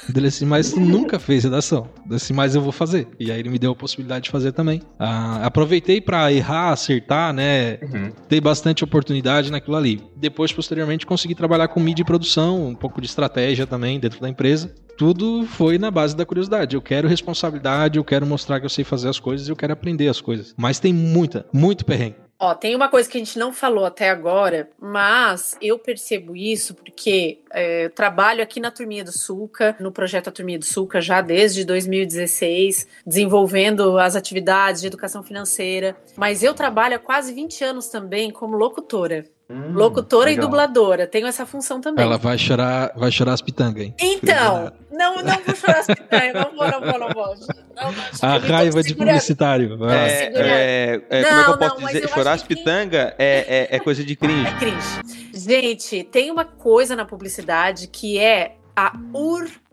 Dele 0.10 0.28
assim, 0.28 0.46
mas 0.46 0.72
tu 0.72 0.80
nunca 0.80 1.20
fez 1.20 1.43
redação. 1.43 1.89
Dele 2.06 2.15
assim, 2.15 2.34
mas 2.34 2.56
eu 2.56 2.62
vou 2.62 2.72
fazer. 2.72 3.08
E 3.20 3.32
aí 3.32 3.39
ele 3.39 3.50
me 3.50 3.60
deu 3.60 3.72
a 3.72 3.76
possibilidade 3.76 4.26
de 4.26 4.32
fazer 4.32 4.52
também. 4.52 4.82
Ah, 4.98 5.46
aproveitei 5.46 6.00
pra 6.02 6.32
errar, 6.32 6.72
acertar, 6.72 7.34
né? 7.34 7.78
Uhum. 7.82 8.12
Ter 8.28 8.41
bastante 8.41 8.84
oportunidade 8.84 9.52
naquilo 9.52 9.76
ali. 9.76 10.02
Depois, 10.15 10.52
posteriormente, 10.52 11.06
consegui 11.06 11.36
trabalhar 11.36 11.67
com 11.67 11.80
mídia 11.80 12.04
e 12.04 12.06
produção, 12.06 12.67
um 12.67 12.76
pouco 12.76 13.02
de 13.02 13.08
estratégia 13.08 13.67
também 13.67 14.00
dentro 14.00 14.22
da 14.22 14.30
empresa. 14.30 14.74
Tudo 14.98 15.46
foi 15.46 15.78
na 15.78 15.91
base 15.91 16.15
da 16.15 16.26
curiosidade. 16.26 16.76
Eu 16.76 16.82
quero 16.82 17.08
responsabilidade, 17.08 17.98
eu 17.98 18.04
quero 18.04 18.26
mostrar 18.26 18.60
que 18.60 18.65
eu 18.65 18.70
sei 18.70 18.84
fazer 18.84 19.10
as 19.10 19.20
coisas, 19.20 19.48
eu 19.48 19.56
quero 19.56 19.74
aprender 19.74 20.08
as 20.08 20.20
coisas. 20.20 20.56
Mas 20.58 20.80
tem 20.80 20.91
muita, 20.91 21.46
muito 21.54 21.86
perrengue. 21.86 22.26
Ó, 22.39 22.54
tem 22.54 22.76
uma 22.76 22.88
coisa 22.88 23.10
que 23.10 23.17
a 23.17 23.19
gente 23.19 23.39
não 23.39 23.52
falou 23.52 23.84
até 23.84 24.10
agora, 24.10 24.69
mas 24.80 25.58
eu 25.60 25.80
percebo 25.80 26.36
isso 26.36 26.76
porque 26.76 27.39
é, 27.52 27.86
eu 27.86 27.89
trabalho 27.89 28.43
aqui 28.43 28.60
na 28.60 28.69
Turminha 28.69 29.04
do 29.04 29.12
Sulca, 29.12 29.76
no 29.80 29.91
projeto 29.91 30.28
A 30.28 30.32
Turminha 30.32 30.60
do 30.60 30.65
Sulca, 30.65 31.02
já 31.02 31.19
desde 31.19 31.65
2016, 31.65 32.88
desenvolvendo 33.06 33.97
as 33.97 34.15
atividades 34.15 34.82
de 34.82 34.88
educação 34.88 35.23
financeira. 35.23 35.97
Mas 36.15 36.43
eu 36.43 36.54
trabalho 36.54 36.95
há 36.95 37.00
quase 37.00 37.34
20 37.34 37.63
anos 37.63 37.88
também 37.88 38.30
como 38.30 38.56
locutora. 38.56 39.26
Hum, 39.50 39.71
Locutora 39.71 40.26
legal. 40.26 40.43
e 40.43 40.45
dubladora. 40.45 41.08
Tenho 41.08 41.26
essa 41.26 41.45
função 41.45 41.80
também. 41.80 42.04
Ela 42.04 42.17
vai 42.17 42.38
chorar, 42.38 42.91
vai 42.95 43.10
chorar 43.10 43.32
as 43.32 43.41
pitangas, 43.41 43.82
hein? 43.82 43.95
Então, 43.97 44.73
não, 44.97 45.15
não 45.23 45.39
vou 45.45 45.55
chorar 45.55 45.79
as 45.79 45.88
pitanhas, 45.88 46.33
não 46.33 46.51
vou, 46.55 46.69
não 46.71 46.81
vou, 46.81 46.99
não 46.99 47.10
vou. 47.10 47.36
Não, 47.75 47.91
não, 47.91 48.03
A 48.21 48.38
raiva 48.38 48.81
de 48.83 48.95
publicitário. 48.95 49.65
É, 49.89 50.10
segurando. 50.10 50.45
é, 50.47 50.93
é, 50.93 50.97
como 50.97 51.13
é 51.15 51.23
que 51.23 51.31
Não, 51.31 51.51
eu 51.51 51.57
posso 51.57 51.79
não, 51.81 51.88
dizer? 51.88 52.03
eu 52.03 52.10
Chorar 52.10 52.31
as 52.33 52.41
que- 52.43 52.55
pitanga 52.55 53.15
é, 53.17 53.67
é, 53.71 53.75
é 53.75 53.79
coisa 53.79 54.03
de 54.03 54.15
cringe. 54.15 54.47
É 54.47 54.51
cringe. 54.60 55.27
Gente, 55.33 56.03
tem 56.05 56.31
uma 56.31 56.43
coisa 56.45 56.95
na 56.95 57.05
publicidade 57.05 57.88
que 57.88 58.17
é 58.17 58.55
a 58.75 58.91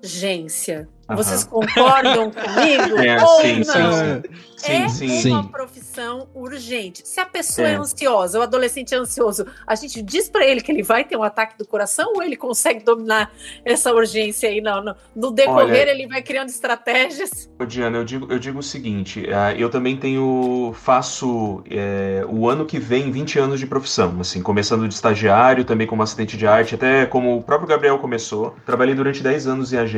urgência. 0.04 0.88
Aham. 1.06 1.16
Vocês 1.18 1.44
concordam 1.44 2.30
comigo? 2.32 2.98
É, 2.98 3.22
ou 3.22 3.40
sim, 3.42 3.58
não? 3.58 3.64
sim, 3.64 4.22
sim. 4.24 4.62
É 4.66 4.88
Sim, 4.88 5.30
uma 5.32 5.46
profissão 5.48 6.26
urgente. 6.34 7.06
Se 7.06 7.20
a 7.20 7.26
pessoa 7.26 7.68
é. 7.68 7.72
É. 7.72 7.74
ansiosa, 7.76 8.38
o 8.38 8.42
adolescente 8.42 8.94
é 8.94 8.96
ansioso, 8.96 9.44
a 9.66 9.74
gente 9.74 10.00
diz 10.00 10.30
pra 10.30 10.46
ele 10.46 10.62
que 10.62 10.72
ele 10.72 10.82
vai 10.82 11.04
ter 11.04 11.18
um 11.18 11.22
ataque 11.22 11.58
do 11.58 11.66
coração 11.66 12.14
ou 12.16 12.22
ele 12.22 12.34
consegue 12.34 12.82
dominar 12.82 13.30
essa 13.62 13.92
urgência 13.92 14.48
aí? 14.48 14.62
Não, 14.62 14.82
no, 14.82 14.96
no 15.14 15.30
decorrer 15.30 15.82
Olha- 15.82 15.90
ele 15.90 16.06
vai 16.06 16.22
criando 16.22 16.48
estratégias. 16.48 17.50
Ô, 17.60 17.66
Diana, 17.66 17.98
eu 17.98 18.04
digo, 18.06 18.26
eu 18.32 18.38
digo 18.38 18.60
o 18.60 18.62
seguinte, 18.62 19.26
ah, 19.30 19.52
eu 19.54 19.68
também 19.68 19.98
tenho, 19.98 20.72
faço 20.74 21.62
é, 21.70 22.24
o 22.26 22.48
ano 22.48 22.64
que 22.64 22.78
vem 22.78 23.10
20 23.10 23.38
anos 23.38 23.60
de 23.60 23.66
profissão, 23.66 24.16
assim, 24.20 24.40
começando 24.40 24.88
de 24.88 24.94
estagiário, 24.94 25.66
também 25.66 25.86
como 25.86 26.02
assistente 26.02 26.38
de 26.38 26.46
arte, 26.46 26.74
até 26.74 27.04
como 27.04 27.36
o 27.36 27.42
próprio 27.42 27.68
Gabriel 27.68 27.98
começou. 27.98 28.56
Trabalhei 28.64 28.94
durante 28.94 29.22
10 29.22 29.46
anos 29.46 29.70
em 29.74 29.76
agência. 29.76 29.93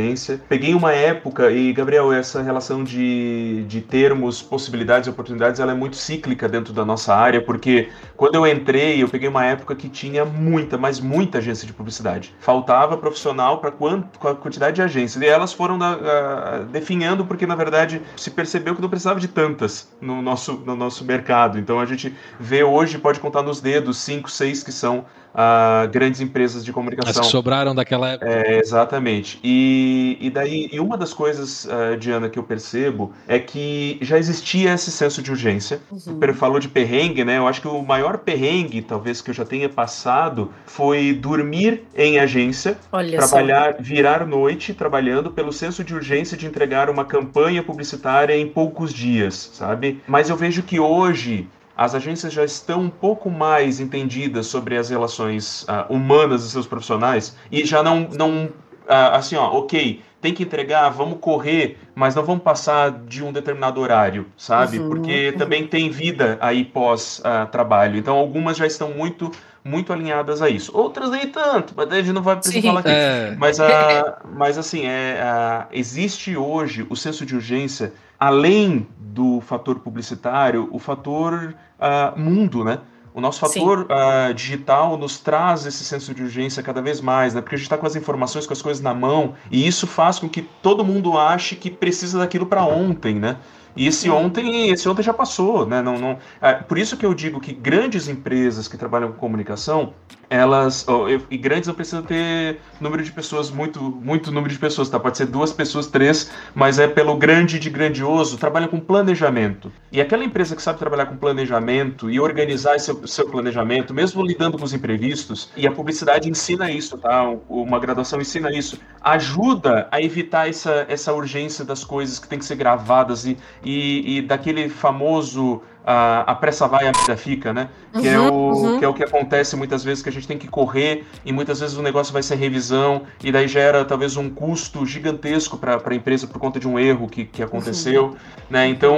Peguei 0.49 0.75
uma 0.75 0.93
época, 0.93 1.51
e 1.51 1.73
Gabriel, 1.73 2.13
essa 2.13 2.43
relação 2.43 2.85
de, 2.85 3.65
de 3.67 3.81
termos, 3.81 4.43
possibilidades 4.43 5.07
e 5.07 5.11
oportunidades, 5.11 5.61
ela 5.61 5.73
é 5.73 5.75
muito 5.75 5.97
cíclica 5.97 6.49
dentro 6.49 6.73
da 6.73 6.85
nossa 6.85 7.15
área, 7.15 7.41
porque 7.41 7.89
quando 8.17 8.35
eu 8.35 8.47
entrei, 8.47 9.03
eu 9.03 9.09
peguei 9.09 9.29
uma 9.29 9.45
época 9.45 9.75
que 9.75 9.89
tinha 9.89 10.25
muita, 10.25 10.77
mas 10.79 11.01
muita 11.01 11.39
agência 11.39 11.67
de 11.67 11.73
publicidade. 11.73 12.35
Faltava 12.41 12.97
profissional 12.97 13.59
para 13.59 13.71
a 13.71 14.35
quantidade 14.35 14.77
de 14.77 14.83
agências. 14.83 15.23
E 15.23 15.27
elas 15.27 15.53
foram 15.53 15.77
na- 15.77 15.99
ah, 16.03 16.59
definhando, 16.71 17.25
porque 17.25 17.47
na 17.47 17.55
verdade 17.55 18.03
se 18.17 18.31
percebeu 18.31 18.75
que 18.75 18.83
não 18.83 18.89
precisava 18.89 19.19
de 19.21 19.29
tantas 19.29 19.89
no 20.01 20.21
nosso, 20.23 20.55
no 20.65 20.77
nosso 20.77 21.05
mercado. 21.05 21.59
Então 21.59 21.81
a 21.81 21.87
gente 21.87 22.15
vê 22.39 22.63
hoje, 22.63 22.99
pode 22.99 23.21
contar 23.21 23.43
nos 23.43 23.61
dedos, 23.61 23.99
cinco, 23.99 24.31
seis 24.31 24.63
que 24.63 24.73
são 24.73 25.05
ah, 25.39 25.87
grandes 25.93 26.23
empresas 26.23 26.65
de 26.65 26.71
As 26.71 26.75
comunicação. 26.75 27.23
que 27.23 27.29
sobraram 27.29 27.75
daquela 27.75 28.09
época. 28.09 28.31
É, 28.31 28.59
exatamente. 28.59 29.39
E, 29.45 30.17
e 30.19 30.31
daí, 30.31 30.71
e 30.73 30.81
uma 30.81 30.97
das 30.97 31.13
coisas, 31.13 31.69
ah, 31.69 31.95
Diana, 31.97 32.31
que 32.31 32.39
eu 32.39 32.43
percebo 32.43 33.13
é 33.29 33.39
que 33.39 33.99
já 34.01 34.17
existia 34.17 34.73
esse 34.73 34.91
senso 34.91 35.21
de 35.21 35.31
urgência. 35.31 35.79
O 36.07 36.15
Per 36.15 36.35
falou 36.35 36.59
de 36.59 36.69
perrengue, 36.69 37.23
né? 37.23 37.37
Eu 37.37 37.47
acho 37.47 37.61
que 37.61 37.69
o 37.69 37.83
maior 37.83 38.17
perrengue, 38.19 38.81
talvez, 38.81 39.21
que 39.21 39.31
eu 39.31 39.35
já 39.35 39.45
tenha 39.45 39.69
passado 39.69 40.51
foi 40.65 41.13
dormir 41.13 41.83
em 41.95 42.19
agência, 42.19 42.79
Olha 42.91 43.21
só. 43.21 43.29
trabalhar, 43.29 43.77
virar 43.79 44.27
noite 44.27 44.73
trabalhando 44.73 45.31
pelo 45.31 45.53
senso 45.53 45.85
de 45.85 45.95
urgência 45.95 46.37
de 46.37 46.47
entregar 46.47 46.89
uma 46.89 47.05
campanha 47.05 47.63
publicitária 47.63 48.35
em 48.35 48.49
poucos 48.49 48.95
dias, 48.95 49.51
sabe? 49.53 50.01
Mas 50.07 50.31
eu 50.31 50.37
vejo 50.37 50.63
que 50.63 50.81
hoje 50.81 51.47
as 51.77 51.95
agências 51.95 52.33
já 52.33 52.45
estão 52.45 52.81
um 52.81 52.91
pouco 52.91 53.31
mais 53.31 53.81
entendidas 53.81 54.47
sobre 54.47 54.77
as 54.77 54.89
relações 54.89 55.65
ah, 55.69 55.87
humanas 55.91 56.43
dos 56.43 56.53
seus 56.53 56.67
profissionais 56.67 57.37
e 57.53 57.65
já 57.67 57.83
não, 57.83 58.09
não 58.13 58.49
ah, 58.89 59.17
assim, 59.17 59.37
ó, 59.37 59.51
ok, 59.51 60.01
tem 60.21 60.33
que 60.33 60.43
entregar, 60.43 60.89
vamos 60.89 61.19
correr, 61.21 61.79
mas 61.95 62.15
não 62.15 62.25
vamos 62.25 62.43
passar 62.43 62.91
de 62.91 63.23
um 63.23 63.33
determinado 63.33 63.81
horário, 63.81 64.27
sabe? 64.37 64.79
Uhum, 64.79 64.89
Porque 64.89 65.33
também 65.37 65.67
tem 65.67 65.91
vida 65.91 66.39
aí 66.41 66.65
pós 66.65 67.21
ah, 67.23 67.47
trabalho. 67.47 67.99
Então 67.99 68.17
algumas 68.17 68.57
já 68.57 68.67
estão 68.67 68.91
muito 68.91 69.31
muito 69.67 69.93
alinhadas 69.93 70.41
a 70.41 70.49
isso. 70.49 70.71
Outras 70.75 71.11
nem 71.11 71.27
tanto, 71.29 71.75
mas 71.77 71.91
a 71.91 71.97
gente 71.97 72.13
não 72.13 72.23
vai 72.23 72.37
precisar 72.37 72.61
Sim. 72.61 72.67
falar 72.69 72.81
aqui. 72.81 72.89
É, 72.91 73.35
Mas, 73.39 73.59
a, 73.61 74.19
mas 74.33 74.57
assim, 74.59 74.87
é, 74.87 75.21
a- 75.21 75.67
existe 75.73 76.37
hoje 76.37 76.87
o 76.89 76.95
senso 76.97 77.27
de 77.27 77.35
urgência, 77.35 77.93
além 78.19 78.87
do 78.99 79.41
fator 79.41 79.81
publicitário, 79.81 80.69
o 80.71 80.79
fator 80.79 81.55
ah, 81.81 82.13
mundo, 82.17 82.65
né? 82.65 82.79
O 83.13 83.21
nosso 83.21 83.41
fator 83.41 83.87
ah, 83.91 84.31
digital 84.33 84.97
nos 84.99 85.19
traz 85.19 85.65
esse 85.65 85.85
senso 85.85 86.15
de 86.15 86.23
urgência 86.23 86.63
cada 86.63 86.83
vez 86.83 87.01
mais, 87.01 87.35
né? 87.35 87.41
Porque 87.41 87.55
a 87.55 87.59
gente 87.59 87.65
está 87.67 87.79
com 87.79 87.87
as 87.87 87.97
informações, 87.97 88.47
com 88.47 88.53
as 88.53 88.61
coisas 88.61 88.83
na 88.83 88.93
mão, 88.93 89.35
e 89.51 89.67
isso 89.67 89.87
faz 89.87 90.19
com 90.19 90.29
que 90.29 90.43
todo 90.43 90.85
mundo 90.85 91.17
ache 91.19 91.57
que 91.57 91.71
precisa 91.71 92.19
daquilo 92.19 92.45
para 92.47 92.63
ontem, 92.63 93.15
né? 93.15 93.37
E 93.77 93.87
esse 93.87 94.09
ontem, 94.11 94.71
esse 94.71 94.89
ontem 94.89 95.03
já 95.03 95.13
passou, 95.13 95.67
né? 95.67 95.83
Não, 95.83 95.99
não, 95.99 96.19
ah, 96.41 96.55
por 96.55 96.79
isso 96.79 96.97
que 96.97 97.05
eu 97.05 97.15
digo 97.15 97.41
que 97.41 97.53
grandes 97.53 98.09
empresas 98.09 98.67
que 98.69 98.77
trabalham 98.77 99.13
com 99.13 99.19
comunicação, 99.19 99.93
elas 100.31 100.85
ó, 100.89 101.09
eu- 101.09 101.23
e 101.31 101.37
grandes 101.37 101.69
não 101.69 101.75
precisam 101.75 102.03
ter 102.03 102.59
número 102.81 103.03
de 103.03 103.13
pessoas 103.13 103.51
muito 103.51 103.81
muito 103.81 104.33
número 104.33 104.53
de 104.53 104.59
pessoas 104.59 104.89
tá? 104.89 104.99
Pode 104.99 105.17
ser 105.19 105.27
duas 105.27 105.53
pessoas 105.53 105.87
três 105.87 106.31
mas 106.55 106.79
é 106.81 106.89
pelo 106.89 107.17
grande 107.17 107.59
de 107.61 107.71
grandioso 107.71 108.37
trabalham 108.39 108.69
com 108.69 108.81
planejamento. 108.81 109.71
E 109.93 110.01
aquela 110.01 110.25
empresa 110.25 110.57
que 110.57 110.63
sabe 110.63 110.79
trabalhar 110.79 111.07
com 111.07 111.17
planejamento 111.17 112.11
e 112.11 112.19
organizar 112.19 112.79
seu, 112.81 113.07
seu 113.07 113.29
planejamento 113.31 113.95
mesmo 113.95 114.21
lidando 114.23 114.59
com 114.59 114.65
os 114.65 114.73
imprevistos 114.75 115.51
e 115.57 115.67
a 115.67 115.71
publicidade 115.73 116.29
ensina 116.29 116.71
isso 116.71 116.99
tá? 116.99 117.23
Uma 117.49 117.79
graduação 117.79 118.21
ensina 118.21 118.51
isso. 118.51 118.79
Ajuda 119.01 119.89
a 119.93 120.01
evitar 120.03 120.49
essa 120.49 120.87
essa 120.89 121.13
urgência 121.13 121.65
das 121.65 121.85
coisas 121.85 122.19
que 122.19 122.27
tem 122.29 122.39
que 122.39 122.45
ser 122.45 122.57
gravadas 122.57 123.25
e, 123.27 123.37
e, 123.67 124.19
e 124.19 124.23
daquele 124.23 124.69
famoso 124.69 125.63
a, 125.89 126.33
a 126.33 126.35
pressa 126.35 126.67
vai, 126.67 126.89
a 126.89 126.93
vida 126.93 127.17
fica, 127.17 127.53
né? 127.53 127.69
Que, 128.01 128.09
é 128.09 128.19
Uhum, 128.19 128.29
o, 128.29 128.53
uhum. 128.65 128.79
que 128.79 128.85
é 128.85 128.89
o 128.89 128.95
que 128.95 129.05
acontece 129.05 129.57
muitas 129.57 129.85
vezes, 129.85 130.03
que 130.03 130.09
a 130.09 130.13
gente 130.13 130.27
tem 130.27 130.37
que 130.39 130.49
correr 130.49 131.07
e 131.25 131.33
muitas 131.33 131.61
vezes 131.61 131.77
o 131.77 131.83
negócio 131.83 132.13
vai 132.13 132.23
ser 132.23 132.35
revisão 132.37 133.03
e 133.23 133.31
daí 133.33 133.47
gera 133.49 133.85
talvez 133.85 134.17
um 134.17 134.29
custo 134.29 134.85
gigantesco 134.85 135.57
para 135.57 135.81
a 135.85 135.95
empresa 135.95 136.27
por 136.27 136.39
conta 136.41 136.59
de 136.59 136.67
um 136.69 136.79
erro 136.79 137.09
que, 137.09 137.25
que 137.25 137.43
aconteceu, 137.43 138.17
né? 138.51 138.67
Então, 138.69 138.97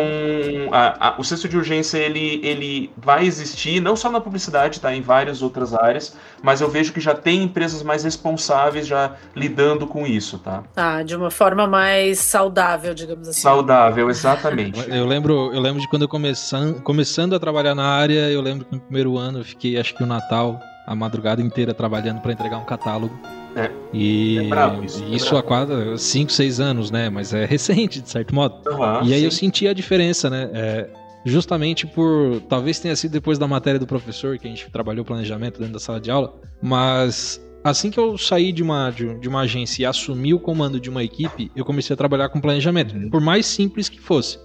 a- 0.72 1.08
a- 1.10 1.14
o 1.18 1.24
senso 1.24 1.48
de 1.48 1.56
urgência, 1.56 1.98
ele, 1.98 2.40
ele 2.42 2.90
vai 2.96 3.26
existir, 3.26 3.80
não 3.80 3.96
só 3.96 4.10
na 4.10 4.20
publicidade, 4.20 4.80
tá? 4.80 4.94
Em 4.94 5.02
várias 5.02 5.42
outras 5.42 5.74
áreas, 5.74 6.16
mas 6.42 6.60
eu 6.60 6.70
vejo 6.70 6.92
que 6.92 7.00
já 7.00 7.14
tem 7.14 7.42
empresas 7.42 7.82
mais 7.82 8.04
responsáveis 8.04 8.86
já 8.86 9.14
lidando 9.34 9.86
com 9.86 10.06
isso, 10.06 10.38
tá? 10.38 10.62
Ah, 10.76 11.02
de 11.02 11.16
uma 11.16 11.30
forma 11.30 11.66
mais 11.66 12.18
saudável, 12.18 12.94
digamos 12.94 13.28
assim. 13.28 13.40
Saudável, 13.40 14.08
exatamente. 14.10 14.78
Eu 14.88 15.06
lembro, 15.06 15.52
eu 15.52 15.60
lembro 15.60 15.80
de 15.80 15.88
quando 15.88 16.02
eu 16.02 16.08
começando, 16.08 16.80
começando 16.82 17.34
a 17.34 17.38
trabalhar 17.38 17.74
na 17.74 17.84
área, 17.84 18.30
eu 18.30 18.40
lembro 18.40 18.64
que 18.64 18.74
no 18.74 18.80
primeiro 18.80 19.16
ano 19.16 19.40
eu 19.40 19.44
fiquei, 19.44 19.78
acho 19.78 19.94
que 19.94 20.02
o 20.02 20.06
Natal, 20.06 20.58
a 20.86 20.94
madrugada 20.94 21.42
inteira 21.42 21.74
trabalhando 21.74 22.20
para 22.20 22.32
entregar 22.32 22.58
um 22.58 22.64
catálogo. 22.64 23.18
É. 23.54 23.70
E 23.92 24.38
É 24.38 24.48
brabo 24.48 24.84
isso, 24.84 25.02
é 25.02 25.06
isso 25.08 25.36
há 25.36 25.42
quase 25.42 25.98
5, 25.98 26.32
6 26.32 26.60
anos, 26.60 26.90
né? 26.90 27.10
Mas 27.10 27.32
é 27.32 27.44
recente, 27.46 28.00
de 28.00 28.08
certo 28.08 28.34
modo. 28.34 28.56
Aham, 28.66 29.02
e 29.04 29.14
aí 29.14 29.24
eu 29.24 29.30
sim. 29.30 29.46
senti 29.46 29.68
a 29.68 29.72
diferença, 29.72 30.30
né? 30.30 30.48
É, 30.52 30.88
justamente 31.28 31.86
por. 31.86 32.40
Talvez 32.48 32.78
tenha 32.78 32.96
sido 32.96 33.12
depois 33.12 33.38
da 33.38 33.46
matéria 33.46 33.78
do 33.78 33.86
professor, 33.86 34.38
que 34.38 34.46
a 34.46 34.50
gente 34.50 34.70
trabalhou 34.70 35.04
planejamento 35.04 35.58
dentro 35.58 35.74
da 35.74 35.80
sala 35.80 36.00
de 36.00 36.10
aula, 36.10 36.34
mas. 36.62 37.44
Assim 37.64 37.90
que 37.90 37.98
eu 37.98 38.16
saí 38.16 38.52
de 38.52 38.62
uma, 38.62 38.88
de, 38.90 39.28
uma 39.28 39.40
agência 39.40 39.82
e 39.82 39.84
assumi 39.84 40.32
o 40.32 40.38
comando 40.38 40.80
de 40.80 40.88
uma 40.88 41.02
equipe, 41.02 41.50
eu 41.56 41.64
comecei 41.64 41.92
a 41.92 41.96
trabalhar 41.96 42.28
com 42.28 42.40
planejamento, 42.40 42.94
por 43.10 43.20
mais 43.20 43.46
simples 43.46 43.88
que 43.88 44.00
fosse. 44.00 44.38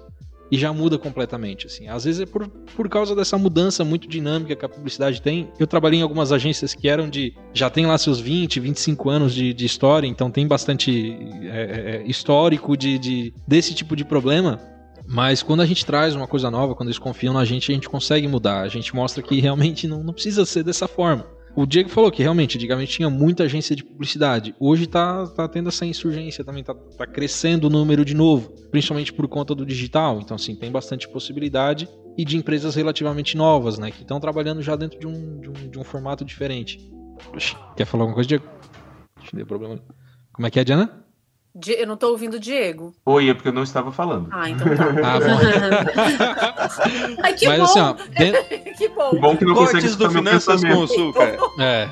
E 0.51 0.57
já 0.57 0.73
muda 0.73 0.97
completamente, 0.97 1.67
assim. 1.67 1.87
Às 1.87 2.03
vezes 2.03 2.21
é 2.21 2.25
por, 2.25 2.47
por 2.47 2.89
causa 2.89 3.15
dessa 3.15 3.37
mudança 3.37 3.85
muito 3.85 4.07
dinâmica 4.07 4.55
que 4.55 4.65
a 4.65 4.69
publicidade 4.69 5.21
tem. 5.21 5.47
Eu 5.59 5.65
trabalhei 5.65 5.99
em 5.99 6.03
algumas 6.03 6.31
agências 6.31 6.73
que 6.73 6.89
eram 6.89 7.09
de... 7.09 7.33
Já 7.53 7.69
tem 7.69 7.85
lá 7.85 7.97
seus 7.97 8.19
20, 8.19 8.59
25 8.59 9.09
anos 9.09 9.33
de, 9.33 9.53
de 9.53 9.65
história, 9.65 10.07
então 10.07 10.29
tem 10.29 10.45
bastante 10.45 11.17
é, 11.43 12.03
é, 12.03 12.03
histórico 12.05 12.75
de, 12.75 12.99
de, 12.99 13.33
desse 13.47 13.73
tipo 13.73 13.95
de 13.95 14.03
problema. 14.03 14.59
Mas 15.07 15.43
quando 15.43 15.61
a 15.61 15.65
gente 15.65 15.85
traz 15.85 16.15
uma 16.15 16.27
coisa 16.27 16.49
nova, 16.49 16.75
quando 16.75 16.89
eles 16.89 16.99
confiam 16.99 17.33
na 17.33 17.45
gente, 17.45 17.71
a 17.71 17.75
gente 17.75 17.89
consegue 17.89 18.27
mudar. 18.27 18.61
A 18.61 18.67
gente 18.67 18.95
mostra 18.95 19.21
que 19.21 19.39
realmente 19.39 19.87
não, 19.87 20.03
não 20.03 20.13
precisa 20.13 20.45
ser 20.45 20.63
dessa 20.63 20.87
forma. 20.87 21.25
o 21.55 21.65
Diego 21.65 21.89
falou 21.89 22.11
que 22.11 22.21
realmente, 22.21 22.57
antigamente 22.57 22.93
tinha 22.93 23.09
muita 23.09 23.43
agência 23.43 23.75
de 23.75 23.83
publicidade. 23.83 24.55
Hoje 24.59 24.87
tá, 24.87 25.27
tá 25.27 25.47
tendo 25.47 25.69
essa 25.69 25.85
insurgência 25.85 26.43
também, 26.43 26.63
tá, 26.63 26.73
tá 26.73 27.05
crescendo 27.05 27.67
o 27.67 27.69
número 27.69 28.03
de 28.03 28.13
novo, 28.13 28.49
principalmente 28.71 29.13
por 29.13 29.27
conta 29.27 29.53
do 29.53 29.65
digital. 29.65 30.19
Então, 30.19 30.35
assim, 30.35 30.55
tem 30.55 30.71
bastante 30.71 31.07
possibilidade 31.07 31.87
e 32.17 32.23
de 32.25 32.37
empresas 32.37 32.75
relativamente 32.75 33.35
novas, 33.37 33.77
né? 33.77 33.91
Que 33.91 34.01
estão 34.01 34.19
trabalhando 34.19 34.61
já 34.61 34.75
dentro 34.75 34.99
de 34.99 35.07
um, 35.07 35.39
de 35.39 35.49
um, 35.49 35.69
de 35.69 35.79
um 35.79 35.83
formato 35.83 36.23
diferente. 36.23 36.91
Quer 37.75 37.85
falar 37.85 38.03
alguma 38.03 38.15
coisa, 38.15 38.27
Diego? 38.27 38.45
Acho 39.17 39.29
que 39.29 39.35
deu 39.35 39.45
problema. 39.45 39.79
Como 40.31 40.47
é 40.47 40.51
que 40.51 40.59
é, 40.59 40.63
Diana? 40.63 41.02
Di- 41.55 41.73
Eu 41.79 41.87
não 41.87 41.95
tô 41.95 42.09
ouvindo 42.09 42.35
o 42.35 42.39
Diego. 42.39 42.93
Oi, 43.05 43.29
é 43.29 43.33
porque 43.33 43.49
eu 43.49 43.53
não 43.53 43.63
estava 43.63 43.91
falando. 43.91 44.27
Ah, 44.31 44.49
então 44.49 44.67
tá. 44.75 44.85
Ah, 45.03 45.19
bom. 45.19 45.25
Ai, 47.23 47.33
que 47.33 47.47
Mas 47.47 47.57
bom! 47.59 47.63
assim, 47.65 47.79
ó, 47.79 47.93
den- 48.17 48.33
que 48.77 48.87
bom! 48.89 49.09
Que 49.11 49.19
bom 49.19 49.37
que 49.37 49.45
não 49.45 49.53
consegue 49.55 49.81
Cortes 49.81 49.95
do 49.95 50.05
escutar 50.05 50.11
meu 50.11 50.23
Finanças 50.23 50.61
com 51.55 51.61
é. 51.61 51.89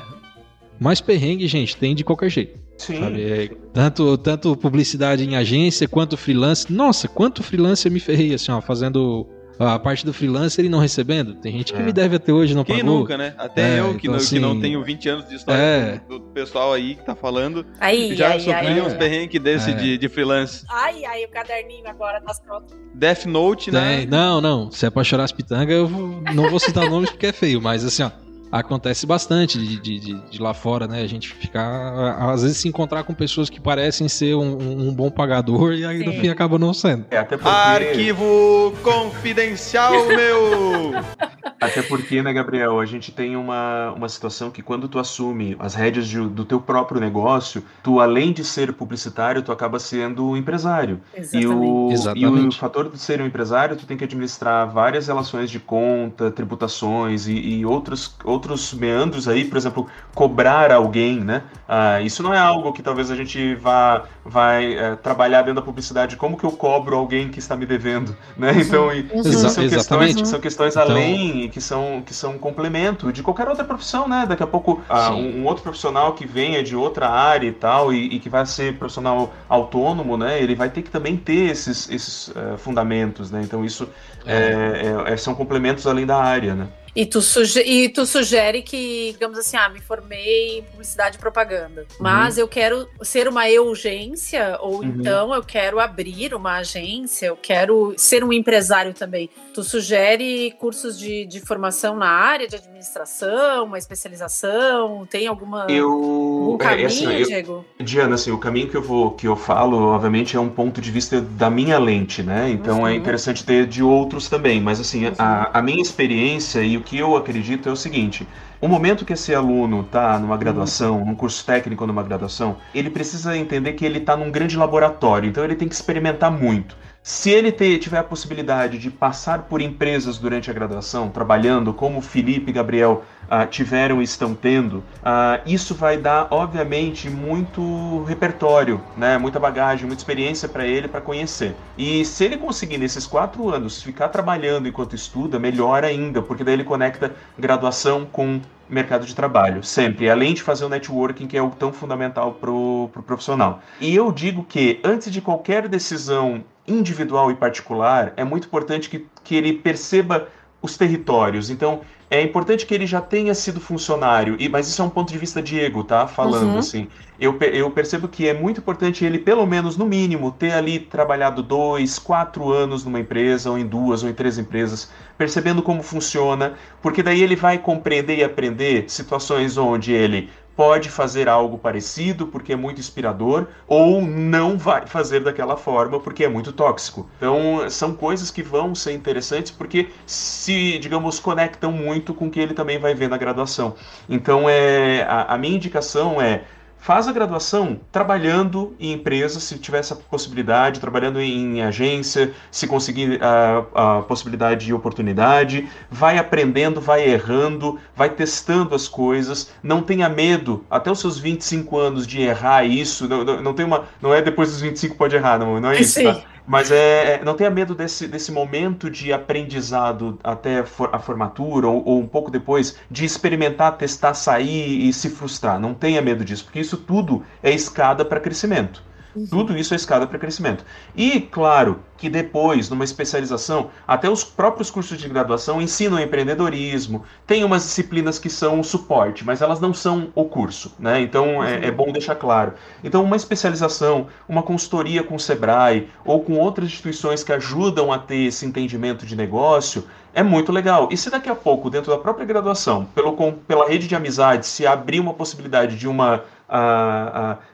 Mas 0.80 1.00
perrengue, 1.00 1.46
gente, 1.46 1.76
tem 1.76 1.94
de 1.94 2.02
qualquer 2.02 2.28
jeito. 2.28 2.58
Sim. 2.76 2.98
Sabe? 3.00 3.22
É, 3.22 3.48
tanto, 3.72 4.18
tanto 4.18 4.56
publicidade 4.56 5.24
em 5.24 5.36
agência 5.36 5.86
quanto 5.86 6.16
freelance. 6.16 6.72
Nossa, 6.72 7.06
quanto 7.06 7.40
freelance 7.42 7.86
eu 7.86 7.92
me 7.92 8.00
ferrei, 8.00 8.34
assim, 8.34 8.50
ó, 8.50 8.60
fazendo 8.60 9.28
a 9.58 9.78
parte 9.78 10.04
do 10.04 10.12
freelancer 10.12 10.64
e 10.64 10.68
não 10.68 10.78
recebendo. 10.78 11.34
Tem 11.34 11.52
gente 11.52 11.72
que 11.72 11.78
É. 11.78 11.82
me 11.82 11.92
deve 11.92 12.16
até 12.16 12.32
hoje, 12.32 12.54
não 12.54 12.64
Quem 12.64 12.78
pagou. 12.78 13.00
nunca, 13.00 13.16
né? 13.16 13.34
Até 13.38 13.76
É, 13.76 13.80
eu, 13.80 13.94
que, 13.96 14.06
então, 14.08 14.18
não, 14.18 14.26
que 14.26 14.38
não 14.40 14.50
assim, 14.52 14.60
tenho 14.60 14.82
20 14.84 15.08
anos 15.08 15.28
de 15.28 15.34
história 15.36 15.60
é. 15.60 16.00
do, 16.08 16.18
do 16.18 16.26
pessoal 16.32 16.72
aí 16.72 16.94
que 16.96 17.04
tá 17.04 17.14
falando, 17.14 17.64
Aí, 17.80 18.14
já 18.16 18.30
aí, 18.30 18.40
sofri 18.40 18.66
aí, 18.66 18.80
uns 18.80 18.94
perrengues 18.94 19.40
desse 19.40 19.70
É. 19.70 19.74
de, 19.74 19.98
de 19.98 20.08
freelance. 20.08 20.64
Ai, 20.70 21.04
ai, 21.04 21.24
o 21.24 21.28
caderninho 21.30 21.86
agora 21.86 22.20
nas 22.20 22.38
costas. 22.40 22.76
Death 22.94 23.24
Note, 23.26 23.70
né? 23.70 24.06
Não, 24.08 24.40
não. 24.40 24.70
Se 24.70 24.86
é 24.86 24.90
pra 24.90 25.04
chorar 25.04 25.24
as 25.24 25.32
pitangas, 25.32 25.74
eu 25.74 25.86
vou- 25.86 26.22
não 26.34 26.48
vou 26.50 26.58
citar 26.58 26.88
nomes 26.90 27.10
porque 27.10 27.26
é 27.26 27.32
feio, 27.32 27.60
mas 27.60 27.84
assim, 27.84 28.02
ó. 28.02 28.10
Acontece 28.52 29.06
bastante 29.06 29.56
de, 29.58 29.80
de, 29.80 29.98
de- 29.98 30.30
de 30.30 30.38
lá 30.42 30.52
fora, 30.52 30.86
né? 30.86 31.00
A 31.00 31.06
gente 31.06 31.26
ficar. 31.32 32.30
Às 32.30 32.42
vezes 32.42 32.58
se 32.58 32.68
encontrar 32.68 33.02
com 33.02 33.14
pessoas 33.14 33.48
que 33.48 33.58
parecem 33.58 34.08
ser 34.10 34.34
um, 34.36 34.88
um- 34.88 34.92
bom 34.94 35.10
pagador 35.10 35.72
e 35.72 35.86
aí 35.86 36.04
no 36.04 36.12
Sim. 36.12 36.20
fim 36.20 36.28
acaba 36.28 36.58
não 36.58 36.74
sendo. 36.74 37.06
É, 37.10 37.16
até 37.16 37.38
porque, 37.38 37.48
Arquivo 37.48 38.74
confidencial, 38.82 39.92
meu! 40.06 40.92
até 41.60 41.82
porque, 41.82 42.22
né, 42.22 42.32
Gabriel, 42.32 42.78
a 42.80 42.86
gente 42.86 43.10
tem 43.12 43.36
uma, 43.36 43.92
uma 43.92 44.08
situação 44.08 44.50
que 44.50 44.62
quando 44.62 44.88
tu 44.88 44.98
assume 44.98 45.56
as 45.58 45.74
rédeas 45.74 46.06
de- 46.06 46.28
do 46.28 46.44
teu 46.44 46.60
próprio 46.60 47.00
negócio, 47.00 47.62
tu 47.82 48.00
além 48.00 48.32
de 48.32 48.44
ser 48.44 48.72
publicitário, 48.72 49.42
tu 49.42 49.52
acaba 49.52 49.78
sendo 49.78 50.36
empresário. 50.36 51.00
E 51.16 51.20
Exatamente. 51.20 51.46
o, 51.46 51.52
e 51.52 51.90
o 51.90 51.92
Exatamente. 51.92 52.58
fator 52.58 52.88
de 52.90 52.98
ser 52.98 53.20
um 53.20 53.26
empresário, 53.26 53.76
tu 53.76 53.86
tem 53.86 53.96
que 53.96 54.04
administrar 54.04 54.68
várias 54.68 55.06
relações 55.06 55.50
de 55.50 55.58
conta, 55.60 56.30
tributações 56.30 57.26
e, 57.26 57.32
e 57.32 57.66
outros, 57.66 58.14
outros 58.24 58.72
meandros 58.74 59.28
aí, 59.28 59.44
por 59.44 59.56
exemplo, 59.56 59.86
cobrar 60.14 60.70
alguém, 60.72 61.20
né? 61.20 61.42
Ah, 61.68 62.00
isso 62.00 62.22
não 62.22 62.32
é 62.34 62.38
algo 62.38 62.72
que 62.72 62.82
talvez 62.82 63.10
a 63.10 63.16
gente 63.16 63.54
vá 63.56 64.04
vai 64.24 64.74
eh, 64.74 64.96
trabalhar 64.96 65.42
dentro 65.42 65.56
da 65.56 65.62
publicidade. 65.62 66.16
Como 66.16 66.36
que 66.36 66.44
eu 66.44 66.52
cobro 66.52 66.96
alguém 66.96 67.28
que 67.28 67.38
está 67.40 67.56
me 67.56 67.66
devendo, 67.66 68.16
né? 68.36 68.52
Então, 68.56 68.92
e- 68.92 69.02
Uhum. 69.12 69.20
Exa- 69.20 69.48
são 69.48 69.62
questões, 69.64 69.72
exatamente. 69.72 70.28
são 70.28 70.40
questões 70.40 70.76
Então- 70.76 70.86
e 71.32 71.48
que 71.48 71.60
são 71.60 72.02
que 72.02 72.14
são 72.14 72.38
complemento 72.38 73.12
de 73.12 73.22
qualquer 73.22 73.48
outra 73.48 73.64
profissão, 73.64 74.08
né? 74.08 74.26
Daqui 74.26 74.42
a 74.42 74.46
pouco 74.46 74.82
ah, 74.88 75.14
um, 75.14 75.40
um 75.42 75.46
outro 75.46 75.62
profissional 75.62 76.14
que 76.14 76.26
venha 76.26 76.62
de 76.62 76.76
outra 76.76 77.08
área 77.08 77.46
e 77.48 77.52
tal 77.52 77.92
e, 77.92 78.14
e 78.16 78.20
que 78.20 78.28
vai 78.28 78.44
ser 78.46 78.78
profissional 78.78 79.34
autônomo, 79.48 80.16
né? 80.16 80.42
Ele 80.42 80.54
vai 80.54 80.70
ter 80.70 80.82
que 80.82 80.90
também 80.90 81.16
ter 81.16 81.50
esses, 81.50 81.88
esses 81.90 82.30
eh, 82.36 82.56
fundamentos, 82.58 83.30
né? 83.30 83.42
Então 83.42 83.64
isso 83.64 83.90
é, 84.24 85.04
é- 85.08 85.12
é- 85.12 85.16
são 85.16 85.34
complementos 85.34 85.86
além 85.86 86.06
da 86.06 86.16
área, 86.22 86.54
né? 86.54 86.68
E 86.94 87.06
tu, 87.06 87.22
suge 87.22 87.60
e 87.60 87.88
tu 87.88 88.04
sugere 88.04 88.60
que, 88.60 89.12
digamos 89.12 89.38
assim, 89.38 89.56
ah, 89.56 89.66
me 89.70 89.80
formei 89.80 90.58
em 90.58 90.62
publicidade 90.62 91.16
e 91.16 91.18
propaganda, 91.18 91.86
mas 91.98 92.36
eu 92.36 92.46
quero 92.46 92.86
ser 93.00 93.26
uma 93.26 93.46
urgência, 93.46 94.58
ou 94.60 94.80
Uhum. 94.82 94.84
então 95.00 95.34
eu 95.34 95.42
quero 95.42 95.80
abrir 95.80 96.34
uma 96.34 96.58
agência, 96.58 97.26
eu 97.26 97.36
quero 97.36 97.94
ser 97.96 98.22
um 98.22 98.30
empresário 98.32 98.92
também. 98.92 99.30
Tu 99.54 99.62
sugere 99.64 100.50
cursos 100.58 100.98
de, 100.98 101.24
de 101.24 101.40
formação 101.40 101.96
na 101.96 102.08
área 102.08 102.46
de 102.46 102.56
administração, 102.56 103.64
uma 103.64 103.78
especialização? 103.78 105.06
Tem 105.06 105.26
alguma 105.26 105.62
algum 105.62 105.72
Eu, 105.72 106.58
é, 106.60 106.64
caminho, 106.64 106.82
é 106.82 106.86
assim, 106.86 107.12
eu- 107.20 107.26
Diego? 107.26 107.64
Diana, 107.80 108.14
assim, 108.16 108.30
o 108.30 108.38
caminho 108.38 108.68
que 108.68 108.76
eu 108.76 108.82
vou 108.82 109.12
que 109.12 109.26
eu 109.26 109.36
falo, 109.36 109.78
obviamente, 109.94 110.36
é 110.36 110.40
um 110.40 110.48
ponto 110.50 110.80
de 110.80 110.90
vista 110.90 111.20
da 111.20 111.48
minha 111.50 111.78
lente, 111.78 112.22
né? 112.22 112.50
Então 112.50 112.86
é 112.86 112.90
Uhum. 112.90 112.96
interessante 112.96 113.44
ter 113.44 113.66
de 113.66 113.82
outros 113.82 114.28
também. 114.28 114.60
Mas 114.60 114.78
assim, 114.80 115.04
a, 115.18 115.58
a 115.58 115.62
minha 115.62 115.80
experiência 115.80 116.60
e 116.62 116.76
o 116.76 116.81
que 116.82 116.98
eu 116.98 117.16
acredito 117.16 117.68
é 117.68 117.72
o 117.72 117.76
seguinte: 117.76 118.26
o 118.60 118.68
momento 118.68 119.04
que 119.04 119.12
esse 119.12 119.34
aluno 119.34 119.80
está 119.80 120.18
numa 120.18 120.36
graduação, 120.36 121.04
num 121.04 121.14
curso 121.14 121.44
técnico 121.44 121.86
numa 121.86 122.02
graduação, 122.02 122.56
ele 122.74 122.90
precisa 122.90 123.36
entender 123.36 123.72
que 123.72 123.84
ele 123.84 123.98
está 123.98 124.16
num 124.16 124.30
grande 124.30 124.56
laboratório, 124.56 125.28
então 125.28 125.44
ele 125.44 125.56
tem 125.56 125.68
que 125.68 125.74
experimentar 125.74 126.30
muito. 126.30 126.76
Se 127.04 127.30
ele 127.30 127.50
ter- 127.50 127.78
tiver 127.78 127.98
a 127.98 128.04
possibilidade 128.04 128.78
de 128.78 128.88
passar 128.88 129.42
por 129.42 129.60
empresas 129.60 130.18
durante 130.18 130.48
a 130.48 130.54
graduação, 130.54 131.10
trabalhando 131.10 131.74
como 131.74 132.00
Felipe 132.00 132.50
e 132.50 132.54
Gabriel 132.54 133.04
ah, 133.28 133.44
tiveram 133.44 134.00
e 134.00 134.04
estão 134.04 134.36
tendo, 134.36 134.84
ah, 135.02 135.40
isso 135.44 135.74
vai 135.74 135.96
dar, 135.96 136.28
obviamente, 136.30 137.10
muito 137.10 138.04
repertório, 138.04 138.80
né? 138.96 139.18
muita 139.18 139.40
bagagem, 139.40 139.84
muita 139.86 140.00
experiência 140.00 140.48
para 140.48 140.64
ele 140.64 140.86
para 140.86 141.00
conhecer. 141.00 141.56
E 141.76 142.04
se 142.04 142.24
ele 142.24 142.36
conseguir, 142.36 142.78
nesses 142.78 143.04
quatro 143.04 143.48
anos, 143.50 143.82
ficar 143.82 144.08
trabalhando 144.08 144.68
enquanto 144.68 144.94
estuda, 144.94 145.40
melhor 145.40 145.84
ainda, 145.84 146.22
porque 146.22 146.44
daí 146.44 146.54
ele 146.54 146.64
conecta 146.64 147.16
graduação 147.36 148.06
com 148.06 148.40
mercado 148.74 149.06
de 149.06 149.14
trabalho, 149.14 149.62
sempre, 149.62 150.08
além 150.10 150.34
de 150.34 150.42
fazer 150.42 150.64
o 150.64 150.68
networking, 150.68 151.26
que 151.26 151.36
é 151.36 151.42
o 151.42 151.50
tão 151.50 151.72
fundamental 151.72 152.34
para 152.34 152.50
o 152.50 152.88
pro 152.92 153.02
profissional. 153.02 153.60
E 153.80 153.94
eu 153.94 154.12
digo 154.12 154.44
que, 154.44 154.80
antes 154.84 155.10
de 155.12 155.20
qualquer 155.20 155.68
decisão 155.68 156.44
individual 156.66 157.30
e 157.30 157.34
particular, 157.34 158.12
é 158.16 158.24
muito 158.24 158.46
importante 158.46 158.88
que, 158.88 159.06
que 159.24 159.34
ele 159.34 159.54
perceba 159.54 160.28
os 160.60 160.76
territórios. 160.76 161.50
Então, 161.50 161.82
é 162.08 162.22
importante 162.22 162.66
que 162.66 162.74
ele 162.74 162.86
já 162.86 163.00
tenha 163.00 163.34
sido 163.34 163.60
funcionário, 163.60 164.36
e, 164.38 164.48
mas 164.48 164.68
isso 164.68 164.80
é 164.80 164.84
um 164.84 164.90
ponto 164.90 165.10
de 165.12 165.18
vista 165.18 165.42
Diego, 165.42 165.82
tá? 165.82 166.06
Falando 166.06 166.52
Uhum. 166.52 166.58
assim. 166.58 166.88
Eu, 167.18 167.36
eu 167.40 167.70
percebo 167.70 168.06
que 168.08 168.28
é 168.28 168.34
muito 168.34 168.60
importante 168.60 169.04
ele, 169.04 169.18
pelo 169.18 169.46
menos, 169.46 169.76
no 169.76 169.86
mínimo, 169.86 170.30
ter 170.30 170.52
ali 170.52 170.78
trabalhado 170.78 171.42
dois, 171.42 171.98
quatro 171.98 172.50
anos 172.52 172.84
numa 172.84 173.00
empresa, 173.00 173.50
ou 173.50 173.58
em 173.58 173.66
duas, 173.66 174.02
ou 174.02 174.08
em 174.10 174.14
três 174.14 174.38
empresas, 174.38 174.90
percebendo 175.16 175.62
como 175.62 175.82
funciona, 175.82 176.54
porque 176.80 177.02
daí 177.02 177.22
ele 177.22 177.36
vai 177.36 177.58
compreender 177.58 178.18
e 178.18 178.24
aprender 178.24 178.84
situações 178.88 179.56
onde 179.56 179.92
ele 179.92 180.30
pode 180.56 180.90
fazer 180.90 181.28
algo 181.28 181.58
parecido 181.58 182.26
porque 182.26 182.52
é 182.52 182.56
muito 182.56 182.78
inspirador 182.78 183.46
ou 183.66 184.02
não 184.02 184.58
vai 184.58 184.86
fazer 184.86 185.20
daquela 185.20 185.56
forma 185.56 185.98
porque 186.00 186.24
é 186.24 186.28
muito 186.28 186.52
tóxico. 186.52 187.08
Então, 187.16 187.68
são 187.70 187.94
coisas 187.94 188.30
que 188.30 188.42
vão 188.42 188.74
ser 188.74 188.92
interessantes 188.92 189.50
porque 189.50 189.88
se, 190.06 190.78
digamos, 190.78 191.18
conectam 191.18 191.72
muito 191.72 192.12
com 192.14 192.26
o 192.26 192.30
que 192.30 192.40
ele 192.40 192.54
também 192.54 192.78
vai 192.78 192.94
ver 192.94 193.08
na 193.08 193.16
graduação. 193.16 193.74
Então, 194.08 194.48
é 194.48 195.02
a, 195.02 195.34
a 195.34 195.38
minha 195.38 195.56
indicação 195.56 196.20
é 196.20 196.44
Faz 196.82 197.06
a 197.06 197.12
graduação 197.12 197.78
trabalhando 197.92 198.74
em 198.80 198.90
empresa, 198.90 199.38
se 199.38 199.56
tiver 199.56 199.78
essa 199.78 199.94
possibilidade, 199.94 200.80
trabalhando 200.80 201.20
em, 201.20 201.62
agência, 201.62 202.32
se 202.50 202.66
conseguir 202.66 203.20
a, 203.22 203.98
a 203.98 204.02
possibilidade 204.02 204.66
de 204.66 204.74
oportunidade, 204.74 205.68
vai 205.88 206.18
aprendendo, 206.18 206.80
vai 206.80 207.08
errando, 207.08 207.78
vai 207.94 208.10
testando 208.10 208.74
as 208.74 208.88
coisas, 208.88 209.52
não 209.62 209.80
tenha 209.80 210.08
medo, 210.08 210.64
até 210.68 210.90
os 210.90 210.98
seus 210.98 211.20
25 211.20 211.78
anos, 211.78 212.04
de 212.04 212.20
errar 212.20 212.64
isso, 212.64 213.08
não, 213.08 213.22
não, 213.22 213.40
não 213.40 213.54
tem 213.54 213.64
uma, 213.64 213.84
não 214.00 214.12
é 214.12 214.20
depois 214.20 214.50
dos 214.50 214.60
25 214.60 214.96
pode 214.96 215.14
errar, 215.14 215.38
não, 215.38 215.60
não 215.60 215.70
é 215.70 215.80
isso, 215.80 216.00
Sim. 216.00 216.12
tá? 216.12 216.31
Mas 216.44 216.70
é, 216.70 217.14
é- 217.20 217.24
não 217.24 217.34
tenha 217.36 217.50
medo 217.50 217.74
desse, 217.74 218.06
desse 218.08 218.30
momento 218.32 218.90
de 218.90 219.12
aprendizado 219.12 220.18
até 220.24 220.58
a 220.60 220.64
for- 220.66 220.90
a 220.92 220.98
formatura 220.98 221.66
ou, 221.68 221.84
ou 221.84 222.00
um 222.00 222.06
pouco 222.08 222.30
depois 222.30 222.76
de 222.90 223.04
experimentar, 223.04 223.76
testar, 223.76 224.14
sair 224.14 224.88
e 224.88 224.92
se 224.92 225.08
frustrar. 225.10 225.58
Não 225.60 225.74
tenha 225.74 226.02
medo 226.02 226.24
disso, 226.24 226.44
porque 226.44 226.60
isso 226.60 226.76
tudo 226.76 227.24
é 227.42 227.50
escada 227.52 228.04
para 228.04 228.20
crescimento. 228.20 228.84
Tudo 229.30 229.56
isso 229.56 229.74
é 229.74 229.76
escada 229.76 230.06
para 230.06 230.18
crescimento. 230.18 230.64
E, 230.96 231.20
claro, 231.20 231.80
que 231.98 232.08
depois, 232.08 232.68
numa 232.68 232.84
especialização, 232.84 233.70
até 233.86 234.10
os 234.10 234.24
próprios 234.24 234.70
cursos 234.70 234.98
de 234.98 235.08
graduação 235.08 235.62
ensinam 235.62 236.00
empreendedorismo, 236.00 237.04
tem 237.26 237.44
umas 237.44 237.62
disciplinas 237.62 238.18
que 238.18 238.28
são 238.28 238.60
o 238.60 238.64
suporte, 238.64 239.24
mas 239.24 239.40
elas 239.40 239.60
não 239.60 239.72
são 239.72 240.08
o 240.14 240.24
curso, 240.24 240.74
né? 240.78 241.00
Então 241.00 241.44
é, 241.44 241.66
é 241.66 241.70
bom 241.70 241.92
deixar 241.92 242.16
claro. 242.16 242.54
Então, 242.82 243.04
uma 243.04 243.16
especialização, 243.16 244.08
uma 244.28 244.42
consultoria 244.42 245.02
com 245.02 245.14
o 245.14 245.20
Sebrae 245.20 245.88
ou 246.04 246.22
com 246.24 246.38
outras 246.38 246.66
instituições 246.68 247.22
que 247.22 247.32
ajudam 247.32 247.92
a 247.92 247.98
ter 247.98 248.26
esse 248.26 248.44
entendimento 248.44 249.06
de 249.06 249.14
negócio 249.14 249.84
é 250.14 250.22
muito 250.22 250.52
legal. 250.52 250.88
E 250.90 250.96
se 250.96 251.10
daqui 251.10 251.28
a 251.28 251.34
pouco, 251.34 251.70
dentro 251.70 251.90
da 251.90 251.98
própria 251.98 252.26
graduação, 252.26 252.84
pelo, 252.94 253.12
com, 253.14 253.32
pela 253.32 253.68
rede 253.68 253.86
de 253.86 253.94
amizade, 253.94 254.46
se 254.46 254.66
abrir 254.66 255.00
uma 255.00 255.14
possibilidade 255.14 255.76
de 255.76 255.88
uma 255.88 256.24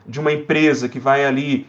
de 0.06 0.18
uma 0.18 0.32
empresa 0.32 0.88
que 0.88 0.98
vai 0.98 1.24
ali 1.24 1.66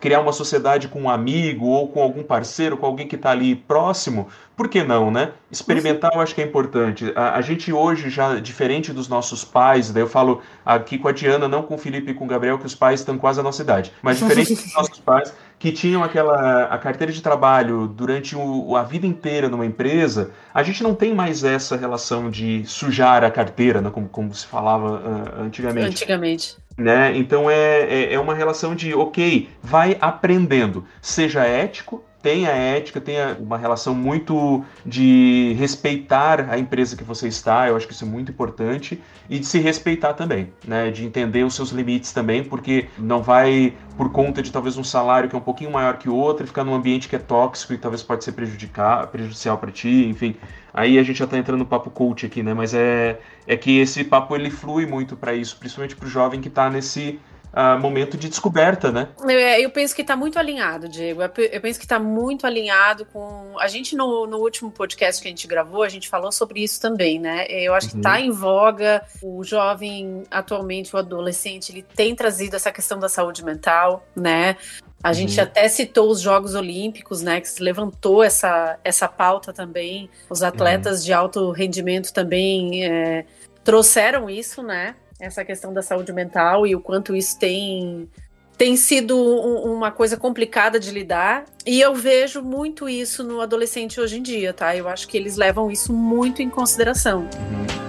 criar 0.00 0.20
uma 0.20 0.32
sociedade 0.32 0.88
com 0.88 1.02
um 1.02 1.10
amigo 1.10 1.66
ou 1.66 1.88
com 1.88 2.02
algum 2.02 2.22
parceiro, 2.22 2.76
com 2.76 2.86
alguém 2.86 3.06
que 3.06 3.16
está 3.16 3.30
ali 3.30 3.54
próximo, 3.54 4.28
por 4.56 4.68
que 4.68 4.82
não, 4.82 5.10
né? 5.10 5.32
Experimentar 5.52 6.10
eu 6.12 6.20
acho 6.20 6.34
que 6.34 6.42
é 6.42 6.44
importante. 6.44 7.12
A, 7.14 7.36
a, 7.36 7.40
gente 7.40 7.72
hoje 7.72 8.10
já, 8.10 8.40
diferente 8.40 8.92
dos 8.92 9.08
nossos 9.08 9.44
pais, 9.44 9.92
daí 9.92 10.02
eu 10.02 10.08
falo 10.08 10.42
aqui 10.66 10.98
com 10.98 11.06
a 11.06 11.12
Diana, 11.12 11.46
não 11.46 11.62
com 11.62 11.76
o 11.76 11.78
Felipe 11.78 12.10
e 12.10 12.14
com 12.14 12.24
o 12.24 12.28
Gabriel, 12.28 12.58
que 12.58 12.66
os 12.66 12.74
pais 12.74 13.00
estão 13.00 13.16
quase 13.16 13.38
à 13.38 13.42
nossa 13.42 13.62
idade, 13.62 13.92
mas 14.02 14.18
diferente 14.18 14.54
dos 14.54 14.74
nossos 14.74 14.98
pais, 14.98 15.32
que 15.58 15.70
tinham 15.70 16.02
aquela 16.02 16.64
a 16.64 16.76
carteira 16.76 17.12
de 17.12 17.22
trabalho 17.22 17.86
durante 17.86 18.34
o, 18.34 18.74
a 18.74 18.82
vida 18.82 19.06
inteira 19.06 19.48
numa 19.48 19.64
empresa, 19.64 20.30
a 20.52 20.62
gente 20.64 20.82
não 20.82 20.94
tem 20.94 21.14
mais 21.14 21.44
essa 21.44 21.76
relação 21.76 22.28
de 22.28 22.64
sujar 22.66 23.22
a 23.22 23.30
carteira, 23.30 23.80
né, 23.80 23.90
como, 23.90 24.08
como 24.08 24.34
se 24.34 24.46
falava 24.46 24.90
uh, 24.90 25.42
antigamente. 25.42 25.88
Antigamente. 25.88 26.56
Né? 26.78 27.16
Então 27.16 27.50
é, 27.50 27.80
é, 27.82 28.14
é 28.14 28.20
uma 28.20 28.34
relação 28.34 28.72
de, 28.72 28.94
ok, 28.94 29.48
vai 29.60 29.98
aprendendo, 30.00 30.86
seja 31.02 31.44
ético, 31.44 32.04
tenha 32.22 32.50
ética, 32.50 33.00
tenha 33.00 33.36
uma 33.38 33.56
relação 33.56 33.94
muito 33.94 34.64
de 34.84 35.54
respeitar 35.58 36.50
a 36.50 36.58
empresa 36.58 36.96
que 36.96 37.04
você 37.04 37.28
está, 37.28 37.68
eu 37.68 37.76
acho 37.76 37.86
que 37.86 37.92
isso 37.92 38.04
é 38.04 38.08
muito 38.08 38.32
importante, 38.32 39.00
e 39.30 39.38
de 39.38 39.46
se 39.46 39.58
respeitar 39.58 40.14
também, 40.14 40.52
né? 40.66 40.90
De 40.90 41.04
entender 41.04 41.44
os 41.44 41.54
seus 41.54 41.70
limites 41.70 42.12
também, 42.12 42.42
porque 42.42 42.88
não 42.98 43.22
vai, 43.22 43.74
por 43.96 44.10
conta 44.10 44.42
de 44.42 44.50
talvez 44.50 44.76
um 44.76 44.84
salário 44.84 45.28
que 45.28 45.36
é 45.36 45.38
um 45.38 45.42
pouquinho 45.42 45.70
maior 45.70 45.96
que 45.96 46.08
o 46.08 46.14
outro, 46.14 46.46
ficar 46.46 46.64
num 46.64 46.74
ambiente 46.74 47.08
que 47.08 47.16
é 47.16 47.20
tóxico 47.20 47.72
e 47.72 47.78
talvez 47.78 48.02
pode 48.02 48.24
ser 48.24 48.32
prejudicar, 48.32 49.06
prejudicial 49.08 49.56
para 49.58 49.70
ti, 49.70 50.06
enfim. 50.06 50.34
Aí 50.74 50.98
a 50.98 51.02
gente 51.02 51.18
já 51.18 51.24
está 51.24 51.38
entrando 51.38 51.60
no 51.60 51.66
papo 51.66 51.90
coach 51.90 52.26
aqui, 52.26 52.42
né? 52.42 52.52
Mas 52.52 52.74
é, 52.74 53.20
é 53.46 53.56
que 53.56 53.78
esse 53.78 54.02
papo 54.04 54.34
ele 54.34 54.50
flui 54.50 54.86
muito 54.86 55.16
para 55.16 55.34
isso, 55.34 55.56
principalmente 55.56 55.94
para 55.94 56.06
o 56.06 56.10
jovem 56.10 56.40
que 56.40 56.48
está 56.48 56.68
nesse 56.68 57.18
uh, 57.52 57.78
momento 57.78 58.16
de 58.16 58.28
descoberta, 58.28 58.90
né? 58.90 59.08
Eu, 59.22 59.38
é, 59.38 59.68
penso 59.68 59.94
que 59.94 60.02
está 60.02 60.16
muito 60.16 60.38
alinhado, 60.38 60.88
Diego. 60.88 61.22
Eu 61.22 61.60
penso 61.60 61.78
que 61.78 61.84
está 61.84 61.98
muito 61.98 62.46
alinhado 62.46 63.04
com. 63.06 63.58
A 63.58 63.68
gente, 63.68 63.96
no, 63.96 64.26
no, 64.26 64.38
último 64.38 64.70
podcast 64.70 65.20
que 65.20 65.28
a 65.28 65.30
gente 65.30 65.46
gravou, 65.46 65.82
a 65.82 65.88
gente 65.88 66.08
falou 66.08 66.32
sobre 66.32 66.62
isso 66.62 66.80
também, 66.80 67.18
né? 67.18 67.46
Eu 67.48 67.74
acho 67.74 67.88
tá 67.88 67.94
uhum. 67.94 68.02
que 68.02 68.08
está 68.08 68.20
em 68.20 68.30
voga. 68.30 69.02
O 69.22 69.44
jovem, 69.44 70.24
atualmente, 70.30 70.94
o 70.94 70.98
adolescente, 70.98 71.72
ele 71.72 71.82
tem 71.82 72.14
trazido 72.14 72.56
essa 72.56 72.72
questão 72.72 72.98
da 72.98 73.08
saúde 73.08 73.44
mental, 73.44 74.06
né? 74.14 74.56
A 75.02 75.12
gente 75.12 75.38
uhum. 75.38 75.44
até 75.44 75.68
citou 75.68 76.10
os 76.10 76.20
Jogos 76.20 76.54
Olímpicos, 76.54 77.22
né? 77.22 77.40
Que 77.40 77.48
se 77.48 77.62
levantou 77.62 78.22
essa, 78.22 78.78
essa 78.82 79.06
pauta 79.06 79.52
também. 79.52 80.10
Os 80.28 80.42
atletas 80.42 81.00
uhum. 81.00 81.04
de 81.04 81.12
alto 81.12 81.50
rendimento 81.52 82.12
também 82.12 82.84
é, 82.84 83.24
trouxeram 83.62 84.28
isso, 84.28 84.62
né? 84.62 84.96
Essa 85.20 85.44
questão 85.44 85.72
da 85.72 85.82
saúde 85.82 86.12
mental 86.12 86.66
e 86.66 86.74
o 86.74 86.80
quanto 86.80 87.14
isso 87.14 87.38
tem 87.38 88.08
tem 88.56 88.76
sido 88.76 89.16
um, 89.16 89.72
uma 89.72 89.92
coisa 89.92 90.16
complicada 90.16 90.80
de 90.80 90.90
lidar. 90.90 91.44
E 91.64 91.80
eu 91.80 91.94
vejo 91.94 92.42
muito 92.42 92.88
isso 92.88 93.22
no 93.22 93.40
adolescente 93.40 94.00
hoje 94.00 94.18
em 94.18 94.22
dia, 94.22 94.52
tá? 94.52 94.74
Eu 94.74 94.88
acho 94.88 95.06
que 95.06 95.16
eles 95.16 95.36
levam 95.36 95.70
isso 95.70 95.92
muito 95.92 96.42
em 96.42 96.50
consideração. 96.50 97.20
Uhum. 97.20 97.87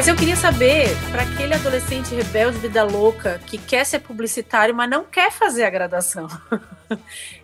Mas 0.00 0.08
eu 0.08 0.16
queria 0.16 0.34
saber, 0.34 0.88
para 1.10 1.24
aquele 1.24 1.52
adolescente 1.52 2.14
rebelde, 2.14 2.56
vida 2.56 2.82
louca, 2.82 3.38
que 3.46 3.58
quer 3.58 3.84
ser 3.84 3.98
publicitário, 3.98 4.74
mas 4.74 4.88
não 4.88 5.04
quer 5.04 5.30
fazer 5.30 5.62
a 5.64 5.68
graduação. 5.68 6.26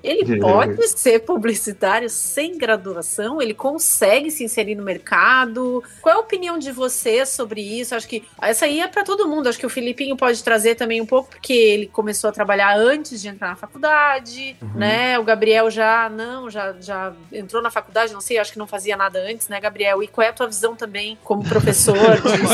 Ele 0.03 0.41
pode 0.41 0.89
ser 0.89 1.21
publicitário 1.21 2.09
sem 2.09 2.57
graduação? 2.57 3.41
Ele 3.43 3.55
consegue 3.55 4.31
se 4.31 4.45
inserir 4.45 4.75
no 4.75 4.83
mercado? 4.83 5.83
Qual 6.01 6.15
é 6.15 6.19
a 6.19 6.21
opinião 6.21 6.59
de 6.59 6.71
você 6.71 7.27
sobre 7.27 7.61
isso? 7.61 7.95
Acho 7.95 8.09
que 8.09 8.25
essa 8.41 8.67
aí 8.67 8.81
é 8.81 8.89
para 8.89 9.05
todo 9.05 9.29
mundo. 9.29 9.49
Acho 9.49 9.59
que 9.59 9.67
o 9.67 9.71
Filipinho 9.71 10.17
pode 10.17 10.43
trazer 10.43 10.75
também 10.75 11.01
um 11.01 11.07
pouco, 11.07 11.31
porque 11.31 11.53
ele 11.53 11.87
começou 11.87 12.31
a 12.31 12.33
trabalhar 12.33 12.77
antes 12.77 13.21
de 13.21 13.29
entrar 13.29 13.49
na 13.49 13.57
faculdade, 13.57 14.57
uhum. 14.61 14.75
né? 14.75 15.19
O 15.19 15.25
Gabriel 15.25 15.71
já 15.71 16.09
não, 16.09 16.49
já, 16.49 16.75
já 16.81 17.13
entrou 17.33 17.63
na 17.63 17.71
faculdade, 17.71 18.13
não 18.13 18.21
sei, 18.21 18.39
acho 18.39 18.53
que 18.53 18.59
não 18.59 18.67
fazia 18.67 18.97
nada 18.97 19.19
antes, 19.19 19.49
né, 19.49 19.61
Gabriel? 19.61 20.03
E 20.03 20.09
qual 20.09 20.25
é 20.25 20.31
a 20.31 20.33
tua 20.33 20.47
visão 20.47 20.77
também 20.77 21.19
como 21.25 21.45
professor 21.45 22.21
disso? 22.21 22.46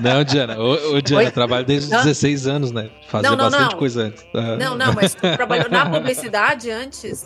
Não, 0.00 0.24
Diana, 0.24 0.58
o, 0.58 0.96
o 0.96 1.02
Diana 1.02 1.30
trabalha 1.30 1.64
desde 1.64 1.94
os 1.94 2.02
16 2.02 2.46
anos, 2.46 2.72
né? 2.72 2.90
Fazia 3.08 3.30
não, 3.30 3.36
não, 3.36 3.44
bastante 3.50 3.72
não. 3.72 3.78
coisa 3.78 4.02
antes. 4.02 4.26
Não, 4.58 4.76
não, 4.76 4.92
mas 4.94 5.14
tu 5.14 5.20
trabalhou 5.20 5.70
na 5.70 5.88
publicidade 5.88 6.70
antes? 6.70 7.24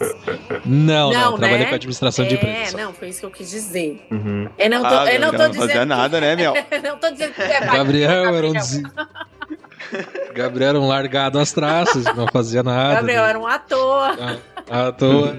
Não, 0.65 1.13
não, 1.13 1.31
não 1.31 1.39
trabalhei 1.39 1.59
né? 1.59 1.67
com 1.67 1.75
administração 1.75 2.25
é, 2.25 2.29
de 2.29 2.35
empresa. 2.35 2.79
É, 2.79 2.85
não, 2.85 2.93
foi 2.93 3.09
isso 3.09 3.21
que 3.21 3.27
eu 3.27 3.31
quis 3.31 3.51
dizer. 3.51 4.07
Uhum. 4.11 4.49
Eu 4.59 4.71
não 4.71 4.83
tô, 4.83 4.95
ah, 4.95 5.13
eu 5.13 5.21
não 5.21 5.31
tô 5.31 5.39
não 5.39 5.51
dizendo. 5.51 5.67
Fazia 5.69 5.87
nada, 5.87 6.21
né, 6.21 6.37
Mel? 6.37 6.55
não 6.83 6.99
tô 6.99 7.11
dizendo 7.11 7.35
que 7.35 7.43
é 7.43 7.61
Gabriel 7.61 8.35
era 8.35 8.47
um 8.47 8.53
des... 8.53 8.83
Gabriel 10.35 10.71
era 10.71 10.81
um 10.81 10.89
largado 10.89 11.39
às 11.39 11.53
traças, 11.53 12.05
não 12.17 12.27
fazia 12.27 12.63
nada. 12.63 12.95
Gabriel 12.97 13.23
né? 13.23 13.29
era 13.31 13.39
um 13.39 13.47
ator. 13.47 14.19
Ah, 14.69 14.89
ator. 14.89 15.37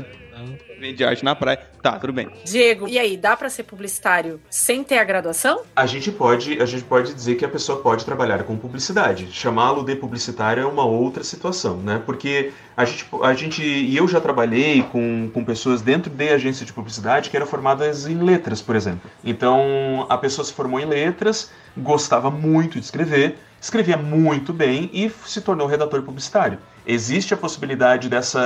Vende 0.80 1.04
arte 1.04 1.26
na 1.26 1.36
praia. 1.36 1.60
Tá, 1.82 1.98
tudo 2.00 2.14
bem. 2.14 2.30
Diego, 2.46 2.88
e 2.88 3.00
aí, 3.00 3.18
dá 3.18 3.36
para 3.36 3.50
ser 3.50 3.64
publicitário 3.64 4.40
sem 4.50 4.84
ter 4.84 4.98
a 5.00 5.04
graduação? 5.04 5.62
A 5.76 5.86
gente 5.86 6.12
pode, 6.12 6.62
a 6.62 6.66
gente 6.66 6.84
pode 6.84 7.14
dizer 7.14 7.36
que 7.36 7.46
a 7.46 7.50
pessoa 7.50 7.82
pode 7.82 8.06
trabalhar 8.06 8.44
com 8.44 8.56
publicidade. 8.56 9.28
Chamá-lo 9.32 9.84
de 9.84 9.96
publicitário 9.96 10.64
é 10.64 10.66
uma 10.66 10.86
outra 10.86 11.24
situação, 11.24 11.78
né? 11.78 12.02
Porque 12.06 12.52
a 12.76 12.86
gente, 12.86 13.06
a 13.24 13.34
gente 13.34 13.64
e 13.64 13.96
eu 13.98 14.08
já 14.08 14.22
trabalhei 14.22 14.84
com, 14.84 15.30
com 15.34 15.44
pessoas 15.44 15.82
dentro 15.82 16.12
de 16.12 16.30
agência 16.30 16.66
de 16.66 16.74
publicidade 16.74 17.30
que 17.30 17.38
eram 17.38 17.48
formadas 17.48 18.06
em 18.06 18.22
letras, 18.22 18.62
por 18.62 18.76
exemplo. 18.76 19.10
Então, 19.24 20.06
a 20.10 20.18
pessoa 20.18 20.46
se 20.46 20.54
formou 20.54 20.80
em 20.80 20.86
letras, 20.86 21.52
gostava 21.76 22.30
muito 22.30 22.80
de 22.80 22.86
escrever, 22.86 23.38
escrevia 23.60 23.98
muito 23.98 24.54
bem 24.54 24.90
e 24.94 25.12
se 25.26 25.42
tornou 25.42 25.68
redator 25.68 26.04
publicitário 26.04 26.60
existe 26.88 27.34
a 27.34 27.38
possibilidade 27.38 28.08
dessa, 28.08 28.40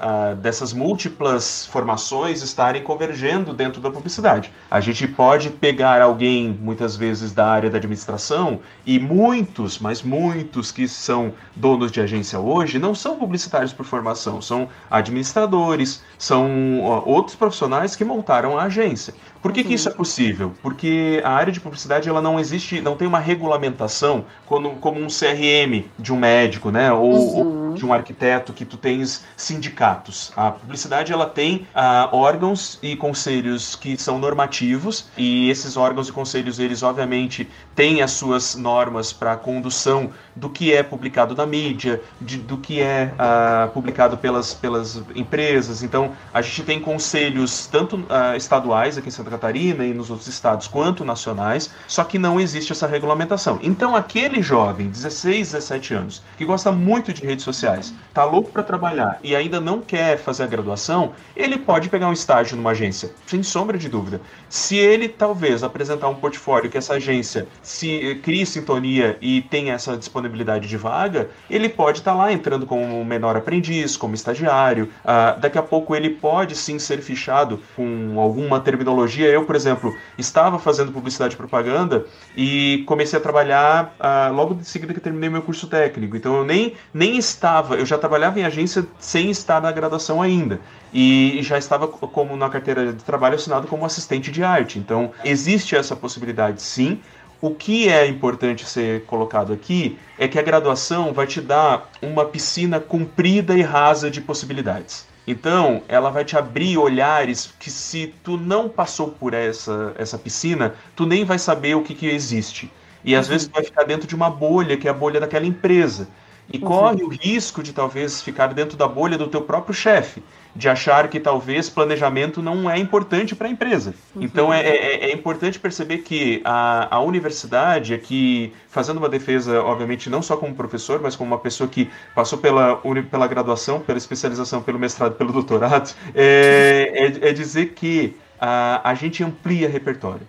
uh, 0.00 0.36
dessas 0.36 0.72
múltiplas 0.72 1.66
formações 1.66 2.42
estarem 2.42 2.80
convergendo 2.80 3.52
dentro 3.52 3.80
da 3.80 3.90
publicidade. 3.90 4.52
A 4.70 4.80
gente 4.80 5.08
pode 5.08 5.50
pegar 5.50 6.00
alguém, 6.00 6.56
muitas 6.62 6.94
vezes, 6.94 7.32
da 7.32 7.48
área 7.48 7.68
da 7.68 7.76
administração, 7.76 8.60
e 8.86 9.00
muitos, 9.00 9.80
mas 9.80 10.00
muitos 10.00 10.70
que 10.70 10.86
são 10.86 11.34
donos 11.56 11.90
de 11.90 12.00
agência 12.00 12.38
hoje, 12.38 12.78
não 12.78 12.94
são 12.94 13.18
publicitários 13.18 13.72
por 13.72 13.84
formação, 13.84 14.40
são 14.40 14.68
administradores, 14.88 16.00
são 16.16 16.46
uh, 16.80 17.02
outros 17.04 17.34
profissionais 17.34 17.96
que 17.96 18.04
montaram 18.04 18.56
a 18.56 18.64
agência. 18.64 19.12
Por 19.40 19.52
que, 19.52 19.62
que, 19.62 19.74
isso 19.74 19.88
é 19.88 19.92
possível? 19.92 20.52
Porque 20.62 21.20
a 21.24 21.30
área 21.30 21.52
de 21.52 21.60
publicidade 21.60 22.08
ela 22.08 22.20
não 22.20 22.40
existe, 22.40 22.80
não 22.80 22.96
tem 22.96 23.06
uma 23.06 23.18
regulamentação 23.18 24.24
como, 24.46 24.76
como 24.76 25.00
um 25.00 25.06
CRM 25.06 25.84
de 25.98 26.12
um 26.12 26.16
médico, 26.16 26.70
né? 26.70 26.92
Ou, 26.92 27.12
uhum. 27.12 27.68
ou 27.70 27.74
de 27.74 27.86
um 27.86 27.92
arquiteto 27.92 28.52
que 28.52 28.64
tu 28.64 28.76
tens 28.76 29.24
sindicatos. 29.36 30.32
A 30.36 30.50
publicidade 30.50 31.12
ela 31.12 31.26
tem 31.26 31.66
uh, 31.74 32.14
órgãos 32.14 32.78
e 32.82 32.96
conselhos 32.96 33.76
que 33.76 33.96
são 33.96 34.18
normativos 34.18 35.06
e 35.16 35.48
esses 35.48 35.76
órgãos 35.76 36.08
e 36.08 36.12
conselhos 36.12 36.58
eles 36.58 36.82
obviamente 36.82 37.48
têm 37.74 38.02
as 38.02 38.12
suas 38.12 38.56
normas 38.56 39.12
para 39.12 39.36
condução 39.36 40.10
do 40.38 40.48
que 40.48 40.72
é 40.72 40.82
publicado 40.82 41.34
na 41.34 41.44
mídia, 41.44 42.00
de, 42.20 42.38
do 42.38 42.56
que 42.56 42.80
é 42.80 43.12
uh, 43.14 43.70
publicado 43.70 44.16
pelas, 44.16 44.54
pelas 44.54 45.02
empresas. 45.14 45.82
Então 45.82 46.12
a 46.32 46.40
gente 46.40 46.62
tem 46.62 46.80
conselhos 46.80 47.66
tanto 47.66 47.96
uh, 47.96 48.36
estaduais 48.36 48.96
aqui 48.96 49.08
em 49.08 49.10
Santa 49.10 49.30
Catarina 49.30 49.84
e 49.84 49.92
nos 49.92 50.10
outros 50.10 50.28
estados 50.28 50.68
quanto 50.68 51.04
nacionais, 51.04 51.70
só 51.86 52.04
que 52.04 52.18
não 52.18 52.40
existe 52.40 52.72
essa 52.72 52.86
regulamentação. 52.86 53.58
Então 53.62 53.96
aquele 53.96 54.40
jovem, 54.40 54.88
16, 54.88 55.52
17 55.52 55.94
anos, 55.94 56.22
que 56.36 56.44
gosta 56.44 56.70
muito 56.70 57.12
de 57.12 57.26
redes 57.26 57.44
sociais 57.44 57.92
tá 58.14 58.24
louco 58.24 58.50
para 58.50 58.62
trabalhar 58.62 59.18
e 59.22 59.34
ainda 59.34 59.60
não 59.60 59.80
quer 59.80 60.18
fazer 60.18 60.44
a 60.44 60.46
graduação, 60.46 61.12
ele 61.36 61.58
pode 61.58 61.88
pegar 61.88 62.08
um 62.08 62.12
estágio 62.12 62.56
numa 62.56 62.70
agência, 62.70 63.12
sem 63.26 63.42
sombra 63.42 63.78
de 63.78 63.88
dúvida. 63.88 64.20
Se 64.48 64.76
ele 64.76 65.08
talvez 65.08 65.62
apresentar 65.62 66.08
um 66.08 66.14
portfólio 66.14 66.70
que 66.70 66.78
essa 66.78 66.94
agência 66.94 67.46
se 67.62 68.20
crie 68.22 68.44
sintonia 68.44 69.16
e 69.20 69.42
tenha 69.42 69.74
essa 69.74 69.96
disponibilidade 69.96 70.27
de 70.28 70.76
vaga, 70.76 71.28
ele 71.50 71.68
pode 71.68 71.98
estar 71.98 72.12
tá 72.12 72.16
lá 72.16 72.32
entrando 72.32 72.66
como 72.66 73.04
menor 73.04 73.36
aprendiz, 73.36 73.96
como 73.96 74.14
estagiário. 74.14 74.90
Uh, 75.04 75.40
daqui 75.40 75.58
a 75.58 75.62
pouco 75.62 75.94
ele 75.94 76.10
pode 76.10 76.54
sim 76.54 76.78
ser 76.78 77.00
fichado 77.00 77.60
com 77.76 78.18
alguma 78.18 78.60
terminologia. 78.60 79.28
Eu, 79.28 79.44
por 79.44 79.56
exemplo, 79.56 79.94
estava 80.16 80.58
fazendo 80.58 80.92
publicidade 80.92 81.34
e 81.34 81.36
propaganda 81.36 82.06
e 82.36 82.84
comecei 82.86 83.18
a 83.18 83.22
trabalhar 83.22 83.94
uh, 83.98 84.32
logo 84.32 84.54
de 84.54 84.66
seguida 84.66 84.94
que 84.94 85.00
terminei 85.00 85.28
meu 85.28 85.42
curso 85.42 85.66
técnico. 85.66 86.16
Então 86.16 86.36
eu 86.36 86.44
nem, 86.44 86.74
nem 86.92 87.16
estava, 87.16 87.76
eu 87.76 87.86
já 87.86 87.98
trabalhava 87.98 88.38
em 88.38 88.44
agência 88.44 88.86
sem 88.98 89.30
estar 89.30 89.60
na 89.60 89.72
graduação 89.72 90.20
ainda. 90.22 90.60
E 90.92 91.40
já 91.42 91.58
estava 91.58 91.86
como 91.86 92.36
na 92.36 92.48
carteira 92.48 92.92
de 92.92 93.04
trabalho 93.04 93.34
assinado 93.34 93.66
como 93.66 93.84
assistente 93.84 94.30
de 94.30 94.42
arte. 94.42 94.78
Então, 94.78 95.10
existe 95.24 95.76
essa 95.76 95.94
possibilidade 95.94 96.62
sim. 96.62 97.00
O 97.40 97.54
que 97.54 97.88
é 97.88 98.04
importante 98.06 98.66
ser 98.66 99.04
colocado 99.04 99.52
aqui 99.52 99.96
é 100.18 100.26
que 100.26 100.40
a 100.40 100.42
graduação 100.42 101.12
vai 101.12 101.24
te 101.24 101.40
dar 101.40 101.88
uma 102.02 102.24
piscina 102.24 102.80
comprida 102.80 103.56
e 103.56 103.62
rasa 103.62 104.10
de 104.10 104.20
possibilidades. 104.20 105.06
Então, 105.24 105.82
ela 105.86 106.10
vai 106.10 106.24
te 106.24 106.36
abrir 106.36 106.78
olhares 106.78 107.54
que 107.60 107.70
se 107.70 108.12
tu 108.24 108.36
não 108.36 108.68
passou 108.68 109.10
por 109.10 109.34
essa, 109.34 109.94
essa 109.96 110.18
piscina, 110.18 110.74
tu 110.96 111.06
nem 111.06 111.24
vai 111.24 111.38
saber 111.38 111.76
o 111.76 111.82
que, 111.82 111.94
que 111.94 112.06
existe. 112.06 112.72
E 113.04 113.14
às 113.14 113.28
vezes 113.28 113.46
tu 113.46 113.52
vai 113.52 113.62
ficar 113.62 113.84
dentro 113.84 114.08
de 114.08 114.16
uma 114.16 114.30
bolha, 114.30 114.76
que 114.76 114.88
é 114.88 114.90
a 114.90 114.94
bolha 114.94 115.20
daquela 115.20 115.46
empresa. 115.46 116.08
E 116.52 116.58
corre 116.58 117.04
o 117.04 117.08
risco 117.08 117.62
de 117.62 117.72
talvez 117.72 118.20
ficar 118.22 118.54
dentro 118.54 118.76
da 118.76 118.88
bolha 118.88 119.18
do 119.18 119.28
teu 119.28 119.42
próprio 119.42 119.74
chefe, 119.74 120.22
de 120.54 120.68
achar 120.68 121.08
que 121.08 121.20
talvez 121.20 121.68
planejamento 121.68 122.42
não 122.42 122.68
é 122.68 122.78
importante 122.78 123.34
para 123.34 123.48
a 123.48 123.50
empresa. 123.50 123.94
Então 124.16 124.52
é, 124.52 124.60
é, 124.60 125.10
é 125.10 125.12
importante 125.12 125.58
perceber 125.58 125.98
que 125.98 126.40
a, 126.44 126.96
a 126.96 127.00
universidade 127.00 127.94
aqui, 127.94 128.52
fazendo 128.68 128.98
uma 128.98 129.08
defesa, 129.08 129.62
obviamente, 129.62 130.10
não 130.10 130.22
só 130.22 130.36
como 130.36 130.54
professor, 130.54 131.00
mas 131.00 131.14
como 131.14 131.30
uma 131.30 131.38
pessoa 131.38 131.68
que 131.68 131.90
passou 132.14 132.38
pela, 132.38 132.80
pela 133.10 133.26
graduação, 133.26 133.80
pela 133.80 133.98
especialização, 133.98 134.62
pelo 134.62 134.78
mestrado, 134.78 135.14
pelo 135.14 135.32
doutorado, 135.32 135.94
é, 136.14 137.18
é, 137.22 137.28
é 137.28 137.32
dizer 137.32 137.74
que 137.74 138.16
a, 138.40 138.80
a 138.88 138.94
gente 138.94 139.22
amplia 139.22 139.68
repertório 139.68 140.26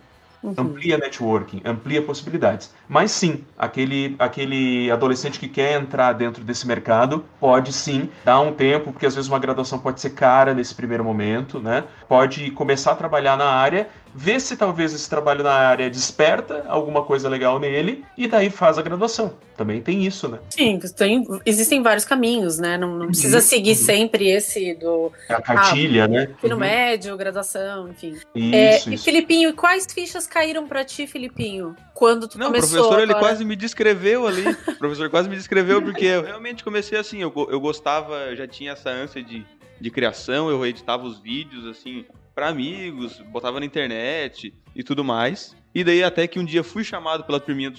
amplia 0.57 0.97
networking, 0.97 1.61
amplia 1.65 2.01
possibilidades. 2.01 2.73
Mas 2.89 3.11
sim, 3.11 3.43
aquele, 3.55 4.15
aquele 4.17 4.89
adolescente 4.89 5.39
que 5.39 5.47
quer 5.47 5.79
entrar 5.79 6.11
dentro 6.13 6.43
desse 6.43 6.65
mercado 6.65 7.23
pode 7.39 7.71
sim 7.71 8.09
dar 8.25 8.39
um 8.39 8.51
tempo, 8.51 8.91
porque 8.91 9.05
às 9.05 9.13
vezes 9.13 9.29
uma 9.29 9.37
graduação 9.37 9.77
pode 9.77 10.01
ser 10.01 10.09
cara 10.09 10.55
nesse 10.55 10.73
primeiro 10.73 11.03
momento, 11.03 11.59
né? 11.59 11.83
Pode 12.07 12.49
começar 12.51 12.93
a 12.93 12.95
trabalhar 12.95 13.37
na 13.37 13.45
área, 13.45 13.87
ver 14.15 14.41
se 14.41 14.57
talvez 14.57 14.91
esse 14.91 15.07
trabalho 15.07 15.43
na 15.43 15.53
área 15.53 15.87
desperta 15.87 16.65
alguma 16.67 17.03
coisa 17.03 17.29
legal 17.29 17.59
nele 17.59 18.03
e 18.17 18.27
daí 18.27 18.49
faz 18.49 18.79
a 18.79 18.81
graduação. 18.81 19.33
Também 19.55 19.81
tem 19.81 20.05
isso, 20.05 20.27
né? 20.29 20.39
Sim, 20.49 20.79
tem- 20.95 21.23
existem 21.45 21.83
vários 21.83 22.05
caminhos, 22.05 22.57
né? 22.57 22.77
Não, 22.77 22.97
não 22.97 23.07
precisa 23.07 23.41
seguir 23.41 23.75
sempre 23.75 24.29
esse 24.29 24.73
do 24.75 25.11
A 25.27 25.41
cartilha, 25.41 26.07
né? 26.07 26.29
ensino 26.37 26.55
Uhum. 26.55 26.61
médio, 26.61 27.17
graduação, 27.17 27.89
enfim. 27.89 28.15
É, 28.35 28.39
Isso, 28.77 28.89
e 28.89 28.93
isso. 28.95 29.03
Filipinho, 29.03 29.53
quais 29.53 29.85
fichas 29.93 30.25
caíram 30.25 30.65
pra 30.65 30.83
ti, 30.85 31.05
Filipinho? 31.05 31.75
Quando 31.99 32.27
tu 32.29 32.37
Não, 32.39 32.45
o 32.47 32.49
começou 32.49 32.69
professor 32.77 33.01
ele 33.03 33.11
agora? 33.11 33.27
quase 33.27 33.43
me 33.43 33.55
descreveu 33.57 34.25
ali. 34.25 34.43
O 34.67 34.75
professor 34.79 35.09
quase 35.09 35.27
me 35.29 35.35
descreveu 35.35 35.81
porque 35.83 36.05
eu 36.05 36.23
realmente 36.23 36.63
comecei 36.63 36.97
assim, 36.97 37.21
eu, 37.21 37.31
eu 37.51 37.59
gostava, 37.59 38.33
já 38.35 38.47
tinha 38.47 38.71
essa 38.71 38.89
ânsia 38.89 39.21
de, 39.21 39.45
de 39.81 39.91
criação, 39.91 40.49
eu 40.49 40.65
editava 40.65 41.05
os 41.05 41.19
vídeos 41.19 41.65
assim 41.67 42.05
para 42.33 42.47
amigos, 42.47 43.19
botava 43.31 43.59
na 43.59 43.65
internet 43.65 44.53
e 44.73 44.81
tudo 44.81 45.03
mais. 45.03 45.53
E 45.75 45.83
daí 45.83 46.01
até 46.03 46.25
que 46.25 46.39
um 46.39 46.45
dia 46.45 46.63
fui 46.63 46.83
chamado 46.85 47.23
pela 47.25 47.39
turminha 47.39 47.69
do 47.69 47.77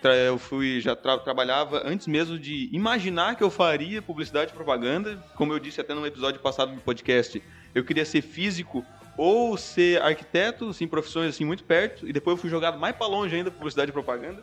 tra- 0.00 0.14
eu 0.16 0.38
fui 0.38 0.80
já 0.80 0.94
tra- 0.96 1.18
trabalhava 1.18 1.82
antes 1.84 2.06
mesmo 2.06 2.38
de 2.38 2.70
imaginar 2.72 3.34
que 3.36 3.42
eu 3.42 3.50
faria 3.50 4.00
publicidade 4.00 4.52
e 4.52 4.54
propaganda, 4.54 5.22
como 5.34 5.52
eu 5.52 5.58
disse 5.58 5.80
até 5.80 5.92
no 5.94 6.06
episódio 6.06 6.40
passado 6.40 6.74
do 6.74 6.80
podcast, 6.80 7.42
eu 7.74 7.84
queria 7.84 8.04
ser 8.04 8.22
físico 8.22 8.84
ou 9.16 9.56
ser 9.56 10.00
arquiteto, 10.02 10.68
assim, 10.68 10.86
profissões 10.86 11.30
assim 11.30 11.44
muito 11.44 11.64
perto, 11.64 12.08
e 12.08 12.12
depois 12.12 12.36
eu 12.36 12.40
fui 12.40 12.50
jogado 12.50 12.78
mais 12.78 12.96
para 12.96 13.06
longe 13.06 13.34
ainda, 13.34 13.50
publicidade 13.50 13.90
e 13.90 13.92
propaganda. 13.92 14.42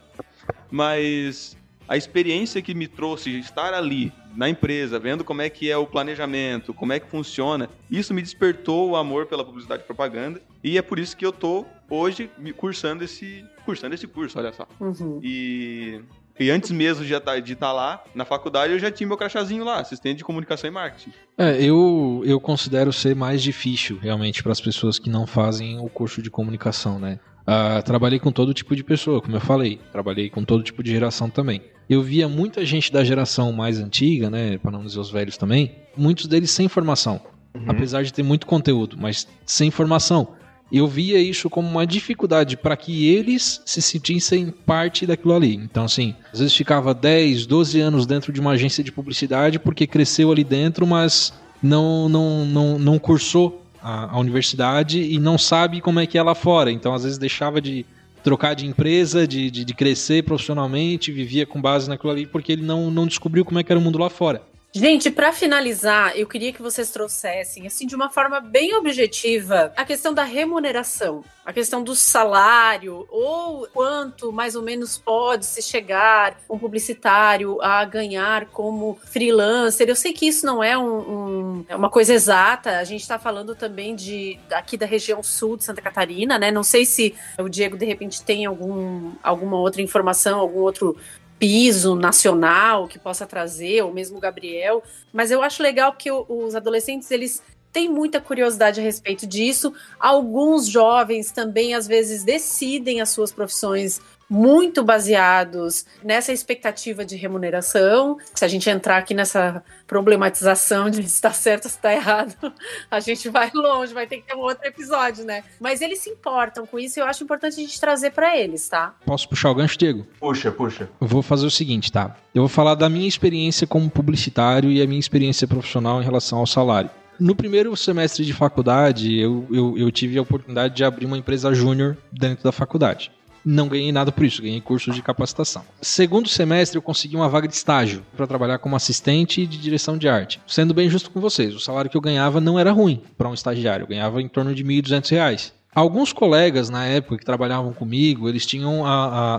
Mas 0.70 1.58
a 1.88 1.98
experiência 1.98 2.62
que 2.62 2.76
me 2.76 2.88
trouxe 2.88 3.40
estar 3.40 3.74
ali 3.74 4.14
na 4.36 4.48
empresa, 4.48 5.00
vendo 5.00 5.24
como 5.24 5.42
é 5.42 5.50
que 5.50 5.72
é 5.72 5.76
o 5.76 5.88
planejamento, 5.88 6.74
como 6.74 6.94
é 6.94 7.00
que 7.00 7.10
funciona, 7.10 7.68
isso 7.90 8.14
me 8.14 8.22
despertou 8.22 8.92
o 8.92 8.96
amor 8.96 9.26
pela 9.26 9.44
publicidade 9.44 9.82
e 9.82 9.86
propaganda, 9.86 10.40
e 10.64 10.78
é 10.78 10.82
por 10.82 11.00
isso 11.00 11.18
que 11.18 11.26
eu 11.26 11.32
tô 11.32 11.66
hoje 11.90 12.30
cursando 12.56 13.04
esse, 13.04 13.44
cursando 13.66 13.96
esse 13.96 14.06
curso, 14.06 14.38
olha 14.38 14.54
só. 14.54 14.68
Uhum. 14.80 15.20
E 15.24 16.00
e 16.40 16.50
antes 16.50 16.72
mesmo 16.72 17.04
de 17.04 17.14
estar 17.14 17.74
lá 17.74 18.04
na 18.16 18.24
faculdade, 18.26 18.74
eu 18.74 18.80
já 18.80 18.90
tinha 18.90 19.08
meu 19.08 19.18
crachazinho 19.18 19.64
lá, 19.64 19.80
assistente 19.80 20.20
de 20.20 20.24
comunicação 20.24 20.70
e 20.70 20.72
marketing. 20.72 21.12
É, 21.38 21.62
eu, 21.62 22.22
eu 22.26 22.40
considero 22.40 22.94
ser 22.94 23.16
mais 23.16 23.44
difícil, 23.44 24.00
realmente, 24.02 24.42
para 24.42 24.52
as 24.52 24.62
pessoas 24.62 24.98
que 24.98 25.10
não 25.10 25.28
fazem 25.28 25.80
o 25.80 25.90
curso 25.90 26.22
de 26.22 26.30
comunicação, 26.30 26.98
né? 26.98 27.20
Ah, 27.46 27.82
trabalhei 27.82 28.20
com 28.20 28.32
todo 28.32 28.54
tipo 28.54 28.76
de 28.76 28.84
pessoa, 28.84 29.22
como 29.22 29.36
eu 29.36 29.42
falei. 29.42 29.80
Trabalhei 29.92 30.30
com 30.30 30.44
todo 30.44 30.64
tipo 30.64 30.84
de 30.84 30.92
geração 30.92 31.30
também. 31.30 31.62
Eu 31.90 32.02
via 32.04 32.30
muita 32.30 32.64
gente 32.64 32.94
da 32.94 33.04
geração 33.04 33.52
mais 33.52 33.80
antiga, 33.80 34.30
né? 34.30 34.58
Para 34.60 34.72
não 34.72 34.86
dizer 34.86 35.00
os 35.00 35.10
velhos 35.10 35.36
também, 35.36 35.76
muitos 35.98 36.28
deles 36.28 36.52
sem 36.52 36.68
formação. 36.68 37.20
Apesar 37.68 38.04
de 38.04 38.14
ter 38.14 38.22
muito 38.22 38.46
conteúdo, 38.46 38.96
mas 39.00 39.28
sem 39.46 39.72
formação. 39.72 40.36
Eu 40.72 40.88
via 40.88 41.20
isso 41.20 41.50
como 41.50 41.68
uma 41.68 41.86
dificuldade 41.86 42.56
para 42.56 42.78
que 42.78 43.08
eles 43.08 43.62
se 43.66 43.82
sentissem 43.82 44.52
parte 44.52 45.06
daquilo 45.06 45.34
ali. 45.34 45.56
Então, 45.56 45.86
assim, 45.86 46.16
às 46.32 46.40
vezes 46.40 46.54
ficava 46.56 46.94
10, 46.94 47.46
12 47.46 47.80
anos 47.80 48.06
dentro 48.06 48.32
de 48.32 48.40
uma 48.40 48.52
agência 48.52 48.84
de 48.84 48.92
publicidade 48.92 49.58
porque 49.58 49.88
cresceu 49.88 50.32
ali 50.32 50.44
dentro, 50.44 50.86
mas 50.86 51.34
não, 51.62 52.08
não, 52.08 52.46
não, 52.46 52.80
não 52.80 53.00
cursou 53.00 53.66
a, 53.82 54.16
a 54.16 54.20
universidade 54.20 55.02
e 55.02 55.20
não 55.20 55.38
sabe 55.38 55.82
como 55.82 56.00
é 56.00 56.06
que 56.06 56.18
é 56.18 56.24
lá 56.24 56.36
fora. 56.36 56.72
Então, 56.72 56.94
às 56.94 57.04
vezes, 57.04 57.18
deixava 57.18 57.60
de 57.60 57.86
trocar 58.24 58.54
de 58.54 58.66
empresa, 58.66 59.28
de, 59.28 59.50
de, 59.50 59.66
de 59.66 59.74
crescer 59.74 60.24
profissionalmente, 60.24 61.12
vivia 61.12 61.46
com 61.46 61.62
base 61.62 61.90
naquilo 61.90 62.12
ali 62.12 62.26
porque 62.26 62.52
ele 62.52 62.62
não, 62.62 62.92
não 62.92 63.08
descobriu 63.08 63.46
como 63.46 63.60
é 63.60 63.64
que 63.64 63.72
era 63.72 63.80
o 63.80 63.82
mundo 63.84 63.98
lá 63.98 64.10
fora. 64.10 64.42
Gente, 64.72 65.10
para 65.10 65.34
finalizar, 65.34 66.16
eu 66.16 66.28
queria 66.28 66.54
que 66.54 66.62
vocês 66.62 66.92
trouxessem, 66.92 67.66
assim, 67.66 67.88
de 67.88 67.96
uma 67.96 68.08
forma 68.08 68.40
bem 68.40 68.76
objetiva, 68.76 69.74
a 69.76 69.84
questão 69.84 70.14
da 70.14 70.24
remuneração, 70.24 71.24
a 71.44 71.52
questão 71.52 71.82
do 71.84 71.96
salário, 71.96 73.08
ou 73.10 73.68
quanto 73.74 74.32
mais 74.32 74.56
ou 74.56 74.62
menos 74.62 74.96
pode 74.96 75.48
se 75.48 75.64
chegar 75.64 76.38
um 76.48 76.60
publicitário 76.60 77.60
a 77.64 77.84
ganhar 77.84 78.46
como 78.46 79.00
freelancer. 79.06 79.90
Eu 79.90 79.96
sei 79.96 80.14
que 80.14 80.28
isso 80.28 80.46
não 80.46 80.64
é 80.64 80.78
um, 80.78 81.00
um- 81.00 81.66
é 81.68 81.76
uma 81.76 81.90
coisa 81.90 82.14
exata, 82.14 82.78
a 82.78 82.84
gente 82.84 83.02
está 83.02 83.18
falando 83.18 83.56
também 83.56 83.96
de 83.96 84.40
aqui 84.52 84.78
da 84.78 84.86
região 84.86 85.24
sul 85.24 85.58
de 85.58 85.64
Santa 85.64 85.82
Catarina, 85.82 86.38
né? 86.38 86.52
Não 86.52 86.64
sei 86.64 86.86
se 86.86 87.16
o 87.40 87.50
Diego 87.50 87.76
de 87.76 87.86
repente 87.86 88.22
tem 88.22 88.46
algum, 88.46 89.14
alguma 89.24 89.58
outra 89.58 89.82
informação, 89.82 90.40
algum 90.40 90.60
outro 90.60 90.96
piso 91.40 91.96
nacional 91.96 92.88
que 92.88 93.00
possa 93.00 93.26
trazer, 93.26 93.82
ou 93.82 93.94
mesmo 93.94 94.18
o 94.18 94.22
Gabriel. 94.22 94.84
Mas 95.12 95.32
eu 95.32 95.42
acho 95.42 95.64
legal 95.64 95.94
que 95.94 96.12
os 96.12 96.54
adolescentes, 96.54 97.10
eles 97.10 97.42
têm 97.72 97.88
muita 97.88 98.20
curiosidade 98.20 98.80
a 98.80 98.84
respeito 98.84 99.26
disso. 99.26 99.74
Alguns 100.00 100.68
jovens 100.68 101.32
também, 101.32 101.74
às 101.74 101.88
vezes, 101.88 102.24
decidem 102.24 103.00
as 103.00 103.10
suas 103.10 103.32
profissões 103.32 104.02
muito 104.30 104.84
baseados 104.84 105.86
nessa 106.04 106.32
expectativa 106.32 107.04
de 107.04 107.16
remuneração. 107.16 108.18
Se 108.34 108.46
a 108.46 108.48
gente 108.48 108.70
entrar 108.70 108.98
aqui 108.98 109.14
nessa 109.14 109.64
problematização 109.88 110.90
de 110.90 110.98
se 110.98 111.16
está 111.16 111.32
certo 111.32 111.66
ou 111.66 111.70
se 111.72 111.78
está 111.78 111.92
errado, 111.92 112.36
a 112.92 113.00
gente 113.00 113.28
vai 113.30 113.50
longe, 113.54 113.94
vai 113.94 114.06
ter 114.06 114.18
que 114.18 114.28
ter 114.28 114.36
um 114.36 114.42
outro 114.42 114.66
episódio, 114.68 115.26
né? 115.26 115.44
Mas 115.60 115.82
eles 115.82 116.00
se 116.00 116.10
importam 116.10 116.66
com 116.66 116.78
isso 116.78 117.00
e 117.00 117.02
eu 117.02 117.06
acho 117.06 117.24
importante 117.24 117.54
a 117.54 117.62
gente 117.62 117.80
trazer 117.80 118.12
para 118.12 118.38
eles, 118.38 118.68
tá? 118.70 118.94
Posso 119.06 119.28
puxar 119.28 119.50
o 119.50 119.56
gancho, 119.56 119.78
Diego? 119.78 120.06
Puxa, 120.20 120.52
puxa. 120.52 120.90
Eu 121.02 121.08
vou 121.08 121.22
fazer 121.22 121.48
o 121.48 121.52
seguinte, 121.52 121.92
tá? 121.92 122.16
Eu 122.34 122.44
vou 122.44 122.50
falar 122.50 122.76
da 122.76 122.90
minha 122.90 123.08
experiência 123.08 123.66
como 123.66 123.90
publicitário 123.90 124.72
e 124.72 124.82
a 124.82 124.88
minha 124.88 125.00
experiência 125.00 125.48
profissional 125.48 126.02
em 126.02 126.06
relação 126.06 126.40
ao 126.40 126.46
salário. 126.46 126.90
No 127.20 127.36
primeiro 127.36 127.76
semestre 127.76 128.24
de 128.24 128.32
faculdade, 128.32 129.20
eu, 129.20 129.46
eu, 129.52 129.78
eu 129.78 129.92
tive 129.92 130.18
a 130.18 130.22
oportunidade 130.22 130.76
de 130.76 130.86
abrir 130.86 131.06
uma 131.06 131.18
empresa 131.18 131.54
júnior 131.54 131.98
dentro 132.12 132.44
da 132.44 132.52
faculdade. 132.52 133.12
Não 133.44 133.68
ganhei 133.68 133.92
nada 133.92 134.12
por 134.12 134.26
isso, 134.26 134.42
ganhei 134.42 134.62
curso 134.62 134.92
de 134.92 135.02
capacitação. 135.02 135.64
Segundo 135.82 136.28
semestre, 136.28 136.78
eu 136.78 136.82
consegui 136.82 137.16
uma 137.16 137.30
vaga 137.30 137.48
de 137.48 137.56
estágio 137.56 138.06
para 138.16 138.28
trabalhar 138.28 138.60
como 138.60 138.76
assistente 138.76 139.46
de 139.46 139.58
direção 139.58 139.98
de 139.98 140.08
arte. 140.08 140.40
Sendo 140.48 140.74
bem 140.74 140.90
justo 140.90 141.12
com 141.12 141.20
vocês, 141.20 141.56
o 141.56 141.60
salário 141.60 141.90
que 141.90 141.98
eu 141.98 142.02
ganhava 142.02 142.42
não 142.42 142.60
era 142.60 142.72
ruim 142.72 143.02
para 143.18 143.30
um 143.30 143.34
estagiário, 143.34 143.84
eu 143.84 143.88
ganhava 143.88 144.22
em 144.22 144.28
torno 144.28 144.54
de 144.54 144.64
1.200 144.64 145.10
reais. 145.12 145.59
Alguns 145.80 146.12
colegas 146.12 146.70
na 146.70 146.86
época 146.86 147.18
que 147.18 147.24
trabalhavam 147.24 147.72
comigo, 147.72 148.28
eles 148.28 148.46
tinham 148.46 148.86
a- 148.86 148.90
a- 149.06 149.36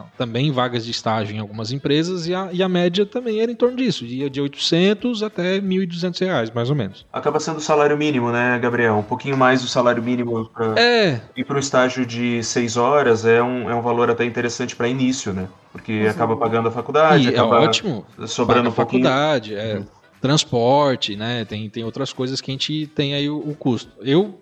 a- 0.00 0.04
também 0.16 0.50
vagas 0.50 0.86
de 0.86 0.90
estágio 0.90 1.36
em 1.36 1.38
algumas 1.38 1.70
empresas 1.70 2.26
e 2.26 2.34
a, 2.34 2.48
e 2.50 2.62
a 2.62 2.68
média 2.68 3.04
também 3.04 3.40
era 3.40 3.52
em 3.52 3.54
torno 3.54 3.76
disso, 3.76 4.06
ia 4.06 4.30
de 4.30 4.40
800 4.40 5.22
até 5.22 5.60
1.200 5.60 6.18
reais, 6.18 6.50
mais 6.50 6.70
ou 6.70 6.76
menos. 6.76 7.04
Acaba 7.12 7.38
sendo 7.38 7.58
o 7.58 7.60
salário 7.60 7.96
mínimo, 7.98 8.32
né, 8.32 8.58
Gabriel? 8.58 8.94
Um 8.96 9.02
pouquinho 9.02 9.36
mais 9.36 9.60
do 9.60 9.68
salário 9.68 10.02
mínimo 10.02 10.46
pra... 10.46 10.80
É, 10.80 11.20
E 11.36 11.44
para 11.44 11.56
um 11.56 11.60
estágio 11.60 12.06
de 12.06 12.42
seis 12.42 12.78
horas 12.78 13.26
é 13.26 13.42
um, 13.42 13.68
é 13.70 13.74
um 13.74 13.82
valor 13.82 14.10
até 14.10 14.24
interessante 14.24 14.74
para 14.74 14.88
início, 14.88 15.32
né? 15.34 15.46
Porque 15.72 16.06
acaba 16.08 16.34
pagando 16.36 16.68
a 16.68 16.72
faculdade, 16.72 17.30
e 17.30 17.34
é 17.34 17.42
ótimo. 17.42 18.06
sobrando 18.26 18.62
Paga 18.62 18.68
um 18.70 18.72
pouquinho. 18.72 19.02
faculdade, 19.04 19.54
é, 19.54 19.76
Uhum. 19.76 19.84
transporte, 20.20 21.16
né? 21.16 21.44
Tem, 21.44 21.68
tem 21.68 21.84
outras 21.84 22.12
coisas 22.12 22.40
que 22.40 22.50
a 22.50 22.54
gente 22.54 22.86
tem 22.94 23.14
aí 23.14 23.28
o, 23.28 23.36
o 23.38 23.54
custo. 23.54 23.90
Eu, 24.02 24.38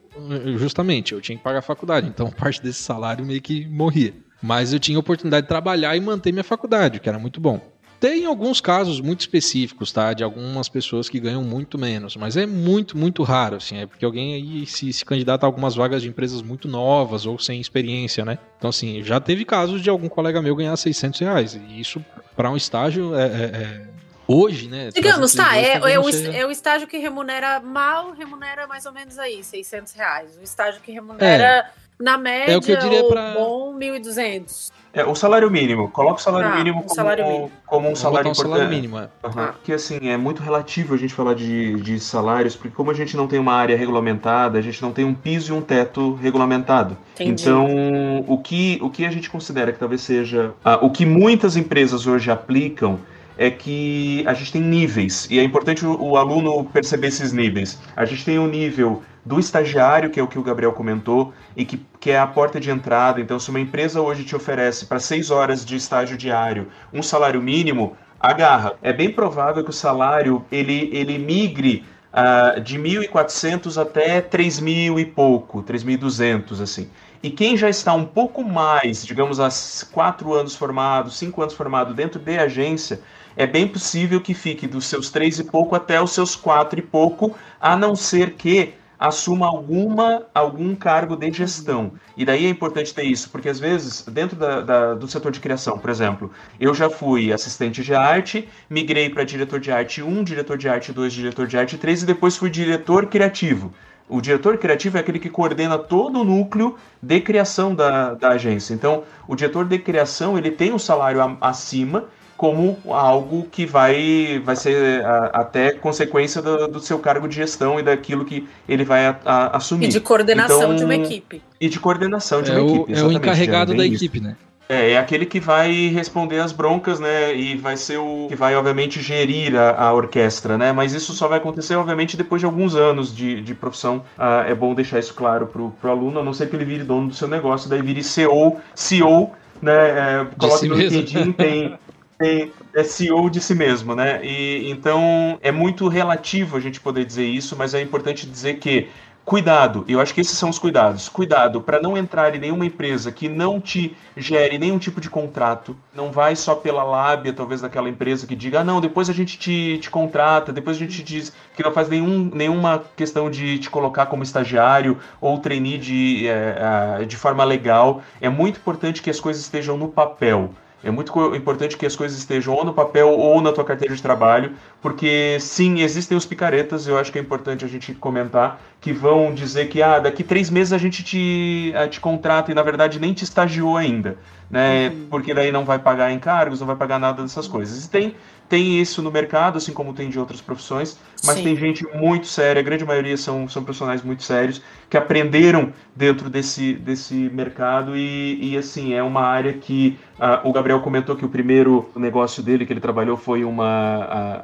justamente, 0.59 1.13
eu 1.13 1.21
tinha 1.21 1.37
que 1.37 1.45
pagar 1.45 1.59
a 1.61 1.63
faculdade, 1.63 2.09
então 2.09 2.31
parte 2.31 2.63
desse 2.63 2.83
salário 2.83 3.25
meio 3.25 3.41
que 3.41 3.67
morria. 3.67 4.15
Mas 4.43 4.73
eu 4.73 4.79
tinha 4.79 4.97
a 4.97 5.01
oportunidade 5.01 5.43
de 5.45 5.49
trabalhar 5.49 5.95
e 5.97 6.01
manter 6.01 6.33
minha 6.33 6.45
faculdade, 6.45 6.99
o 6.99 7.01
que 7.01 7.09
era 7.09 7.19
muito 7.19 7.41
bom. 7.41 7.61
Tem 8.01 8.25
alguns 8.25 8.63
casos 8.63 8.99
muito 8.99 9.21
específicos, 9.21 9.93
tá? 9.93 10.15
De 10.15 10.25
algumas 10.25 10.71
pessoas 10.71 11.07
que 11.07 11.21
ganham 11.21 11.45
muito 11.45 11.77
menos, 11.77 12.17
mas 12.17 12.35
é 12.35 12.47
muito, 12.47 12.97
muito 12.97 13.23
raro, 13.23 13.57
assim. 13.57 13.77
É 13.77 13.85
porque 13.87 14.07
alguém 14.07 14.33
aí 14.33 14.67
se, 14.67 14.91
se 14.91 15.05
candidata 15.05 15.45
a 15.45 15.47
algumas 15.47 15.75
vagas 15.75 16.01
de 16.01 16.09
empresas 16.09 16.41
muito 16.41 16.67
novas 16.67 17.27
ou 17.27 17.39
sem 17.39 17.61
experiência, 17.61 18.25
né? 18.25 18.39
Então, 18.57 18.71
assim, 18.71 19.03
já 19.03 19.21
teve 19.21 19.45
casos 19.45 19.83
de 19.83 19.91
algum 19.91 20.09
colega 20.09 20.41
meu 20.41 20.57
ganhar 20.57 20.75
600 20.79 21.21
reais. 21.21 21.55
E 21.69 21.79
isso, 21.79 22.03
para 22.35 22.51
um 22.51 22.57
estágio, 22.57 23.15
é, 23.15 23.27
é- 23.27 23.27
é- 23.27 23.91
hoje, 24.33 24.69
né? 24.69 24.91
Digamos, 24.95 25.35
tá, 25.35 25.57
é, 25.57 25.75
é, 25.93 25.99
o, 25.99 26.13
seja- 26.13 26.33
é 26.37 26.47
o 26.47 26.51
estágio 26.51 26.87
que 26.87 26.99
remunera 26.99 27.61
mal, 27.61 28.13
remunera 28.13 28.67
mais 28.67 28.87
ou 28.87 28.93
menos 28.93 29.19
aí, 29.19 29.43
600 29.43 29.93
reais. 29.95 30.39
O 30.41 30.43
estágio 30.45 30.81
que 30.81 30.93
remunera 30.93 31.67
na 31.99 32.17
média, 32.17 32.53
É 32.55 32.57
o 32.57 32.61
que 32.61 32.73
eu 32.73 32.79
diria 32.79 33.05
pra- 33.09 33.33
bom, 33.35 33.75
1.200. 33.75 34.71
É, 34.93 35.05
o 35.05 35.15
salário 35.15 35.49
mínimo. 35.51 35.89
Coloca 35.91 36.19
o 36.19 36.23
salário 36.23 36.49
Ah, 36.51 36.57
mínimo 36.57 36.79
o 36.81 36.83
como, 36.83 36.95
salário 36.97 37.25
mínimo. 37.25 37.53
como 37.67 37.89
um 37.91 37.95
salário 37.95 38.31
um 38.31 38.35
salário 38.35 38.55
importante. 38.65 38.75
mínimo, 38.75 38.99
é. 38.99 39.09
Aham. 39.23 39.43
Ah. 39.45 39.53
Porque 39.53 39.73
assim, 39.73 40.09
é 40.09 40.17
muito 40.17 40.43
relativo 40.43 40.95
a 40.95 40.97
gente 40.97 41.15
falar 41.15 41.35
de, 41.35 41.75
de 41.77 42.01
salários, 42.01 42.57
porque 42.57 42.75
como 42.75 42.91
a 42.91 42.95
gente 42.95 43.17
não 43.17 43.29
tem 43.29 43.39
uma 43.39 43.53
área 43.53 43.77
regulamentada, 43.77 44.59
a 44.59 44.63
gente 44.63 44.83
não 44.83 44.91
tem 44.93 45.05
um 45.05 45.15
piso 45.15 45.53
e 45.55 45.57
um 45.57 45.61
teto 45.63 46.15
regulamentado. 46.15 46.97
Entendi. 47.15 47.43
Então, 47.43 48.25
o 48.27 48.39
que, 48.39 48.79
o 48.83 48.91
que 48.91 49.05
a 49.07 49.11
gente 49.13 49.31
considera 49.31 49.71
que 49.73 49.79
talvez 49.79 50.01
seja. 50.01 50.53
ah, 50.65 50.79
o 50.83 50.91
que 50.91 51.07
muitas 51.07 51.57
empresas 51.57 52.07
hoje 52.09 52.29
aplicam 52.31 52.99
é 53.41 53.51
que 53.51 54.23
a 54.27 54.35
gente 54.35 54.53
tem 54.53 54.61
níveis, 54.61 55.27
e 55.31 55.39
é 55.39 55.43
importante 55.43 55.87
o, 55.87 55.99
o 55.99 56.19
aluno 56.19 56.63
perceber 56.63 57.07
esses 57.07 57.33
níveis. 57.33 57.81
A 57.97 58.05
gente 58.05 58.23
tem 58.23 58.39
o 58.39 58.47
nível 58.47 59.03
do 59.25 59.41
estagiário, 59.41 60.11
que 60.11 60.21
é 60.21 60.23
o 60.23 60.27
que 60.27 60.39
o 60.39 60.43
Gabriel 60.43 60.73
comentou, 60.73 61.33
e 61.57 61.65
que, 61.65 61.81
que 61.99 62.11
é 62.11 62.19
a 62.19 62.27
porta 62.27 62.61
de 62.61 62.71
entrada. 62.71 63.19
Então, 63.19 63.41
se 63.41 63.49
uma 63.49 63.59
empresa 63.59 64.03
hoje 64.03 64.25
te 64.25 64.37
oferece 64.37 64.85
para 64.85 65.01
seis 65.01 65.31
horas 65.31 65.65
de 65.65 65.75
estágio 65.75 66.19
diário 66.19 66.69
um 66.93 67.03
salário 67.03 67.41
mínimo, 67.41 67.97
agarra. 68.21 68.75
É 68.83 68.93
bem 68.93 69.11
provável 69.11 69.65
que 69.65 69.71
o 69.71 69.73
salário 69.73 70.45
ele, 70.53 70.91
ele 70.93 71.17
migre 71.17 71.83
ah, 72.13 72.57
de 72.63 72.79
1.400 72.79 73.81
até 73.81 74.21
3.000 74.21 75.01
e 75.01 75.07
pouco, 75.07 75.63
3.200, 75.63 76.61
assim. 76.61 76.91
E 77.23 77.31
quem 77.31 77.55
já 77.57 77.69
está 77.69 77.93
um 77.93 78.05
pouco 78.07 78.43
mais, 78.43 79.05
digamos, 79.05 79.39
há 79.41 79.49
quatro 79.93 80.33
anos 80.33 80.57
formado, 80.57 81.11
cinco 81.11 81.43
anos 81.43 81.55
formado 81.55 81.93
dentro 81.93 82.19
de 82.19 82.39
agência, 82.39 83.01
é 83.37 83.47
bem 83.47 83.69
possível 83.69 84.21
que 84.23 84.33
fique 84.33 84.67
dos 84.67 84.87
seus 84.87 85.11
três 85.11 85.39
e 85.39 85.45
pouco 85.45 85.75
até 85.77 86.01
os 86.01 86.13
seus 86.13 86.35
quatro 86.35 86.79
e 86.79 86.83
pouco, 86.83 87.37
a 87.61 87.77
não 87.77 87.95
ser 87.95 88.35
que 88.37 88.75
assuma 88.99 89.47
alguma 89.47 90.27
algum 90.35 90.75
cargo 90.75 91.17
de 91.17 91.31
gestão. 91.33 91.93
E 92.17 92.25
daí 92.25 92.45
é 92.47 92.49
importante 92.51 92.93
ter 92.95 93.05
isso, 93.05 93.31
porque 93.31 93.49
às 93.49 93.59
vezes, 93.59 94.03
dentro 94.07 94.37
da, 94.37 94.61
da- 94.61 94.95
do 94.95 95.09
setor 95.09 95.33
de 95.33 95.41
criação, 95.41 95.79
por 95.79 95.89
exemplo, 95.91 96.31
eu 96.59 96.75
já 96.75 96.89
fui 96.91 97.33
assistente 97.33 97.83
de 97.83 97.95
arte, 97.95 98.49
migrei 98.69 99.09
para 99.11 99.25
diretor 99.25 99.59
de 99.61 99.71
arte 99.73 100.03
1, 100.03 100.23
diretor 100.25 100.57
de 100.59 100.69
arte 100.69 100.93
2, 100.93 101.13
diretor 101.13 101.47
de 101.47 101.57
arte 101.59 101.79
3 101.79 102.03
e 102.03 102.07
depois 102.07 102.37
fui 102.37 102.51
diretor 102.51 103.07
criativo. 103.07 103.73
O 104.11 104.21
diretor 104.21 104.59
criativo 104.59 104.97
é 104.97 105.01
aquele 105.01 105.19
que 105.19 105.31
coordena 105.31 105.79
todo 105.79 106.21
o 106.21 106.25
núcleo 106.25 106.77
de 107.01 107.21
criação 107.21 107.75
da, 107.75 108.15
da 108.15 108.31
agência. 108.31 108.75
Então, 108.75 109.05
o 109.29 109.37
diretor 109.37 109.65
de 109.65 109.79
criação 109.79 110.37
ele 110.37 110.51
tem 110.51 110.73
um 110.73 110.79
salário 110.79 111.21
a- 111.23 111.37
acima 111.41 112.05
como 112.37 112.79
algo 112.89 113.47
que 113.53 113.67
vai, 113.67 114.41
vai 114.45 114.57
ser 114.57 115.05
a- 115.05 115.31
até 115.35 115.73
consequência 115.73 116.41
do, 116.43 116.67
do 116.69 116.81
seu 116.81 116.99
cargo 116.99 117.29
de 117.29 117.37
gestão 117.37 117.79
e 117.79 117.83
daquilo 117.83 118.25
que 118.25 118.49
ele 118.69 118.83
vai 118.85 119.07
a- 119.07 119.17
a- 119.25 119.57
assumir. 119.59 119.85
E 119.87 119.89
de 119.89 120.01
coordenação 120.01 120.63
Então, 120.63 120.77
de 120.77 120.85
uma 120.85 120.95
equipe. 120.97 121.43
E 121.61 121.69
de 121.69 121.79
coordenação 121.79 122.43
de 122.43 122.51
É 122.51 122.55
uma 122.59 122.63
o, 122.65 122.77
equipe. 122.77 122.99
é 122.99 123.03
o 123.05 123.13
encarregado 123.13 123.75
Diana, 123.75 123.83
da 123.83 123.95
isso. 123.95 124.05
equipe, 124.05 124.21
né? 124.21 124.37
É, 124.71 124.93
é 124.93 124.99
aquele 124.99 125.27
que 125.27 125.41
vai 125.41 125.89
responder 125.89 126.39
as 126.39 126.53
broncas, 126.53 127.01
né? 127.01 127.35
E 127.35 127.57
vai 127.57 127.77
ser 127.77 127.99
o 127.99 128.29
que 128.29 128.37
vai, 128.37 128.55
obviamente, 128.55 129.03
gerir 129.03 129.57
a, 129.57 129.73
a 129.73 129.93
orquestra, 129.93 130.57
né? 130.57 130.71
Mas 130.71 130.93
isso 130.93 131.13
só 131.13 131.27
vai 131.27 131.39
acontecer, 131.39 131.75
obviamente, 131.75 132.17
depois 132.17 132.41
de 132.41 132.47
alguns 132.47 132.77
anos 132.77 133.13
de, 133.13 133.43
de 133.43 133.53
profissão. 133.53 134.05
Ah, 134.17 134.45
é 134.47 134.55
bom 134.55 134.73
deixar 134.73 135.01
isso 135.01 135.13
claro 135.13 135.49
pro, 135.49 135.71
pro 135.81 135.91
aluno, 135.91 136.21
a 136.21 136.23
não 136.23 136.33
ser 136.33 136.49
que 136.49 136.55
ele 136.55 136.65
vire 136.65 136.85
dono 136.85 137.09
do 137.09 137.15
seu 137.15 137.27
negócio, 137.27 137.69
daí 137.69 137.83
vire 137.83 138.05
CEO, 138.05 138.61
CEO, 138.73 139.33
né? 139.61 139.73
É, 139.73 140.27
coloque 140.39 140.61
si 140.61 140.69
no. 140.69 140.77
LinkedIn, 140.77 141.33
tem, 141.33 141.79
tem, 142.17 142.53
é 142.73 142.85
CEO 142.85 143.29
de 143.29 143.41
si 143.41 143.57
mesmo, 143.57 143.97
né? 143.97 144.25
E 144.25 144.71
então 144.71 145.37
é 145.43 145.51
muito 145.51 145.89
relativo 145.89 146.57
a 146.57 146.61
gente 146.61 146.79
poder 146.81 147.05
dizer 147.05 147.25
isso, 147.25 147.57
mas 147.59 147.75
é 147.75 147.83
importante 147.83 148.25
dizer 148.25 148.61
que 148.61 148.89
Cuidado, 149.25 149.85
eu 149.87 150.01
acho 150.01 150.13
que 150.13 150.21
esses 150.21 150.37
são 150.37 150.51
os 150.51 150.59
cuidados. 150.59 151.09
Cuidado 151.09 151.61
para 151.61 151.81
não 151.81 151.97
entrar 151.97 152.35
em 152.35 152.39
nenhuma 152.39 152.67
empresa 152.67 153.13
que 153.13 153.29
não 153.29 153.61
te 153.61 153.97
gere 154.17 154.59
nenhum 154.59 154.79
tipo 154.79 155.01
de 155.01 155.09
contrato. 155.09 155.77
Não 155.95 156.11
vai 156.11 156.35
só 156.35 156.55
pela 156.55 156.83
lábia, 156.83 157.33
talvez, 157.33 157.61
daquela 157.61 157.89
empresa 157.89 158.27
que 158.27 158.35
diga, 158.35 158.61
ah, 158.61 158.65
não, 158.65 158.81
depois 158.81 159.09
a 159.09 159.13
gente 159.13 159.39
te, 159.39 159.79
te 159.79 159.89
contrata, 159.89 160.53
depois 160.53 160.77
a 160.77 160.81
gente 160.81 160.97
te 160.97 161.03
diz 161.03 161.33
que 161.55 161.63
não 161.63 161.73
faz 161.73 161.89
nenhum, 161.89 162.31
nenhuma 162.35 162.83
questão 162.97 163.31
de 163.31 163.59
te 163.59 163.71
colocar 163.71 164.07
como 164.07 164.23
estagiário 164.23 164.99
ou 165.21 165.39
trainee 165.39 165.79
de, 165.79 166.27
ah, 166.29 167.05
de 167.05 167.17
forma 167.17 167.45
legal. 167.45 168.03
É 168.21 168.29
muito 168.29 168.59
importante 168.59 169.01
que 169.01 169.11
as 169.11 169.21
coisas 169.21 169.43
estejam 169.43 169.77
no 169.77 169.89
papel. 169.89 170.51
É 170.83 170.91
muito 170.91 171.13
importante 171.37 171.77
que 171.77 171.85
as 171.85 171.95
coisas 171.95 172.19
estejam 172.19 172.55
ou 172.55 172.65
no 172.65 172.73
papel 172.73 173.11
ou 173.11 173.41
na 173.43 173.53
tua 173.53 173.65
carteira 173.65 173.95
de 173.95 174.03
trabalho, 174.03 174.55
porque 174.81 175.37
sim, 175.39 175.81
existem 175.81 176.17
os 176.17 176.25
picaretas, 176.25 176.87
eu 176.87 176.97
acho 176.97 177.13
que 177.13 177.19
é 177.19 177.23
importante 177.23 177.65
a 177.65 177.69
gente 177.69 177.93
comentar, 177.95 178.59
que 178.81 178.93
vão 178.93 179.35
dizer 179.35 179.69
que 179.69 179.83
ah, 179.83 179.99
daqui 179.99 180.25
três 180.25 180.49
meses 180.49 180.73
a 180.73 180.79
gente 180.79 181.03
te, 181.03 181.73
te 181.91 182.01
contrata 182.01 182.51
e 182.51 182.55
na 182.55 182.63
verdade 182.63 182.99
nem 182.99 183.13
te 183.13 183.25
estagiou 183.25 183.77
ainda, 183.77 184.17
né? 184.51 184.91
Porque 185.09 185.35
daí 185.35 185.53
não 185.53 185.65
vai 185.65 185.79
pagar 185.79 186.11
encargos, 186.13 186.61
não 186.61 186.67
vai 186.67 186.77
pagar 186.77 186.99
nada 186.99 187.23
dessas 187.23 187.47
coisas. 187.47 187.85
E 187.85 187.91
tem, 187.91 188.15
tem 188.49 188.81
isso 188.81 189.03
no 189.03 189.11
mercado, 189.11 189.59
assim 189.59 189.73
como 189.73 189.93
tem 189.93 190.09
de 190.09 190.19
outras 190.19 190.41
profissões, 190.41 190.99
mas 191.23 191.37
Sim. 191.37 191.45
tem 191.45 191.57
gente 191.57 191.87
muito 191.95 192.27
séria, 192.27 192.61
a 192.61 192.63
grande 192.63 192.85
maioria 192.85 193.17
são, 193.17 193.47
são 193.49 193.63
profissionais 193.63 194.03
muito 194.03 194.23
sérios, 194.23 194.63
que 194.89 194.97
aprenderam 194.97 195.73
dentro 195.95 196.29
desse, 196.29 196.73
desse 196.75 197.15
mercado 197.15 197.97
e, 197.97 198.53
e 198.53 198.57
assim, 198.57 198.95
é 198.95 199.03
uma 199.03 199.23
área 199.23 199.53
que 199.53 199.99
ah, 200.19 200.41
o 200.45 200.53
Gabriel 200.53 200.81
comentou 200.81 201.15
que 201.15 201.25
o 201.25 201.29
primeiro 201.29 201.89
negócio 201.95 202.43
dele 202.43 202.67
que 202.67 202.73
ele 202.73 202.81
trabalhou 202.81 203.17
foi 203.17 203.45
uma 203.45 203.67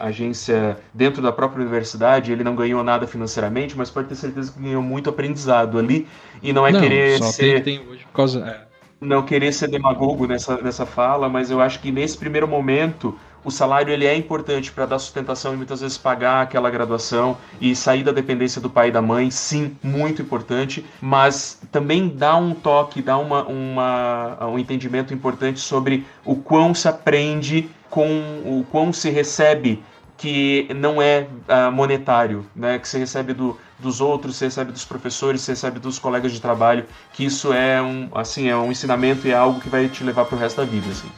a- 0.01 0.07
agência 0.07 0.79
dentro 0.95 1.21
da 1.23 1.33
própria 1.33 1.63
universidade, 1.63 2.31
ele 2.33 2.45
não 2.45 2.55
ganhou 2.55 2.83
nada 2.85 3.07
financeiramente, 3.07 3.77
mas 3.77 3.91
pode 3.91 4.09
ter 4.09 4.15
certeza 4.27 4.53
que 4.53 4.61
ganhou 4.61 4.83
muito 4.83 5.11
aprendizado 5.11 5.79
ali 5.79 6.07
e 6.43 6.53
não 6.53 6.67
é 6.67 6.73
não, 6.73 6.81
querer 6.81 7.23
ser 7.23 7.63
tem, 7.63 7.79
tem 7.79 7.89
hoje 7.89 8.05
por 8.05 8.13
causa. 8.13 8.41
é, 8.47 8.67
não 9.01 9.23
querer 9.23 9.53
ser 9.53 9.69
demagogo 9.69 10.27
nessa, 10.27 10.61
nessa 10.63 10.87
fala, 10.87 11.29
mas 11.29 11.51
eu 11.51 11.61
acho 11.61 11.81
que 11.81 11.93
nesse 11.93 12.17
primeiro 12.17 12.49
momento 12.49 13.19
o 13.45 13.51
salário 13.51 13.93
ele 13.93 14.05
é 14.05 14.17
importante 14.17 14.73
para 14.73 14.87
dar 14.87 14.99
sustentação 14.99 15.55
e 15.55 15.57
muitas 15.57 15.81
vezes 15.81 15.97
pagar 15.97 16.43
aquela 16.43 16.69
graduação 16.69 17.37
e 17.61 17.77
sair 17.77 18.03
da 18.03 18.11
dependência 18.11 18.61
do 18.61 18.69
pai 18.69 18.89
e 18.89 18.91
da 18.91 19.01
mãe, 19.01 19.31
sim, 19.31 19.77
muito 19.81 20.21
importante, 20.21 20.85
mas 21.01 21.61
também 21.71 22.09
dá 22.09 22.37
um 22.37 22.53
toque, 22.53 23.01
dá 23.01 23.17
uma, 23.17 23.45
uma, 23.45 24.47
um 24.49 24.59
entendimento 24.59 25.15
importante 25.15 25.61
sobre 25.61 26.05
o 26.25 26.35
quão 26.35 26.75
se 26.75 26.89
aprende 26.89 27.71
com 27.89 28.09
o 28.45 28.67
quão 28.69 28.93
se 28.93 29.11
recebe 29.11 29.81
que 30.17 30.67
não 30.75 31.01
é 31.01 31.29
ah, 31.47 31.71
monetário, 31.71 32.47
né? 32.55 32.79
Que 32.79 32.89
você 32.89 32.99
recebe 32.99 33.33
do, 33.33 33.57
dos 33.79 34.01
outros, 34.01 34.37
você 34.37 34.47
recebe 34.47 34.73
dos 34.73 34.85
professores, 34.85 35.41
você 35.41 35.53
recebe 35.53 35.79
dos 35.79 35.99
colegas 35.99 36.33
de 36.33 36.41
trabalho, 36.41 36.87
que 37.13 37.25
isso 37.25 37.53
é 37.53 37.81
um, 37.81 38.09
assim, 38.15 38.49
é 38.49 38.57
um 38.57 38.71
ensinamento 38.71 39.27
e 39.27 39.31
é 39.31 39.35
algo 39.35 39.61
que 39.61 39.69
vai 39.69 39.89
te 39.89 40.03
levar 40.03 40.25
pro 40.25 40.37
resto 40.37 40.57
da 40.57 40.65
vida, 40.65 40.89
assim. 40.91 41.11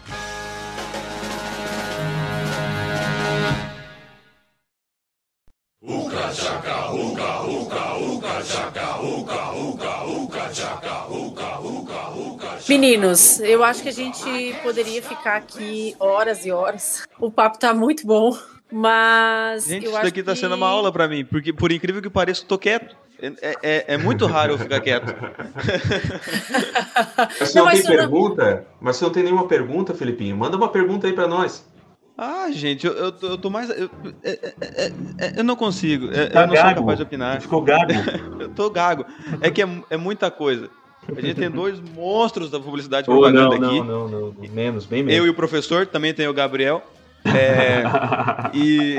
Meninos, 12.68 13.40
eu 13.40 13.64
acho 13.64 13.82
que 13.82 13.88
a 13.88 13.92
gente 13.92 14.54
poderia 14.62 15.02
ficar 15.02 15.36
aqui 15.36 15.96
horas 15.98 16.44
e 16.44 16.52
horas. 16.52 17.06
O 17.18 17.30
papo 17.30 17.58
tá 17.58 17.72
muito 17.72 18.06
bom, 18.06 18.36
mas 18.70 19.66
Gente, 19.66 19.84
eu 19.84 19.90
isso 19.90 19.96
acho 19.98 20.06
daqui 20.06 20.22
tá 20.22 20.32
que... 20.34 20.38
sendo 20.40 20.54
uma 20.54 20.68
aula 20.68 20.92
pra 20.92 21.08
mim, 21.08 21.24
porque 21.24 21.52
por 21.52 21.72
incrível 21.72 22.02
que 22.02 22.10
pareça, 22.10 22.42
eu 22.42 22.46
tô 22.48 22.58
quieto. 22.58 22.94
É, 23.20 23.56
é- 23.62 23.84
é 23.94 23.98
muito 23.98 24.26
raro 24.26 24.52
eu 24.52 24.58
ficar 24.58 24.80
quieto. 24.80 25.12
Mas 27.40 27.48
se 27.48 27.56
Não, 27.56 27.64
não, 27.64 27.64
mas 27.64 27.72
tem 27.72 27.80
isso 27.80 27.90
não- 27.90 27.96
pergunta, 27.96 28.66
mas 28.80 28.96
se 28.96 29.02
não 29.02 29.10
tem 29.10 29.22
nenhuma 29.24 29.46
pergunta, 29.48 29.94
Felipinho, 29.94 30.36
manda 30.36 30.56
uma 30.56 30.68
pergunta 30.68 31.06
aí 31.06 31.12
pra 31.12 31.26
nós. 31.26 31.66
Ah, 32.16 32.48
gente, 32.50 32.86
eu, 32.86 32.92
eu, 32.94 33.12
tô- 33.12 33.26
eu 33.28 33.38
tô 33.38 33.48
mais. 33.50 33.70
Eu, 33.70 33.88
é- 34.24 34.52
é- 34.60 34.92
é- 35.18 35.32
eu 35.36 35.44
não 35.44 35.54
consigo. 35.56 36.08
Tá 36.08 36.14
eu 36.42 36.46
não 36.48 36.54
sou 36.56 36.64
gago. 36.64 36.80
capaz 36.80 36.96
de 36.98 37.02
opinar. 37.04 37.40
Ficou 37.40 37.62
gago. 37.62 37.92
Eu 38.40 38.48
tô 38.50 38.70
gago. 38.70 39.04
É 39.40 39.50
que 39.50 39.62
é, 39.62 39.68
é 39.90 39.96
muita 39.96 40.30
coisa. 40.30 40.68
A 41.16 41.20
gente 41.20 41.36
tem 41.36 41.50
dois 41.50 41.80
monstros 41.80 42.50
da 42.50 42.58
publicidade 42.58 43.06
Oh, 43.10 43.12
propaganda 43.12 43.56
não, 43.58 43.68
aqui. 43.68 43.78
não, 43.80 44.08
não, 44.08 44.32
não, 44.32 44.34
menos, 44.52 44.84
bem 44.84 45.02
menos. 45.02 45.16
Eu 45.18 45.26
e 45.26 45.30
o 45.30 45.34
professor, 45.34 45.86
também 45.86 46.12
tem 46.12 46.26
o 46.26 46.34
Gabriel. 46.34 46.82
É, 47.36 47.82
e. 48.54 48.98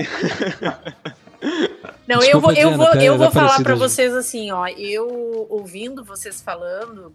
Não, 2.08 2.16
eu 2.18 2.22
Desculpa, 2.22 2.48
vou, 2.48 2.52
eu 2.52 2.56
Diana, 2.56 2.78
vou, 2.78 2.88
até 2.88 3.04
eu 3.04 3.18
vou 3.18 3.32
falar 3.32 3.62
já. 3.76 3.80
vocês 3.80 4.14
assim, 4.16 4.52
ó, 4.52 4.68
eu 4.68 5.48
ouvindo 5.50 6.04
vocês 6.04 6.42
falando, 6.42 7.14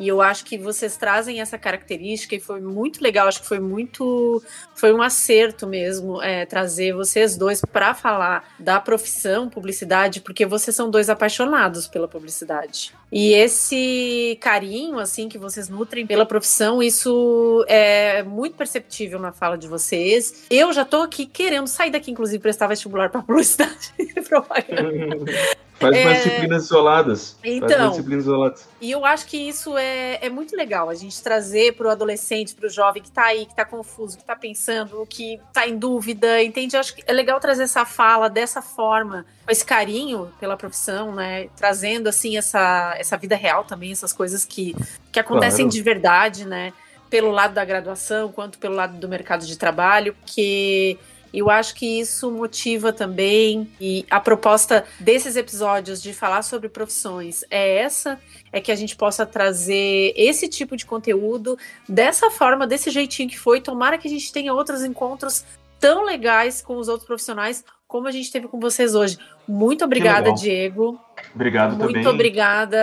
E 0.00 0.08
eu 0.08 0.22
acho 0.22 0.46
que 0.46 0.56
vocês 0.56 0.96
trazem 0.96 1.42
essa 1.42 1.58
característica 1.58 2.34
e 2.34 2.40
foi 2.40 2.58
muito 2.58 3.02
legal. 3.02 3.28
Acho 3.28 3.42
que 3.42 3.46
foi 3.46 3.60
muito. 3.60 4.42
Foi 4.74 4.94
um 4.94 5.02
acerto 5.02 5.66
mesmo 5.66 6.22
é, 6.22 6.46
trazer 6.46 6.94
vocês 6.94 7.36
dois 7.36 7.60
para 7.60 7.92
falar 7.92 8.54
da 8.58 8.80
profissão 8.80 9.50
publicidade, 9.50 10.22
porque 10.22 10.46
vocês 10.46 10.74
são 10.74 10.90
dois 10.90 11.10
apaixonados 11.10 11.86
pela 11.86 12.08
publicidade. 12.08 12.94
E 13.12 13.34
esse 13.34 14.38
carinho, 14.40 14.98
assim, 14.98 15.28
que 15.28 15.36
vocês 15.36 15.68
nutrem 15.68 16.06
pela 16.06 16.24
profissão, 16.24 16.82
isso 16.82 17.62
é 17.68 18.22
muito 18.22 18.56
perceptível 18.56 19.18
na 19.18 19.32
fala 19.32 19.58
de 19.58 19.68
vocês. 19.68 20.46
Eu 20.48 20.72
já 20.72 20.84
tô 20.84 21.02
aqui 21.02 21.26
querendo 21.26 21.66
sair 21.66 21.90
daqui, 21.90 22.10
inclusive, 22.10 22.38
prestar 22.38 22.68
vestibular 22.68 23.10
para 23.10 23.20
publicidade. 23.20 23.92
Faz 25.80 25.96
É. 25.96 26.04
mais 26.04 26.22
disciplinas 26.22 26.64
isoladas. 26.64 27.36
Então. 27.42 27.90
disciplinas 27.90 28.24
isoladas. 28.24 28.68
E 28.80 28.90
eu 28.90 29.04
acho 29.04 29.26
que 29.26 29.36
isso 29.36 29.76
é, 29.78 30.18
é 30.20 30.28
muito 30.28 30.54
legal, 30.54 30.88
a 30.90 30.94
gente 30.94 31.22
trazer 31.22 31.72
para 31.74 31.86
o 31.86 31.90
adolescente, 31.90 32.54
para 32.54 32.66
o 32.66 32.68
jovem 32.70 33.02
que 33.02 33.08
está 33.08 33.24
aí, 33.24 33.46
que 33.46 33.52
está 33.52 33.64
confuso, 33.64 34.16
que 34.16 34.22
está 34.22 34.36
pensando, 34.36 35.06
que 35.08 35.40
está 35.48 35.66
em 35.66 35.78
dúvida, 35.78 36.42
entende? 36.42 36.76
Eu 36.76 36.80
acho 36.80 36.94
que 36.94 37.02
é 37.06 37.12
legal 37.12 37.40
trazer 37.40 37.62
essa 37.62 37.84
fala 37.86 38.28
dessa 38.28 38.60
forma, 38.60 39.24
com 39.44 39.50
esse 39.50 39.64
carinho 39.64 40.30
pela 40.38 40.56
profissão, 40.56 41.14
né? 41.14 41.48
Trazendo, 41.56 42.08
assim, 42.08 42.36
essa, 42.36 42.94
essa 42.98 43.16
vida 43.16 43.34
real 43.36 43.64
também, 43.64 43.90
essas 43.92 44.12
coisas 44.12 44.44
que, 44.44 44.76
que 45.10 45.18
acontecem 45.18 45.64
Claro. 45.64 45.70
de 45.70 45.82
verdade, 45.82 46.44
né? 46.46 46.72
Pelo 47.08 47.30
lado 47.30 47.54
da 47.54 47.64
graduação, 47.64 48.30
quanto 48.30 48.58
pelo 48.58 48.74
lado 48.74 48.96
do 48.98 49.08
mercado 49.08 49.44
de 49.46 49.56
trabalho, 49.58 50.14
porque 50.14 50.96
eu 51.32 51.48
acho 51.50 51.74
que 51.74 52.00
isso 52.00 52.30
motiva 52.30 52.92
também. 52.92 53.70
E 53.80 54.04
a 54.10 54.20
proposta 54.20 54.84
desses 54.98 55.36
episódios 55.36 56.02
de 56.02 56.12
falar 56.12 56.42
sobre 56.42 56.68
profissões 56.68 57.44
é 57.50 57.78
essa: 57.78 58.18
é 58.52 58.60
que 58.60 58.72
a 58.72 58.76
gente 58.76 58.96
possa 58.96 59.24
trazer 59.24 60.12
esse 60.16 60.48
tipo 60.48 60.76
de 60.76 60.84
conteúdo 60.86 61.58
dessa 61.88 62.30
forma, 62.30 62.66
desse 62.66 62.90
jeitinho 62.90 63.28
que 63.28 63.38
foi. 63.38 63.60
Tomara 63.60 63.98
que 63.98 64.08
a 64.08 64.10
gente 64.10 64.32
tenha 64.32 64.52
outros 64.52 64.82
encontros 64.82 65.44
tão 65.78 66.04
legais 66.04 66.60
com 66.60 66.76
os 66.76 66.88
outros 66.88 67.06
profissionais 67.06 67.64
como 67.90 68.06
a 68.06 68.12
gente 68.12 68.30
teve 68.30 68.46
com 68.46 68.60
vocês 68.60 68.94
hoje. 68.94 69.18
Muito 69.48 69.84
obrigada. 69.84 70.32
Diego. 70.32 71.00
Obrigado 71.34 71.76
Muito 71.76 71.94
também. 71.94 72.06
obrigada, 72.06 72.78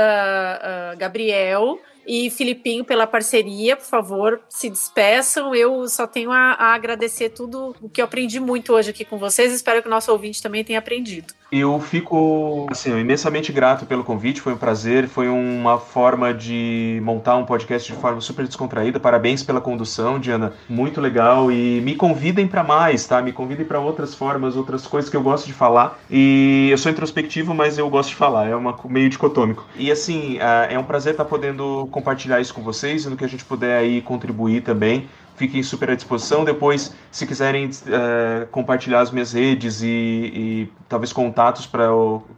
ah, 0.61 0.95
Gabriel. 0.97 1.79
E 2.08 2.30
Filipinho 2.30 2.86
pela 2.86 3.05
parceria, 3.05 3.76
por 3.76 3.86
favor, 3.86 4.39
se 4.47 4.70
despeçam. 4.70 5.53
Eu 5.53 5.88
só 5.89 6.08
tenho 6.08 6.32
a, 6.32 6.53
a 6.53 6.74
agradecer 6.74 7.30
tudo 7.30 7.76
o 7.82 7.89
que 7.89 7.99
eu 7.99 8.05
aprendi 8.05 8.39
muito 8.39 8.74
hoje 8.74 8.91
aqui 8.91 9.03
com 9.03 9.18
vocês. 9.18 9.53
Espero 9.53 9.82
que 9.82 9.88
o 9.88 9.91
nosso 9.91 10.12
ouvinte 10.12 10.41
também 10.41 10.64
tenha 10.64 10.80
aprendido. 10.80 11.34
Eu 11.49 11.80
fico 11.80 12.68
assim, 12.70 12.97
imensamente 12.99 13.53
grato 13.53 13.86
pelo 13.86 14.03
convite, 14.03 14.41
foi 14.41 14.53
um 14.53 14.58
prazer, 14.58 15.08
foi 15.08 15.30
uma 15.30 15.80
forma 15.80 16.34
de 16.34 16.99
montar 17.01 17.38
um 17.38 17.45
podcast 17.45 17.91
de 17.91 17.97
forma 17.97 18.20
super 18.20 18.45
descontraída. 18.45 18.99
Parabéns 18.99 19.43
pela 19.43 19.62
condução, 19.62 20.20
Diana, 20.20 20.53
muito 20.68 20.99
legal 20.99 21.49
e 21.49 21.80
me 21.82 21.95
convidem 21.95 22.47
para 22.47 22.64
mais, 22.64 23.08
tá? 23.08 23.22
Me 23.22 23.32
convidem 23.32 23.66
para 23.66 23.80
outras 23.80 24.14
formas, 24.14 24.58
outras 24.58 24.86
coisas 24.86 25.10
que 25.10 25.16
eu 25.16 25.24
gosto 25.24 25.45
de 25.45 25.53
falar. 25.53 25.97
E 26.12 26.68
eu 26.70 26.78
sou 26.78 26.91
introspectivo, 26.91 27.53
mas 27.53 27.78
eu 27.78 27.89
gosto 27.89 28.10
de 28.10 28.16
falar, 28.16 28.49
é 28.49 28.55
uma 28.55 28.78
meio 28.86 29.10
dicotômico. 29.10 29.66
E 29.78 29.89
assim, 29.89 30.38
ah, 30.41 30.68
é 30.70 30.78
um 30.78 30.84
prazer 30.84 31.14
estar 31.14 31.26
podendo 31.26 31.88
compartilhar 31.97 32.39
isso 32.39 32.53
com 32.53 32.61
vocês 32.61 33.05
e 33.05 33.09
no 33.09 33.17
que 33.17 33.25
a 33.25 33.27
gente 33.27 33.43
puder 33.43 33.79
aí 33.79 34.01
contribuir 34.01 34.61
também 34.61 35.07
fiquem 35.35 35.61
super 35.63 35.91
à 35.91 35.95
disposição. 35.95 36.43
Depois, 36.43 36.93
se 37.11 37.25
quiserem 37.25 37.69
eh, 37.87 38.47
compartilhar 38.51 39.01
as 39.01 39.11
minhas 39.11 39.33
redes 39.33 39.81
e, 39.81 39.87
e 39.87 40.69
talvez 40.89 41.13
contatos 41.13 41.65
para 41.67 41.87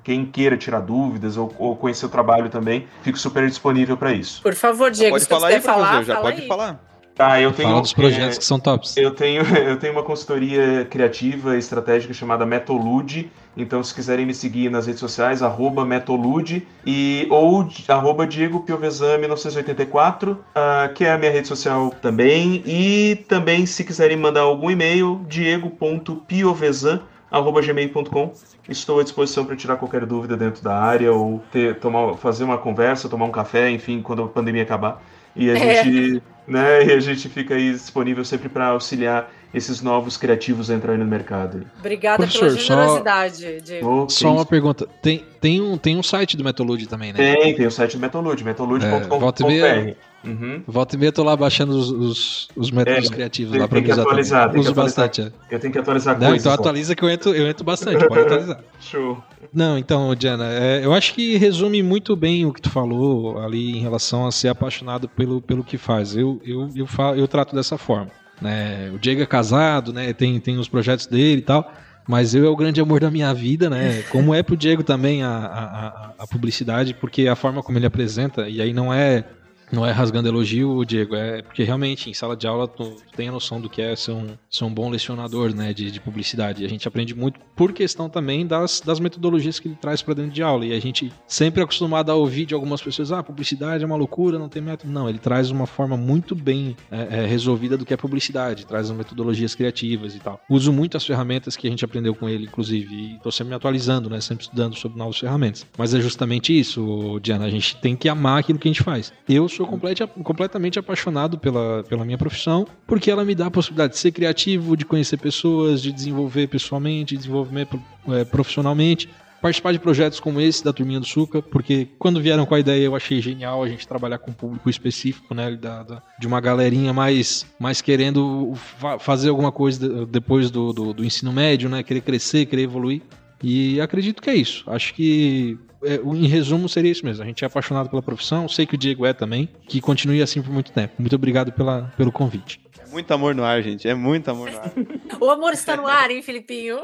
quem 0.03 0.25
queira 0.25 0.57
tirar 0.57 0.81
dúvidas 0.81 1.37
ou, 1.37 1.53
ou 1.57 1.75
conhecer 1.75 2.05
o 2.05 2.09
trabalho 2.09 2.49
também, 2.49 2.85
fico 3.01 3.17
super 3.17 3.47
disponível 3.47 3.95
para 3.95 4.11
isso. 4.11 4.41
Por 4.41 4.53
favor, 4.53 4.91
Diego, 4.91 5.15
pode 5.15 5.23
se 5.23 5.29
você 5.29 5.33
falar 5.33 5.47
aí, 5.47 5.55
quiser 5.55 5.65
falar, 5.65 6.03
já 6.03 6.13
fala 6.15 6.25
pode 6.25 6.41
aí. 6.41 6.47
falar. 6.47 6.88
Tá, 7.19 7.41
eu 7.41 7.51
tenho. 7.51 7.67
Fala 7.67 7.81
dos 7.81 7.91
projetos 7.91 8.37
eh, 8.37 8.39
que 8.39 8.45
são 8.45 8.57
tops. 8.57 8.95
eu 8.95 9.11
tenho, 9.11 9.43
eu 9.67 9.77
tenho 9.77 9.91
uma 9.91 10.03
consultoria 10.03 10.87
criativa 10.89 11.57
e 11.57 11.59
estratégica 11.59 12.13
chamada 12.13 12.45
Metolude. 12.45 13.29
Então, 13.57 13.83
se 13.83 13.93
quiserem 13.93 14.25
me 14.25 14.33
seguir 14.33 14.71
nas 14.71 14.87
redes 14.87 15.01
sociais, 15.01 15.43
arroba 15.43 15.83
Metolude 15.83 16.65
e, 16.85 17.27
ou 17.29 17.67
arroba 17.89 18.25
Diego 18.25 18.61
Piovesan 18.61 19.17
1984, 19.17 20.39
ah, 20.55 20.89
que 20.95 21.03
é 21.03 21.11
a 21.11 21.17
minha 21.17 21.29
rede 21.29 21.45
social 21.45 21.93
também. 22.01 22.63
E 22.65 23.17
também, 23.27 23.65
se 23.65 23.83
quiserem 23.83 24.15
mandar 24.15 24.41
algum 24.43 24.71
e-mail, 24.71 25.19
diego.piovesan 25.27 27.01
arroba 27.29 27.61
gmail.com. 27.61 28.31
Estou 28.69 29.01
à 29.01 29.03
disposição 29.03 29.43
para 29.43 29.57
tirar 29.57 29.75
qualquer 29.75 30.05
dúvida 30.05 30.37
dentro 30.37 30.63
da 30.63 30.73
área 30.73 31.11
ou 31.11 31.41
ter, 31.51 31.79
tomar, 31.79 32.15
fazer 32.15 32.45
uma 32.45 32.57
conversa, 32.57 33.09
tomar 33.09 33.25
um 33.25 33.31
café, 33.31 33.69
enfim, 33.69 34.01
quando 34.01 34.23
a 34.23 34.27
pandemia 34.29 34.63
acabar. 34.63 35.01
E 35.39 35.49
a 35.49 35.57
É. 35.57 35.83
gente, 35.83 36.23
né, 36.47 36.85
e 36.85 36.91
a 36.91 36.99
gente 36.99 37.29
fica 37.29 37.55
aí 37.55 37.71
disponível 37.71 38.25
sempre 38.25 38.49
para 38.49 38.67
auxiliar 38.67 39.31
esses 39.53 39.81
novos 39.81 40.15
criativos 40.17 40.69
a 40.69 40.75
entrarem 40.75 40.99
no 40.99 41.07
mercado. 41.07 41.65
Obrigada 41.79 42.17
pela 42.17 42.29
Professor, 42.29 42.59
só- 42.59 42.73
generosidade, 42.75 43.61
Diego. 43.61 43.89
Ok. 44.03 44.15
Só 44.15 44.31
uma 44.33 44.45
pergunta. 44.45 44.87
Tem, 45.01 45.25
tem, 45.41 45.59
um, 45.61 45.77
tem 45.77 45.95
um 45.97 46.03
site 46.03 46.37
do 46.37 46.43
Metolude 46.43 46.87
também, 46.87 47.13
né? 47.13 47.17
Tem, 47.35 47.55
tem 47.55 47.65
o 47.65 47.71
site 47.71 47.97
do 47.97 47.99
Metolude, 48.01 48.43
volta 48.43 48.61
e 48.61 49.45
meia- 49.47 49.75
metolude.com.br. 49.75 50.08
Uhum. 50.23 50.61
Volta 50.67 50.95
e 50.95 50.99
meia 50.99 51.07
eu 51.09 51.13
tô 51.13 51.23
lá 51.23 51.35
baixando 51.35 51.71
os, 51.71 51.89
os, 51.91 52.47
os 52.55 52.71
métodos 52.71 53.09
É, 53.09 53.13
criativos 53.13 53.51
tem- 53.53 53.61
lá 53.61 53.67
pra 53.67 53.75
tem 53.77 53.85
que 53.85 53.91
atualizar, 53.91 54.49
Uso 54.49 54.69
atualizar. 54.71 54.75
bastante. 54.85 55.21
é. 55.21 55.31
Eu 55.55 55.59
tenho 55.59 55.71
que 55.71 55.79
atualizar 55.79 56.13
Não, 56.19 56.27
coisas. 56.27 56.41
então 56.41 56.51
atualiza 56.53 56.95
que 56.95 57.03
eu 57.03 57.09
entro, 57.09 57.33
eu 57.33 57.47
entro 57.47 57.63
bastante, 57.63 58.05
pode 58.07 58.21
atualizar. 58.21 58.59
Show. 58.81 59.23
Não, 59.53 59.77
então, 59.77 60.13
Diana, 60.15 60.45
é, 60.51 60.83
eu 60.83 60.93
acho 60.93 61.13
que 61.13 61.37
resume 61.37 61.81
muito 61.81 62.15
bem 62.15 62.45
o 62.45 62.51
que 62.53 62.61
tu 62.61 62.69
falou 62.69 63.39
ali 63.39 63.77
em 63.77 63.81
relação 63.81 64.27
a 64.27 64.31
ser 64.31 64.49
apaixonado 64.49 65.07
pelo, 65.07 65.41
pelo 65.41 65.63
que 65.63 65.77
faz. 65.77 66.15
Eu, 66.15 66.41
eu, 66.45 66.69
eu, 66.75 66.85
falo, 66.85 67.17
eu 67.17 67.27
trato 67.27 67.55
dessa 67.55 67.77
forma. 67.77 68.07
Né? 68.41 68.91
O 68.93 68.99
Diego 68.99 69.21
é 69.21 69.25
casado, 69.25 69.91
né? 69.93 70.11
tem, 70.13 70.39
tem 70.39 70.57
os 70.57 70.67
projetos 70.67 71.07
dele 71.07 71.39
e 71.39 71.43
tal, 71.43 71.71
mas 72.07 72.35
eu 72.35 72.45
é 72.45 72.49
o 72.49 72.55
grande 72.55 72.79
amor 72.81 72.99
da 72.99 73.09
minha 73.11 73.33
vida, 73.33 73.69
né? 73.69 74.03
Como 74.09 74.33
é 74.33 74.41
pro 74.43 74.55
Diego 74.57 74.81
também 74.83 75.23
a, 75.23 75.29
a- 75.29 76.11
a 76.19 76.27
publicidade, 76.27 76.93
porque 76.93 77.27
a 77.27 77.35
forma 77.35 77.61
como 77.63 77.77
ele 77.77 77.85
apresenta, 77.85 78.47
e 78.49 78.61
aí 78.61 78.73
não 78.73 78.93
é. 78.93 79.23
Não 79.71 79.85
é 79.85 79.91
rasgando 79.91 80.27
elogio, 80.27 80.83
Diego, 80.83 81.15
é 81.15 81.41
porque 81.41 81.63
realmente 81.63 82.09
em 82.09 82.13
sala 82.13 82.35
de 82.35 82.47
aula 82.47 82.67
tu, 82.67 82.95
tem 83.15 83.29
a 83.29 83.31
noção 83.31 83.59
do 83.61 83.69
que 83.69 83.81
é 83.81 83.95
ser 83.95 84.11
um, 84.11 84.27
ser 84.49 84.63
um 84.63 84.73
bom 84.73 84.89
lecionador 84.89 85.53
né, 85.53 85.73
de, 85.73 85.91
de 85.91 85.99
publicidade. 85.99 86.65
A 86.65 86.69
gente 86.69 86.87
aprende 86.87 87.13
muito 87.13 87.39
por 87.55 87.73
questão 87.73 88.09
também 88.09 88.47
das, 88.47 88.81
das 88.81 88.99
metodologias 88.99 89.59
que 89.59 89.67
ele 89.67 89.75
traz 89.75 90.01
para 90.01 90.13
dentro 90.13 90.31
de 90.31 90.41
aula. 90.41 90.65
E 90.65 90.73
a 90.73 90.79
gente 90.79 91.11
sempre 91.27 91.61
é 91.61 91.63
acostumado 91.63 92.11
a 92.11 92.15
ouvir 92.15 92.45
de 92.45 92.53
algumas 92.53 92.81
pessoas: 92.81 93.11
ah, 93.11 93.21
publicidade 93.21 93.83
é 93.83 93.85
uma 93.85 93.95
loucura, 93.95 94.39
não 94.39 94.49
tem 94.49 94.61
método. 94.61 94.91
Não, 94.91 95.07
ele 95.07 95.19
traz 95.19 95.51
uma 95.51 95.67
forma 95.67 95.97
muito 95.97 96.33
bem 96.33 96.75
é, 96.89 97.23
é, 97.23 97.25
resolvida 97.25 97.77
do 97.77 97.85
que 97.85 97.93
é 97.93 97.97
publicidade, 97.97 98.65
traz 98.65 98.89
as 98.89 98.95
metodologias 98.95 99.53
criativas 99.53 100.15
e 100.15 100.19
tal. 100.19 100.39
Uso 100.49 100.71
muito 100.71 100.97
as 100.97 101.05
ferramentas 101.05 101.55
que 101.55 101.67
a 101.67 101.69
gente 101.69 101.83
aprendeu 101.85 102.15
com 102.15 102.27
ele, 102.27 102.45
inclusive, 102.45 102.95
e 102.95 103.15
estou 103.15 103.31
sempre 103.31 103.49
me 103.49 103.55
atualizando, 103.55 104.09
né, 104.09 104.21
sempre 104.21 104.43
estudando 104.45 104.75
sobre 104.75 104.97
novas 104.97 105.17
ferramentas. 105.17 105.65
Mas 105.77 105.93
é 105.93 106.01
justamente 106.01 106.57
isso, 106.57 107.19
Diana, 107.21 107.45
a 107.45 107.49
gente 107.49 107.75
tem 107.77 107.95
que 107.95 108.07
amar 108.07 108.39
aquilo 108.39 108.57
que 108.57 108.67
a 108.67 108.71
gente 108.71 108.83
faz. 108.83 109.11
Eu 109.27 109.47
complete- 109.67 110.05
completamente 110.23 110.77
apaixonado 110.79 111.37
pela, 111.37 111.83
pela 111.83 112.05
minha 112.05 112.17
profissão, 112.17 112.67
porque 112.87 113.09
ela 113.11 113.23
me 113.25 113.33
dá 113.35 113.47
a 113.47 113.51
possibilidade 113.51 113.93
de 113.93 113.99
ser 113.99 114.11
criativo, 114.11 114.75
de 114.77 114.85
conhecer 114.85 115.17
pessoas, 115.17 115.81
de 115.81 115.91
desenvolver 115.91 116.47
pessoalmente, 116.47 117.15
de 117.15 117.17
desenvolver 117.21 117.67
eh, 118.09 118.25
profissionalmente. 118.25 119.09
Participar 119.41 119.71
de 119.71 119.79
projetos 119.79 120.19
como 120.19 120.41
esse 120.41 120.61
da 120.61 120.73
Turminha 120.73 120.99
do 120.99 121.05
Suca, 121.05 121.41
porque 121.41 121.87
quando 121.97 122.19
vieram 122.19 122.45
com 122.45 122.53
a 122.55 122.59
ideia 122.59 122.83
eu 122.83 122.93
achei 122.93 123.21
genial 123.21 123.63
a 123.63 123.69
gente 123.69 123.87
trabalhar 123.87 124.17
com 124.17 124.31
um 124.31 124.33
público 124.33 124.69
específico, 124.69 125.33
né? 125.33 125.55
Da, 125.55 125.81
da- 125.83 126.03
de 126.19 126.27
uma 126.27 126.41
galerinha 126.41 126.91
mais, 126.91 127.45
mais 127.57 127.81
querendo 127.81 128.51
fa- 128.55 128.99
fazer 128.99 129.29
alguma 129.29 129.49
coisa 129.49 129.79
de- 129.87 130.05
depois 130.07 130.51
do, 130.51 130.73
do, 130.73 130.93
do 130.93 131.05
ensino 131.05 131.31
médio, 131.31 131.69
né? 131.69 131.81
Querer 131.83 132.01
crescer, 132.01 132.47
querer 132.47 132.63
evoluir. 132.63 133.01
E 133.41 133.79
acredito 133.79 134.21
que 134.21 134.29
é 134.29 134.35
isso. 134.35 134.69
Acho 134.69 134.93
que, 134.93 135.57
é, 135.83 135.95
em 135.95 136.27
resumo, 136.27 136.67
seria 136.67 136.91
isso 136.91 137.05
mesmo. 137.05 137.23
A 137.23 137.25
gente 137.25 137.43
é 137.43 137.47
apaixonado 137.47 137.89
pela 137.89 138.01
profissão, 138.01 138.47
sei 138.47 138.65
que 138.65 138.75
o 138.75 138.77
Diego 138.77 139.05
é 139.05 139.13
também, 139.13 139.49
que 139.67 139.79
continue 139.79 140.21
assim 140.21 140.41
por 140.41 140.51
muito 140.51 140.71
tempo. 140.71 140.93
Muito 140.99 141.15
obrigado 141.15 141.51
pela, 141.51 141.91
pelo 141.95 142.11
convite. 142.11 142.59
É 142.79 142.91
muito 142.91 143.11
amor 143.13 143.35
no 143.35 143.43
ar, 143.43 143.61
gente. 143.61 143.87
É 143.87 143.93
muito 143.93 144.29
amor 144.31 144.51
no 144.51 144.57
ar. 144.57 144.71
O 145.19 145.29
amor 145.29 145.51
está 145.51 145.75
no 145.75 145.85
ar, 145.85 146.09
hein, 146.11 146.21
Filipinho? 146.21 146.79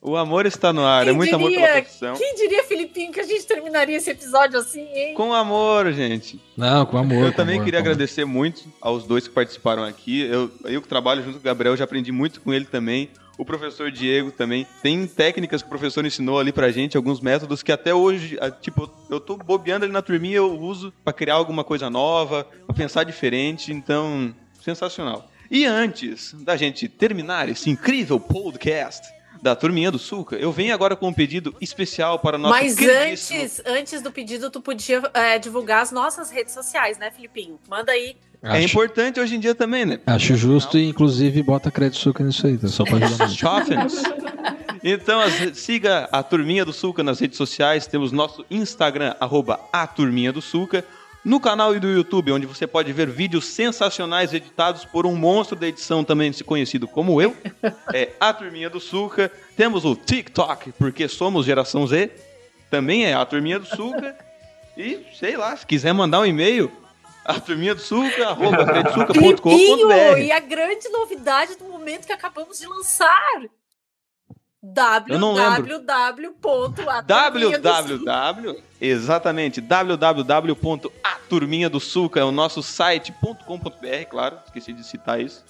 O 0.00 0.16
amor 0.16 0.46
está 0.46 0.72
no 0.72 0.84
ar. 0.84 1.04
Quem 1.04 1.12
é 1.12 1.16
muito 1.16 1.34
amor 1.34 1.50
pela 1.50 1.66
diria? 1.66 1.82
profissão. 1.82 2.14
Quem 2.14 2.34
diria, 2.34 2.64
Filipinho, 2.64 3.12
que 3.12 3.20
a 3.20 3.24
gente 3.24 3.44
terminaria 3.44 3.96
esse 3.96 4.10
episódio 4.10 4.58
assim, 4.58 4.86
hein? 4.94 5.14
Com 5.14 5.34
amor, 5.34 5.92
gente. 5.92 6.40
Não, 6.56 6.86
com 6.86 6.96
amor. 6.96 7.24
Eu 7.24 7.30
com 7.32 7.36
também 7.36 7.56
amor, 7.56 7.64
queria 7.64 7.80
agradecer 7.80 8.24
muito 8.24 8.64
aos 8.80 9.04
dois 9.04 9.28
que 9.28 9.34
participaram 9.34 9.84
aqui. 9.84 10.22
Eu, 10.22 10.50
eu 10.64 10.80
que 10.80 10.88
trabalho 10.88 11.22
junto 11.22 11.34
com 11.34 11.40
o 11.40 11.42
Gabriel, 11.42 11.76
já 11.76 11.84
aprendi 11.84 12.12
muito 12.12 12.40
com 12.40 12.54
ele 12.54 12.64
também. 12.64 13.10
O 13.38 13.44
professor 13.44 13.90
Diego 13.90 14.32
também. 14.32 14.66
Tem 14.82 15.06
técnicas 15.06 15.62
que 15.62 15.66
o 15.66 15.70
professor 15.70 16.04
ensinou 16.04 16.38
ali 16.38 16.52
pra 16.52 16.70
gente, 16.70 16.96
alguns 16.96 17.20
métodos 17.20 17.62
que 17.62 17.70
até 17.70 17.94
hoje, 17.94 18.38
tipo, 18.60 18.90
eu 19.10 19.20
tô 19.20 19.36
bobeando 19.36 19.84
ali 19.84 19.92
na 19.92 20.02
turminha 20.02 20.36
eu 20.36 20.58
uso 20.58 20.92
pra 21.04 21.12
criar 21.12 21.34
alguma 21.34 21.62
coisa 21.62 21.90
nova, 21.90 22.44
pra 22.66 22.74
pensar 22.74 23.04
diferente. 23.04 23.72
Então, 23.72 24.34
sensacional. 24.62 25.30
E 25.50 25.64
antes 25.64 26.32
da 26.32 26.56
gente 26.56 26.88
terminar 26.88 27.48
esse 27.48 27.70
incrível 27.70 28.18
podcast 28.18 29.06
da 29.40 29.54
turminha 29.54 29.90
do 29.90 29.98
Sulca, 29.98 30.34
eu 30.36 30.50
venho 30.50 30.74
agora 30.74 30.96
com 30.96 31.08
um 31.08 31.12
pedido 31.12 31.54
especial 31.60 32.18
para 32.18 32.38
nosso 32.38 32.54
Mas 32.54 32.76
antes, 32.78 33.62
antes 33.64 34.02
do 34.02 34.10
pedido, 34.10 34.50
tu 34.50 34.60
podia 34.60 35.02
é, 35.14 35.38
divulgar 35.38 35.82
as 35.82 35.92
nossas 35.92 36.30
redes 36.30 36.52
sociais, 36.52 36.98
né, 36.98 37.10
Filipinho? 37.10 37.60
Manda 37.68 37.92
aí. 37.92 38.16
É 38.46 38.58
Acho, 38.58 38.64
importante 38.64 39.18
hoje 39.18 39.34
em 39.34 39.40
dia 39.40 39.54
também, 39.54 39.84
né? 39.84 39.98
acho 40.06 40.36
justo 40.36 40.78
e, 40.78 40.86
inclusive, 40.88 41.42
bota 41.42 41.70
crédito 41.70 41.98
suca 41.98 42.22
nisso 42.22 42.46
aí, 42.46 42.56
tá? 42.56 42.68
Só 42.68 42.84
pra 42.84 42.98
ajudar. 43.04 43.28
Então, 44.84 45.20
siga 45.52 46.08
a 46.12 46.22
Turminha 46.22 46.64
do 46.64 46.72
Sulca 46.72 47.02
nas 47.02 47.18
redes 47.18 47.36
sociais. 47.36 47.88
Temos 47.88 48.12
nosso 48.12 48.46
Instagram, 48.48 49.14
arroba 49.18 49.58
a 49.72 49.84
Turminha 49.84 50.32
do 50.32 50.40
Sulca. 50.40 50.84
No 51.24 51.40
canal 51.40 51.74
e 51.74 51.80
do 51.80 51.88
YouTube, 51.88 52.30
onde 52.30 52.46
você 52.46 52.68
pode 52.68 52.92
ver 52.92 53.08
vídeos 53.10 53.46
sensacionais 53.46 54.32
editados 54.32 54.84
por 54.84 55.04
um 55.04 55.16
monstro 55.16 55.58
da 55.58 55.66
edição 55.66 56.04
também 56.04 56.32
conhecido 56.44 56.86
como 56.86 57.20
eu. 57.20 57.36
É 57.92 58.10
a 58.20 58.32
Turminha 58.32 58.70
do 58.70 58.78
Sulca. 58.78 59.28
Temos 59.56 59.84
o 59.84 59.96
TikTok, 59.96 60.70
porque 60.78 61.08
somos 61.08 61.46
geração 61.46 61.84
Z. 61.84 62.12
Também 62.70 63.06
é 63.06 63.14
a 63.14 63.24
Turminha 63.24 63.58
do 63.58 63.66
Sulca. 63.66 64.14
E, 64.78 65.00
sei 65.18 65.36
lá, 65.36 65.56
se 65.56 65.66
quiser 65.66 65.92
mandar 65.92 66.20
um 66.20 66.26
e-mail, 66.26 66.70
a 67.26 67.40
turminha 67.40 67.74
do 67.74 67.80
Sulca, 67.80 68.28
arroba 68.28 68.64
credisulca.com.br. 68.72 70.18
e 70.18 70.30
a 70.30 70.38
grande 70.38 70.88
novidade 70.88 71.56
do 71.56 71.64
momento 71.64 72.06
que 72.06 72.12
acabamos 72.12 72.58
de 72.58 72.66
lançar. 72.66 73.42
Www.aturminhadosulca. 74.62 77.02
www, 77.02 78.62
exatamente, 78.80 79.60
www.aturminhadosulca 79.60 82.20
é 82.20 82.24
o 82.24 82.32
nosso 82.32 82.62
site.com.br, 82.62 84.06
claro, 84.08 84.38
esqueci 84.46 84.72
de 84.72 84.82
citar 84.84 85.20
isso. 85.20 85.44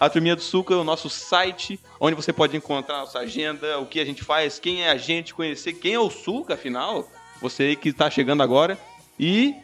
A 0.00 0.08
Turminha 0.10 0.34
do 0.34 0.42
Sulca 0.42 0.74
é 0.74 0.76
o 0.76 0.82
nosso 0.82 1.08
site, 1.08 1.78
onde 2.00 2.16
você 2.16 2.32
pode 2.32 2.56
encontrar 2.56 2.96
a 2.96 3.00
nossa 3.00 3.20
agenda, 3.20 3.78
o 3.78 3.86
que 3.86 4.00
a 4.00 4.04
gente 4.04 4.24
faz, 4.24 4.58
quem 4.58 4.82
é 4.82 4.90
a 4.90 4.96
gente, 4.96 5.32
conhecer 5.32 5.74
quem 5.74 5.94
é 5.94 6.00
o 6.00 6.10
Sulca, 6.10 6.54
afinal, 6.54 7.08
você 7.40 7.62
aí 7.62 7.76
que 7.76 7.90
está 7.90 8.10
chegando 8.10 8.42
agora. 8.42 8.76
E 9.18 9.54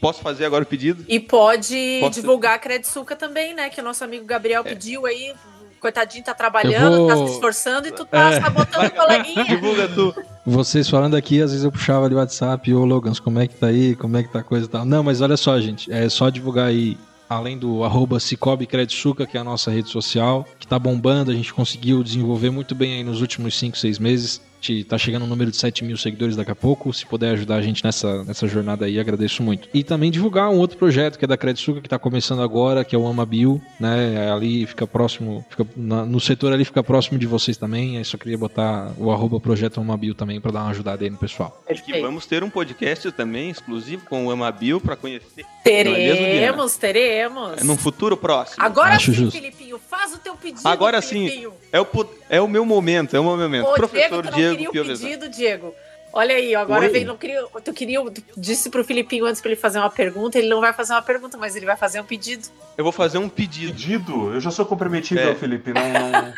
posso 0.00 0.20
fazer 0.20 0.44
agora 0.44 0.64
o 0.64 0.66
pedido? 0.66 1.04
E 1.08 1.18
pode 1.20 1.98
Posso- 2.00 2.20
divulgar 2.20 2.54
a 2.54 2.58
Credsuca 2.58 3.14
também, 3.16 3.54
né? 3.54 3.68
Que 3.70 3.80
o 3.80 3.84
nosso 3.84 4.02
amigo 4.04 4.24
Gabriel 4.24 4.62
pediu 4.64 5.06
aí. 5.06 5.32
Coitadinho, 5.78 6.24
tá 6.24 6.32
trabalhando, 6.34 6.96
Eu 7.02 7.06
tá 7.06 7.14
vou- 7.14 7.26
se 7.28 7.34
esforçando 7.34 7.86
e 7.86 7.92
tu 7.92 8.04
tá 8.06 8.32
É. 8.32 8.40
sabotando 8.40 8.86
o 8.86 8.90
coleguinha. 8.90 9.44
Divulga 9.44 9.86
tu. 9.88 10.14
Vocês 10.44 10.88
falando 10.88 11.14
aqui, 11.14 11.40
às 11.42 11.50
vezes 11.50 11.64
eu 11.64 11.70
puxava 11.70 12.06
ali 12.06 12.14
o 12.14 12.18
WhatsApp, 12.18 12.72
ô 12.72 12.84
Logans, 12.84 13.20
como 13.20 13.38
é 13.38 13.46
que 13.46 13.54
tá 13.54 13.66
aí, 13.66 13.94
como 13.94 14.16
é 14.16 14.22
que 14.22 14.32
tá 14.32 14.38
a 14.40 14.42
coisa 14.42 14.66
e 14.66 14.68
tal. 14.68 14.84
Não, 14.84 15.02
mas 15.02 15.20
olha 15.20 15.36
só, 15.36 15.60
gente, 15.60 15.92
é 15.92 16.08
só 16.08 16.30
divulgar 16.30 16.68
aí, 16.68 16.96
além 17.28 17.58
do 17.58 17.84
arroba 17.84 18.18
Cicobi 18.18 18.66
Credsuca, 18.66 19.26
que 19.26 19.36
é 19.36 19.40
a 19.40 19.44
nossa 19.44 19.70
rede 19.70 19.90
social, 19.90 20.46
que 20.58 20.66
tá 20.66 20.78
bombando, 20.78 21.30
a 21.30 21.34
gente 21.34 21.52
conseguiu 21.52 22.02
desenvolver 22.02 22.50
muito 22.50 22.74
bem 22.74 22.94
aí 22.94 23.04
nos 23.04 23.20
últimos 23.20 23.56
5, 23.58 23.76
6 23.76 23.98
meses. 23.98 24.40
Gente 24.60 24.84
tá 24.84 24.98
chegando 24.98 25.22
no 25.22 25.28
número 25.28 25.50
de 25.50 25.56
7 25.56 25.84
mil 25.84 25.96
seguidores 25.96 26.36
daqui 26.36 26.50
a 26.50 26.54
pouco. 26.54 26.92
Se 26.92 27.06
puder 27.06 27.30
ajudar 27.32 27.56
a 27.56 27.62
gente 27.62 27.84
nessa, 27.84 28.24
nessa 28.24 28.46
jornada 28.46 28.84
aí, 28.86 28.98
agradeço 28.98 29.42
muito. 29.42 29.68
E 29.72 29.84
também 29.84 30.10
divulgar 30.10 30.48
um 30.50 30.58
outro 30.58 30.76
projeto 30.76 31.18
que 31.18 31.24
é 31.24 31.28
da 31.28 31.36
Credsuca, 31.36 31.80
que 31.80 31.88
tá 31.88 31.98
começando 31.98 32.42
agora, 32.42 32.84
que 32.84 32.94
é 32.94 32.98
o 32.98 33.06
Amabio, 33.06 33.60
né? 33.78 34.30
Ali 34.32 34.66
fica 34.66 34.86
próximo, 34.86 35.44
fica 35.50 35.66
na- 35.76 36.04
no 36.04 36.18
setor 36.20 36.52
ali 36.52 36.64
fica 36.64 36.82
próximo 36.82 37.18
de 37.18 37.26
vocês 37.26 37.56
também. 37.56 37.98
Aí 37.98 38.04
só 38.04 38.16
queria 38.16 38.38
botar 38.38 38.92
o 38.98 39.10
arroba 39.10 39.38
projeto 39.38 39.80
Amabio 39.80 40.14
também 40.14 40.40
pra 40.40 40.50
dar 40.50 40.62
uma 40.62 40.70
ajudada 40.70 41.04
aí 41.04 41.10
no 41.10 41.18
pessoal. 41.18 41.62
Que 41.84 42.00
vamos 42.00 42.26
ter 42.26 42.42
um 42.42 42.50
podcast 42.50 43.10
também 43.12 43.50
exclusivo 43.50 44.04
com 44.06 44.26
o 44.26 44.30
Amabil 44.30 44.80
para 44.80 44.96
conhecer 44.96 45.42
é 45.42 45.44
Teremos, 45.84 46.76
teremos. 46.76 47.62
num 47.62 47.76
futuro 47.76 48.16
próximo. 48.16 48.64
Agora 48.64 48.94
Acho 48.94 49.12
sim, 49.12 49.18
justo. 49.24 49.36
Filipinho, 49.38 49.78
faz 49.78 50.14
o 50.14 50.18
teu 50.18 50.34
pedido. 50.36 50.60
Agora 50.66 51.00
sim. 51.02 51.26
Filipinho. 51.28 51.52
É 51.72 51.80
o, 51.80 51.86
é 52.30 52.40
o 52.40 52.48
meu 52.48 52.64
momento, 52.64 53.16
é 53.16 53.20
o 53.20 53.24
meu 53.24 53.36
momento. 53.36 53.66
Ô, 53.66 53.74
Professor 53.74 54.22
Diego, 54.22 54.45
Diego, 54.54 54.72
queria 54.72 54.84
Piovesan. 54.84 55.04
pedido, 55.06 55.28
Diego. 55.28 55.74
Olha 56.12 56.34
aí, 56.34 56.54
agora 56.54 56.86
Oi. 56.86 56.88
veio, 56.88 57.06
não 57.06 57.16
queria, 57.16 57.44
tu 57.62 57.74
queria, 57.74 58.00
tu 58.10 58.22
disse 58.38 58.70
pro 58.70 58.82
Filipinho 58.82 59.26
antes 59.26 59.40
pra 59.42 59.50
ele 59.50 59.60
fazer 59.60 59.78
uma 59.78 59.90
pergunta, 59.90 60.38
ele 60.38 60.48
não 60.48 60.62
vai 60.62 60.72
fazer 60.72 60.94
uma 60.94 61.02
pergunta, 61.02 61.36
mas 61.36 61.54
ele 61.56 61.66
vai 61.66 61.76
fazer 61.76 62.00
um 62.00 62.04
pedido. 62.04 62.48
Eu 62.78 62.84
vou 62.84 62.92
fazer 62.92 63.18
um 63.18 63.28
pedido. 63.28 63.72
Pedido? 63.72 64.32
Eu 64.32 64.40
já 64.40 64.50
sou 64.50 64.64
comprometido, 64.64 65.20
É. 65.20 65.34
Felipe. 65.34 65.72
Não, 65.74 65.82
não... 65.82 66.32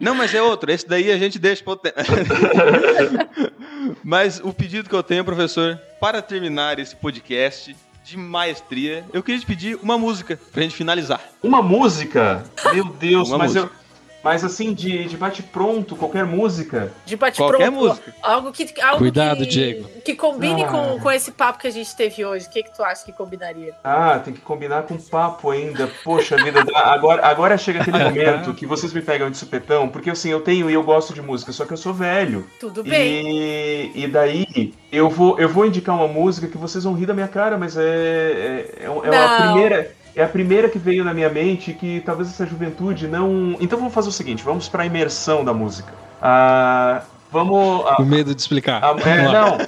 Não, 0.00 0.14
mas 0.14 0.34
é 0.34 0.40
outro. 0.42 0.70
Esse 0.70 0.86
daí 0.88 1.10
a 1.12 1.18
gente 1.18 1.38
deixa 1.38 1.62
pro 1.62 1.76
tempo. 1.76 1.96
Mas 4.02 4.40
o 4.42 4.52
pedido 4.52 4.88
que 4.88 4.94
eu 4.94 5.02
tenho, 5.02 5.24
professor, 5.24 5.78
para 6.00 6.22
terminar 6.22 6.78
esse 6.78 6.96
podcast 6.96 7.76
de 8.02 8.16
maestria, 8.16 9.04
eu 9.12 9.22
queria 9.22 9.40
te 9.40 9.46
pedir 9.46 9.78
uma 9.82 9.98
música 9.98 10.38
pra 10.52 10.62
gente 10.62 10.74
finalizar. 10.74 11.20
Uma 11.42 11.62
música? 11.62 12.44
Meu 12.72 12.84
Deus, 12.84 13.28
Uma 13.28 13.38
mas 13.38 13.54
música. 13.54 13.72
eu. 13.74 13.83
Mas 14.24 14.42
assim, 14.42 14.72
de, 14.72 15.04
de 15.04 15.16
bate-pronto, 15.18 15.94
qualquer 15.94 16.24
música. 16.24 16.90
De 17.04 17.14
bate 17.14 17.36
Qualquer 17.36 17.70
música. 17.70 18.14
Algo 18.22 18.50
que, 18.52 18.80
algo 18.80 18.96
Cuidado, 18.98 19.40
que, 19.40 19.46
Diego. 19.46 19.88
Que 20.02 20.14
combine 20.14 20.64
Ah. 20.64 20.68
com, 20.68 20.98
com 20.98 21.10
esse 21.10 21.30
papo 21.30 21.58
que 21.58 21.66
a 21.66 21.70
gente 21.70 21.94
teve 21.94 22.24
hoje. 22.24 22.46
O 22.46 22.50
que, 22.50 22.62
que 22.62 22.74
tu 22.74 22.82
acha 22.82 23.04
que 23.04 23.12
combinaria? 23.12 23.74
Ah, 23.84 24.18
tem 24.24 24.32
que 24.32 24.40
combinar 24.40 24.84
com 24.84 24.96
papo 24.96 25.50
ainda. 25.50 25.90
Poxa 26.02 26.36
vida, 26.42 26.64
agora, 26.74 27.26
agora 27.26 27.58
chega 27.58 27.82
aquele 27.82 27.98
momento 28.02 28.54
que 28.54 28.64
vocês 28.64 28.94
me 28.94 29.02
pegam 29.02 29.30
de 29.30 29.36
supetão, 29.36 29.90
porque 29.90 30.08
assim, 30.08 30.30
eu 30.30 30.40
tenho 30.40 30.70
e 30.70 30.72
eu 30.74 30.82
gosto 30.82 31.12
de 31.12 31.20
música, 31.20 31.52
só 31.52 31.66
que 31.66 31.74
eu 31.74 31.76
sou 31.76 31.92
velho. 31.92 32.46
Tudo 32.58 32.82
bem. 32.82 33.92
E, 33.94 34.04
e 34.04 34.08
daí 34.08 34.72
eu 34.90 35.10
vou, 35.10 35.38
eu 35.38 35.50
vou 35.50 35.66
indicar 35.66 35.94
uma 35.94 36.08
música 36.08 36.46
que 36.48 36.56
vocês 36.56 36.84
vão 36.84 36.94
rir 36.94 37.04
da 37.04 37.12
minha 37.12 37.28
cara, 37.28 37.58
mas 37.58 37.76
é, 37.76 37.82
é, 37.82 38.84
é, 38.84 38.84
é 38.84 39.16
a 39.18 39.42
primeira. 39.42 40.03
É 40.16 40.22
a 40.22 40.28
primeira 40.28 40.68
que 40.68 40.78
veio 40.78 41.04
na 41.04 41.12
minha 41.12 41.28
mente 41.28 41.72
que 41.72 42.00
talvez 42.00 42.28
essa 42.28 42.46
juventude 42.46 43.08
não. 43.08 43.56
Então 43.60 43.78
vamos 43.78 43.92
fazer 43.94 44.08
o 44.08 44.12
seguinte, 44.12 44.44
vamos 44.44 44.68
para 44.68 44.84
a 44.84 44.86
imersão 44.86 45.44
da 45.44 45.52
música. 45.52 45.92
Ah, 46.22 47.02
vamos. 47.30 47.84
ah, 47.86 47.96
Com 47.96 48.04
medo 48.04 48.34
de 48.34 48.40
explicar. 48.40 48.82
a, 48.82 48.90
é, 49.08 49.22
não. 49.24 49.58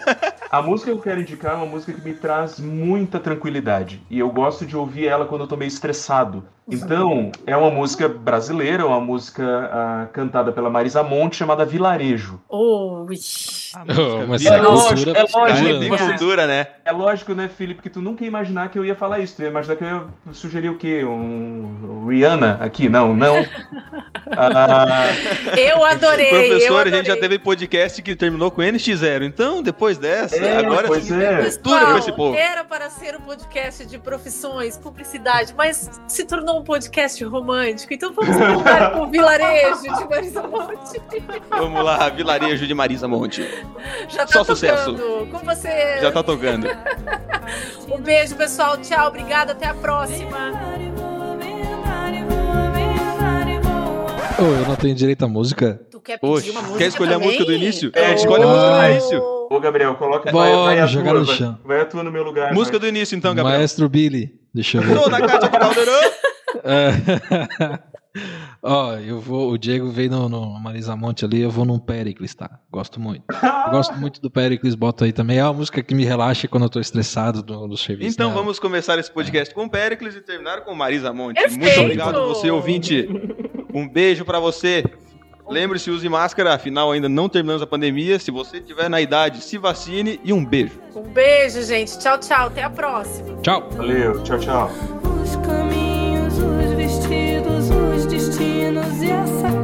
A 0.51 0.63
música 0.63 0.91
que 0.91 0.97
eu 0.97 1.03
quero 1.03 1.21
indicar 1.21 1.55
é 1.55 1.57
uma 1.57 1.67
música 1.67 1.93
que 1.93 2.01
me 2.01 2.15
traz 2.15 2.61
muita 2.61 3.19
tranquilidade. 3.19 4.01
E 4.09 4.19
eu 4.21 4.31
gosto 4.31 4.65
de 4.65 4.77
ouvir 4.77 5.07
ela 5.09 5.27
quando 5.27 5.41
eu 5.43 5.47
tô 5.49 5.57
meio 5.57 5.69
estressado. 5.69 6.45
Então, 6.69 7.31
é 7.47 7.57
uma 7.57 7.71
música 7.71 8.09
brasileira, 8.09 8.87
uma 8.87 9.01
música 9.01 9.45
ah, 9.73 10.07
cantada 10.13 10.53
pela 10.53 10.71
Marisa 10.71 11.03
Monte, 11.03 11.37
chamada 11.37 11.65
Vilarejo. 11.65 12.41
Ui. 12.49 13.17
Oh, 13.85 14.27
mas 14.29 14.45
é 14.45 14.49
É 14.49 14.61
lógico, 14.61 15.11
é 15.11 15.21
lógico, 15.21 15.39
Cara, 15.39 15.59
é 15.61 15.79
bem 15.79 16.47
né? 16.47 16.67
É 16.85 16.93
lógico, 16.93 17.35
né, 17.35 17.49
Felipe, 17.49 17.83
que 17.83 17.91
tu 17.91 18.01
nunca 18.01 18.25
ia 18.25 18.29
imaginar 18.29 18.69
que 18.71 18.79
eu 18.79 18.85
ia 18.85 18.95
falar 18.95 19.19
isso. 19.19 19.37
Tu 19.37 19.43
ia 19.43 19.49
imaginar 19.49 19.77
que 19.77 19.85
eu 19.85 19.89
ia 19.89 20.05
sugerir 20.33 20.69
o 20.71 20.77
quê? 20.79 21.05
Um 21.05 22.07
Rihanna 22.09 22.59
aqui? 22.61 22.89
Não, 22.89 23.15
não. 23.15 23.35
Ah, 24.29 25.07
Eu 25.57 25.85
adorei. 25.85 26.27
eu 26.27 26.31
Professor, 26.31 26.77
a 26.79 26.81
adorei. 26.81 26.93
gente 26.99 27.07
já 27.07 27.17
teve 27.17 27.39
podcast 27.39 28.03
que 28.03 28.17
terminou 28.17 28.51
com 28.51 28.61
NX0. 28.61 29.23
Então, 29.25 29.63
depois 29.63 29.99
dessa, 29.99 30.37
É, 30.37 30.59
agora 30.59 30.89
pois 30.89 31.09
é. 31.13 31.37
Com 31.37 31.43
esse 31.43 31.61
Pessoal, 31.61 32.17
povo. 32.17 32.37
Era 32.37 32.65
para 32.65 32.91
ser 32.91 33.15
um 33.17 33.21
podcast 33.21 33.87
de 33.87 33.99
profissões, 33.99 34.77
publicidade, 34.77 35.55
mas 35.57 35.89
se 36.09 36.25
tornou 36.25 36.59
um 36.59 36.65
podcast 36.65 37.23
romântico. 37.25 37.95
Então 37.95 38.13
vamos 38.13 38.37
voltar 38.37 38.91
com 38.91 39.03
o 39.03 39.07
vilarejo 39.07 39.83
de 39.83 40.09
Marisa 40.09 40.43
Monte. 40.43 41.03
Vamos 41.51 41.85
lá, 41.85 42.09
Vilarejo 42.09 42.67
de 42.67 42.75
Marisa 42.75 43.07
Monte. 43.07 43.49
Já 44.09 44.27
tá 44.27 44.33
Só 44.33 44.39
tocando. 44.41 44.47
sucesso. 44.47 44.97
Com 45.31 45.39
você. 45.39 45.99
Já 46.01 46.11
tá 46.13 46.23
tocando. 46.23 46.67
Um 47.89 48.01
beijo, 48.01 48.35
pessoal. 48.35 48.77
Tchau. 48.79 49.07
Obrigada. 49.09 49.53
Até 49.53 49.67
a 49.67 49.75
próxima. 49.75 50.53
Ô, 54.39 54.43
eu 54.43 54.67
não 54.69 54.77
tenho 54.77 54.95
direito 54.95 55.25
à 55.25 55.29
música? 55.29 55.81
Tu 55.91 56.01
quer 56.01 56.19
pedir 56.19 56.33
Poxa, 56.33 56.51
uma 56.51 56.61
música 56.63 56.79
quer 56.79 56.87
escolher 56.89 57.11
a 57.11 57.13
também? 57.15 57.29
música 57.29 57.45
do 57.45 57.53
início? 57.53 57.91
É, 57.95 58.15
Escolhe 58.15 58.43
a 58.43 58.47
Oh. 58.47 58.51
música 58.51 58.71
do 58.77 58.91
início. 58.91 59.23
ô, 59.51 59.61
Gabriel, 59.61 59.95
coloca. 59.95 60.31
Bora, 60.33 60.51
vai, 60.51 60.65
vai 60.65 60.81
a 60.81 60.87
jogar 60.87 61.11
tua, 61.13 61.21
no 61.21 61.27
vai, 61.27 61.37
chão. 61.37 61.59
vai 61.65 61.81
a 61.81 61.85
tua 61.87 62.03
no 62.03 62.11
meu 62.13 62.23
lugar. 62.23 62.53
Música 62.53 62.79
vai. 62.79 62.91
do 62.91 62.97
início, 62.97 63.17
então, 63.17 63.35
Gabriel. 63.35 63.59
Maestro 63.59 63.89
Billy. 63.89 64.35
Deixa 64.53 64.79
eu 64.79 64.83
ver. 64.83 64.95
Toda 65.01 65.17
a 65.17 65.21
Cátia 65.21 65.49
do 65.49 65.59
Caldeirão. 65.59 66.01
É. 68.17 68.57
Ó, 68.63 68.95
eu 68.95 69.21
vou. 69.21 69.51
O 69.51 69.59
Diego 69.59 69.91
veio 69.91 70.11
no, 70.11 70.29
no 70.29 70.59
Marisa 70.59 70.97
Monte 70.97 71.25
ali, 71.25 71.41
eu 71.41 71.51
vou 71.51 71.65
num 71.65 71.79
Pericles, 71.79 72.35
tá? 72.35 72.59
Gosto 72.71 72.99
muito. 72.99 73.25
Eu 73.31 73.71
gosto 73.71 73.95
muito 74.01 74.21
do 74.21 74.31
Pericles, 74.31 74.75
boto 74.75 75.05
aí 75.05 75.13
também. 75.13 75.39
É 75.39 75.45
uma 75.45 75.53
música 75.53 75.83
que 75.83 75.95
me 75.95 76.05
relaxa 76.05 76.49
quando 76.49 76.65
eu 76.65 76.71
tô 76.71 76.81
estressado 76.81 77.43
do, 77.43 77.69
do 77.69 77.77
serviço. 77.77 78.11
Então 78.11 78.31
né? 78.31 78.35
vamos 78.35 78.59
começar 78.59 78.99
esse 78.99 79.11
podcast 79.11 79.55
com 79.55 79.69
Pericles 79.69 80.15
e 80.17 80.21
terminar 80.21 80.63
com 80.63 80.75
Marisa 80.75 81.13
Monte. 81.13 81.37
Perfeito. 81.37 81.61
Muito 81.61 81.81
obrigado, 81.81 82.29
você 82.29 82.51
ouvinte. 82.51 83.09
Um 83.75 83.89
beijo 83.89 84.25
pra 84.25 84.41
você. 84.41 84.85
Lembre-se, 85.49 85.91
use 85.91 86.09
máscara, 86.09 86.55
afinal 86.55 86.91
ainda 86.91 87.09
não 87.09 87.29
terminamos 87.29 87.63
a 87.63 87.67
pandemia. 87.67 88.19
Se 88.19 88.31
você 88.31 88.61
tiver 88.61 88.89
na 88.89 89.01
idade, 89.01 89.43
se 89.43 89.57
vacine 89.59 90.21
e 90.25 90.33
um 90.33 90.45
beijo. 90.45 90.81
Um 90.95 91.03
beijo, 91.03 91.63
gente. 91.63 91.99
Tchau, 91.99 92.19
tchau. 92.19 92.47
Até 92.47 92.65
a 92.65 92.71
próxima. 92.71 93.37
Tchau. 93.43 93.69
Valeu, 93.77 94.23
tchau, 94.25 94.39
tchau 94.39 95.66
meninos 98.67 99.03
e 99.03 99.11
essa 99.11 99.56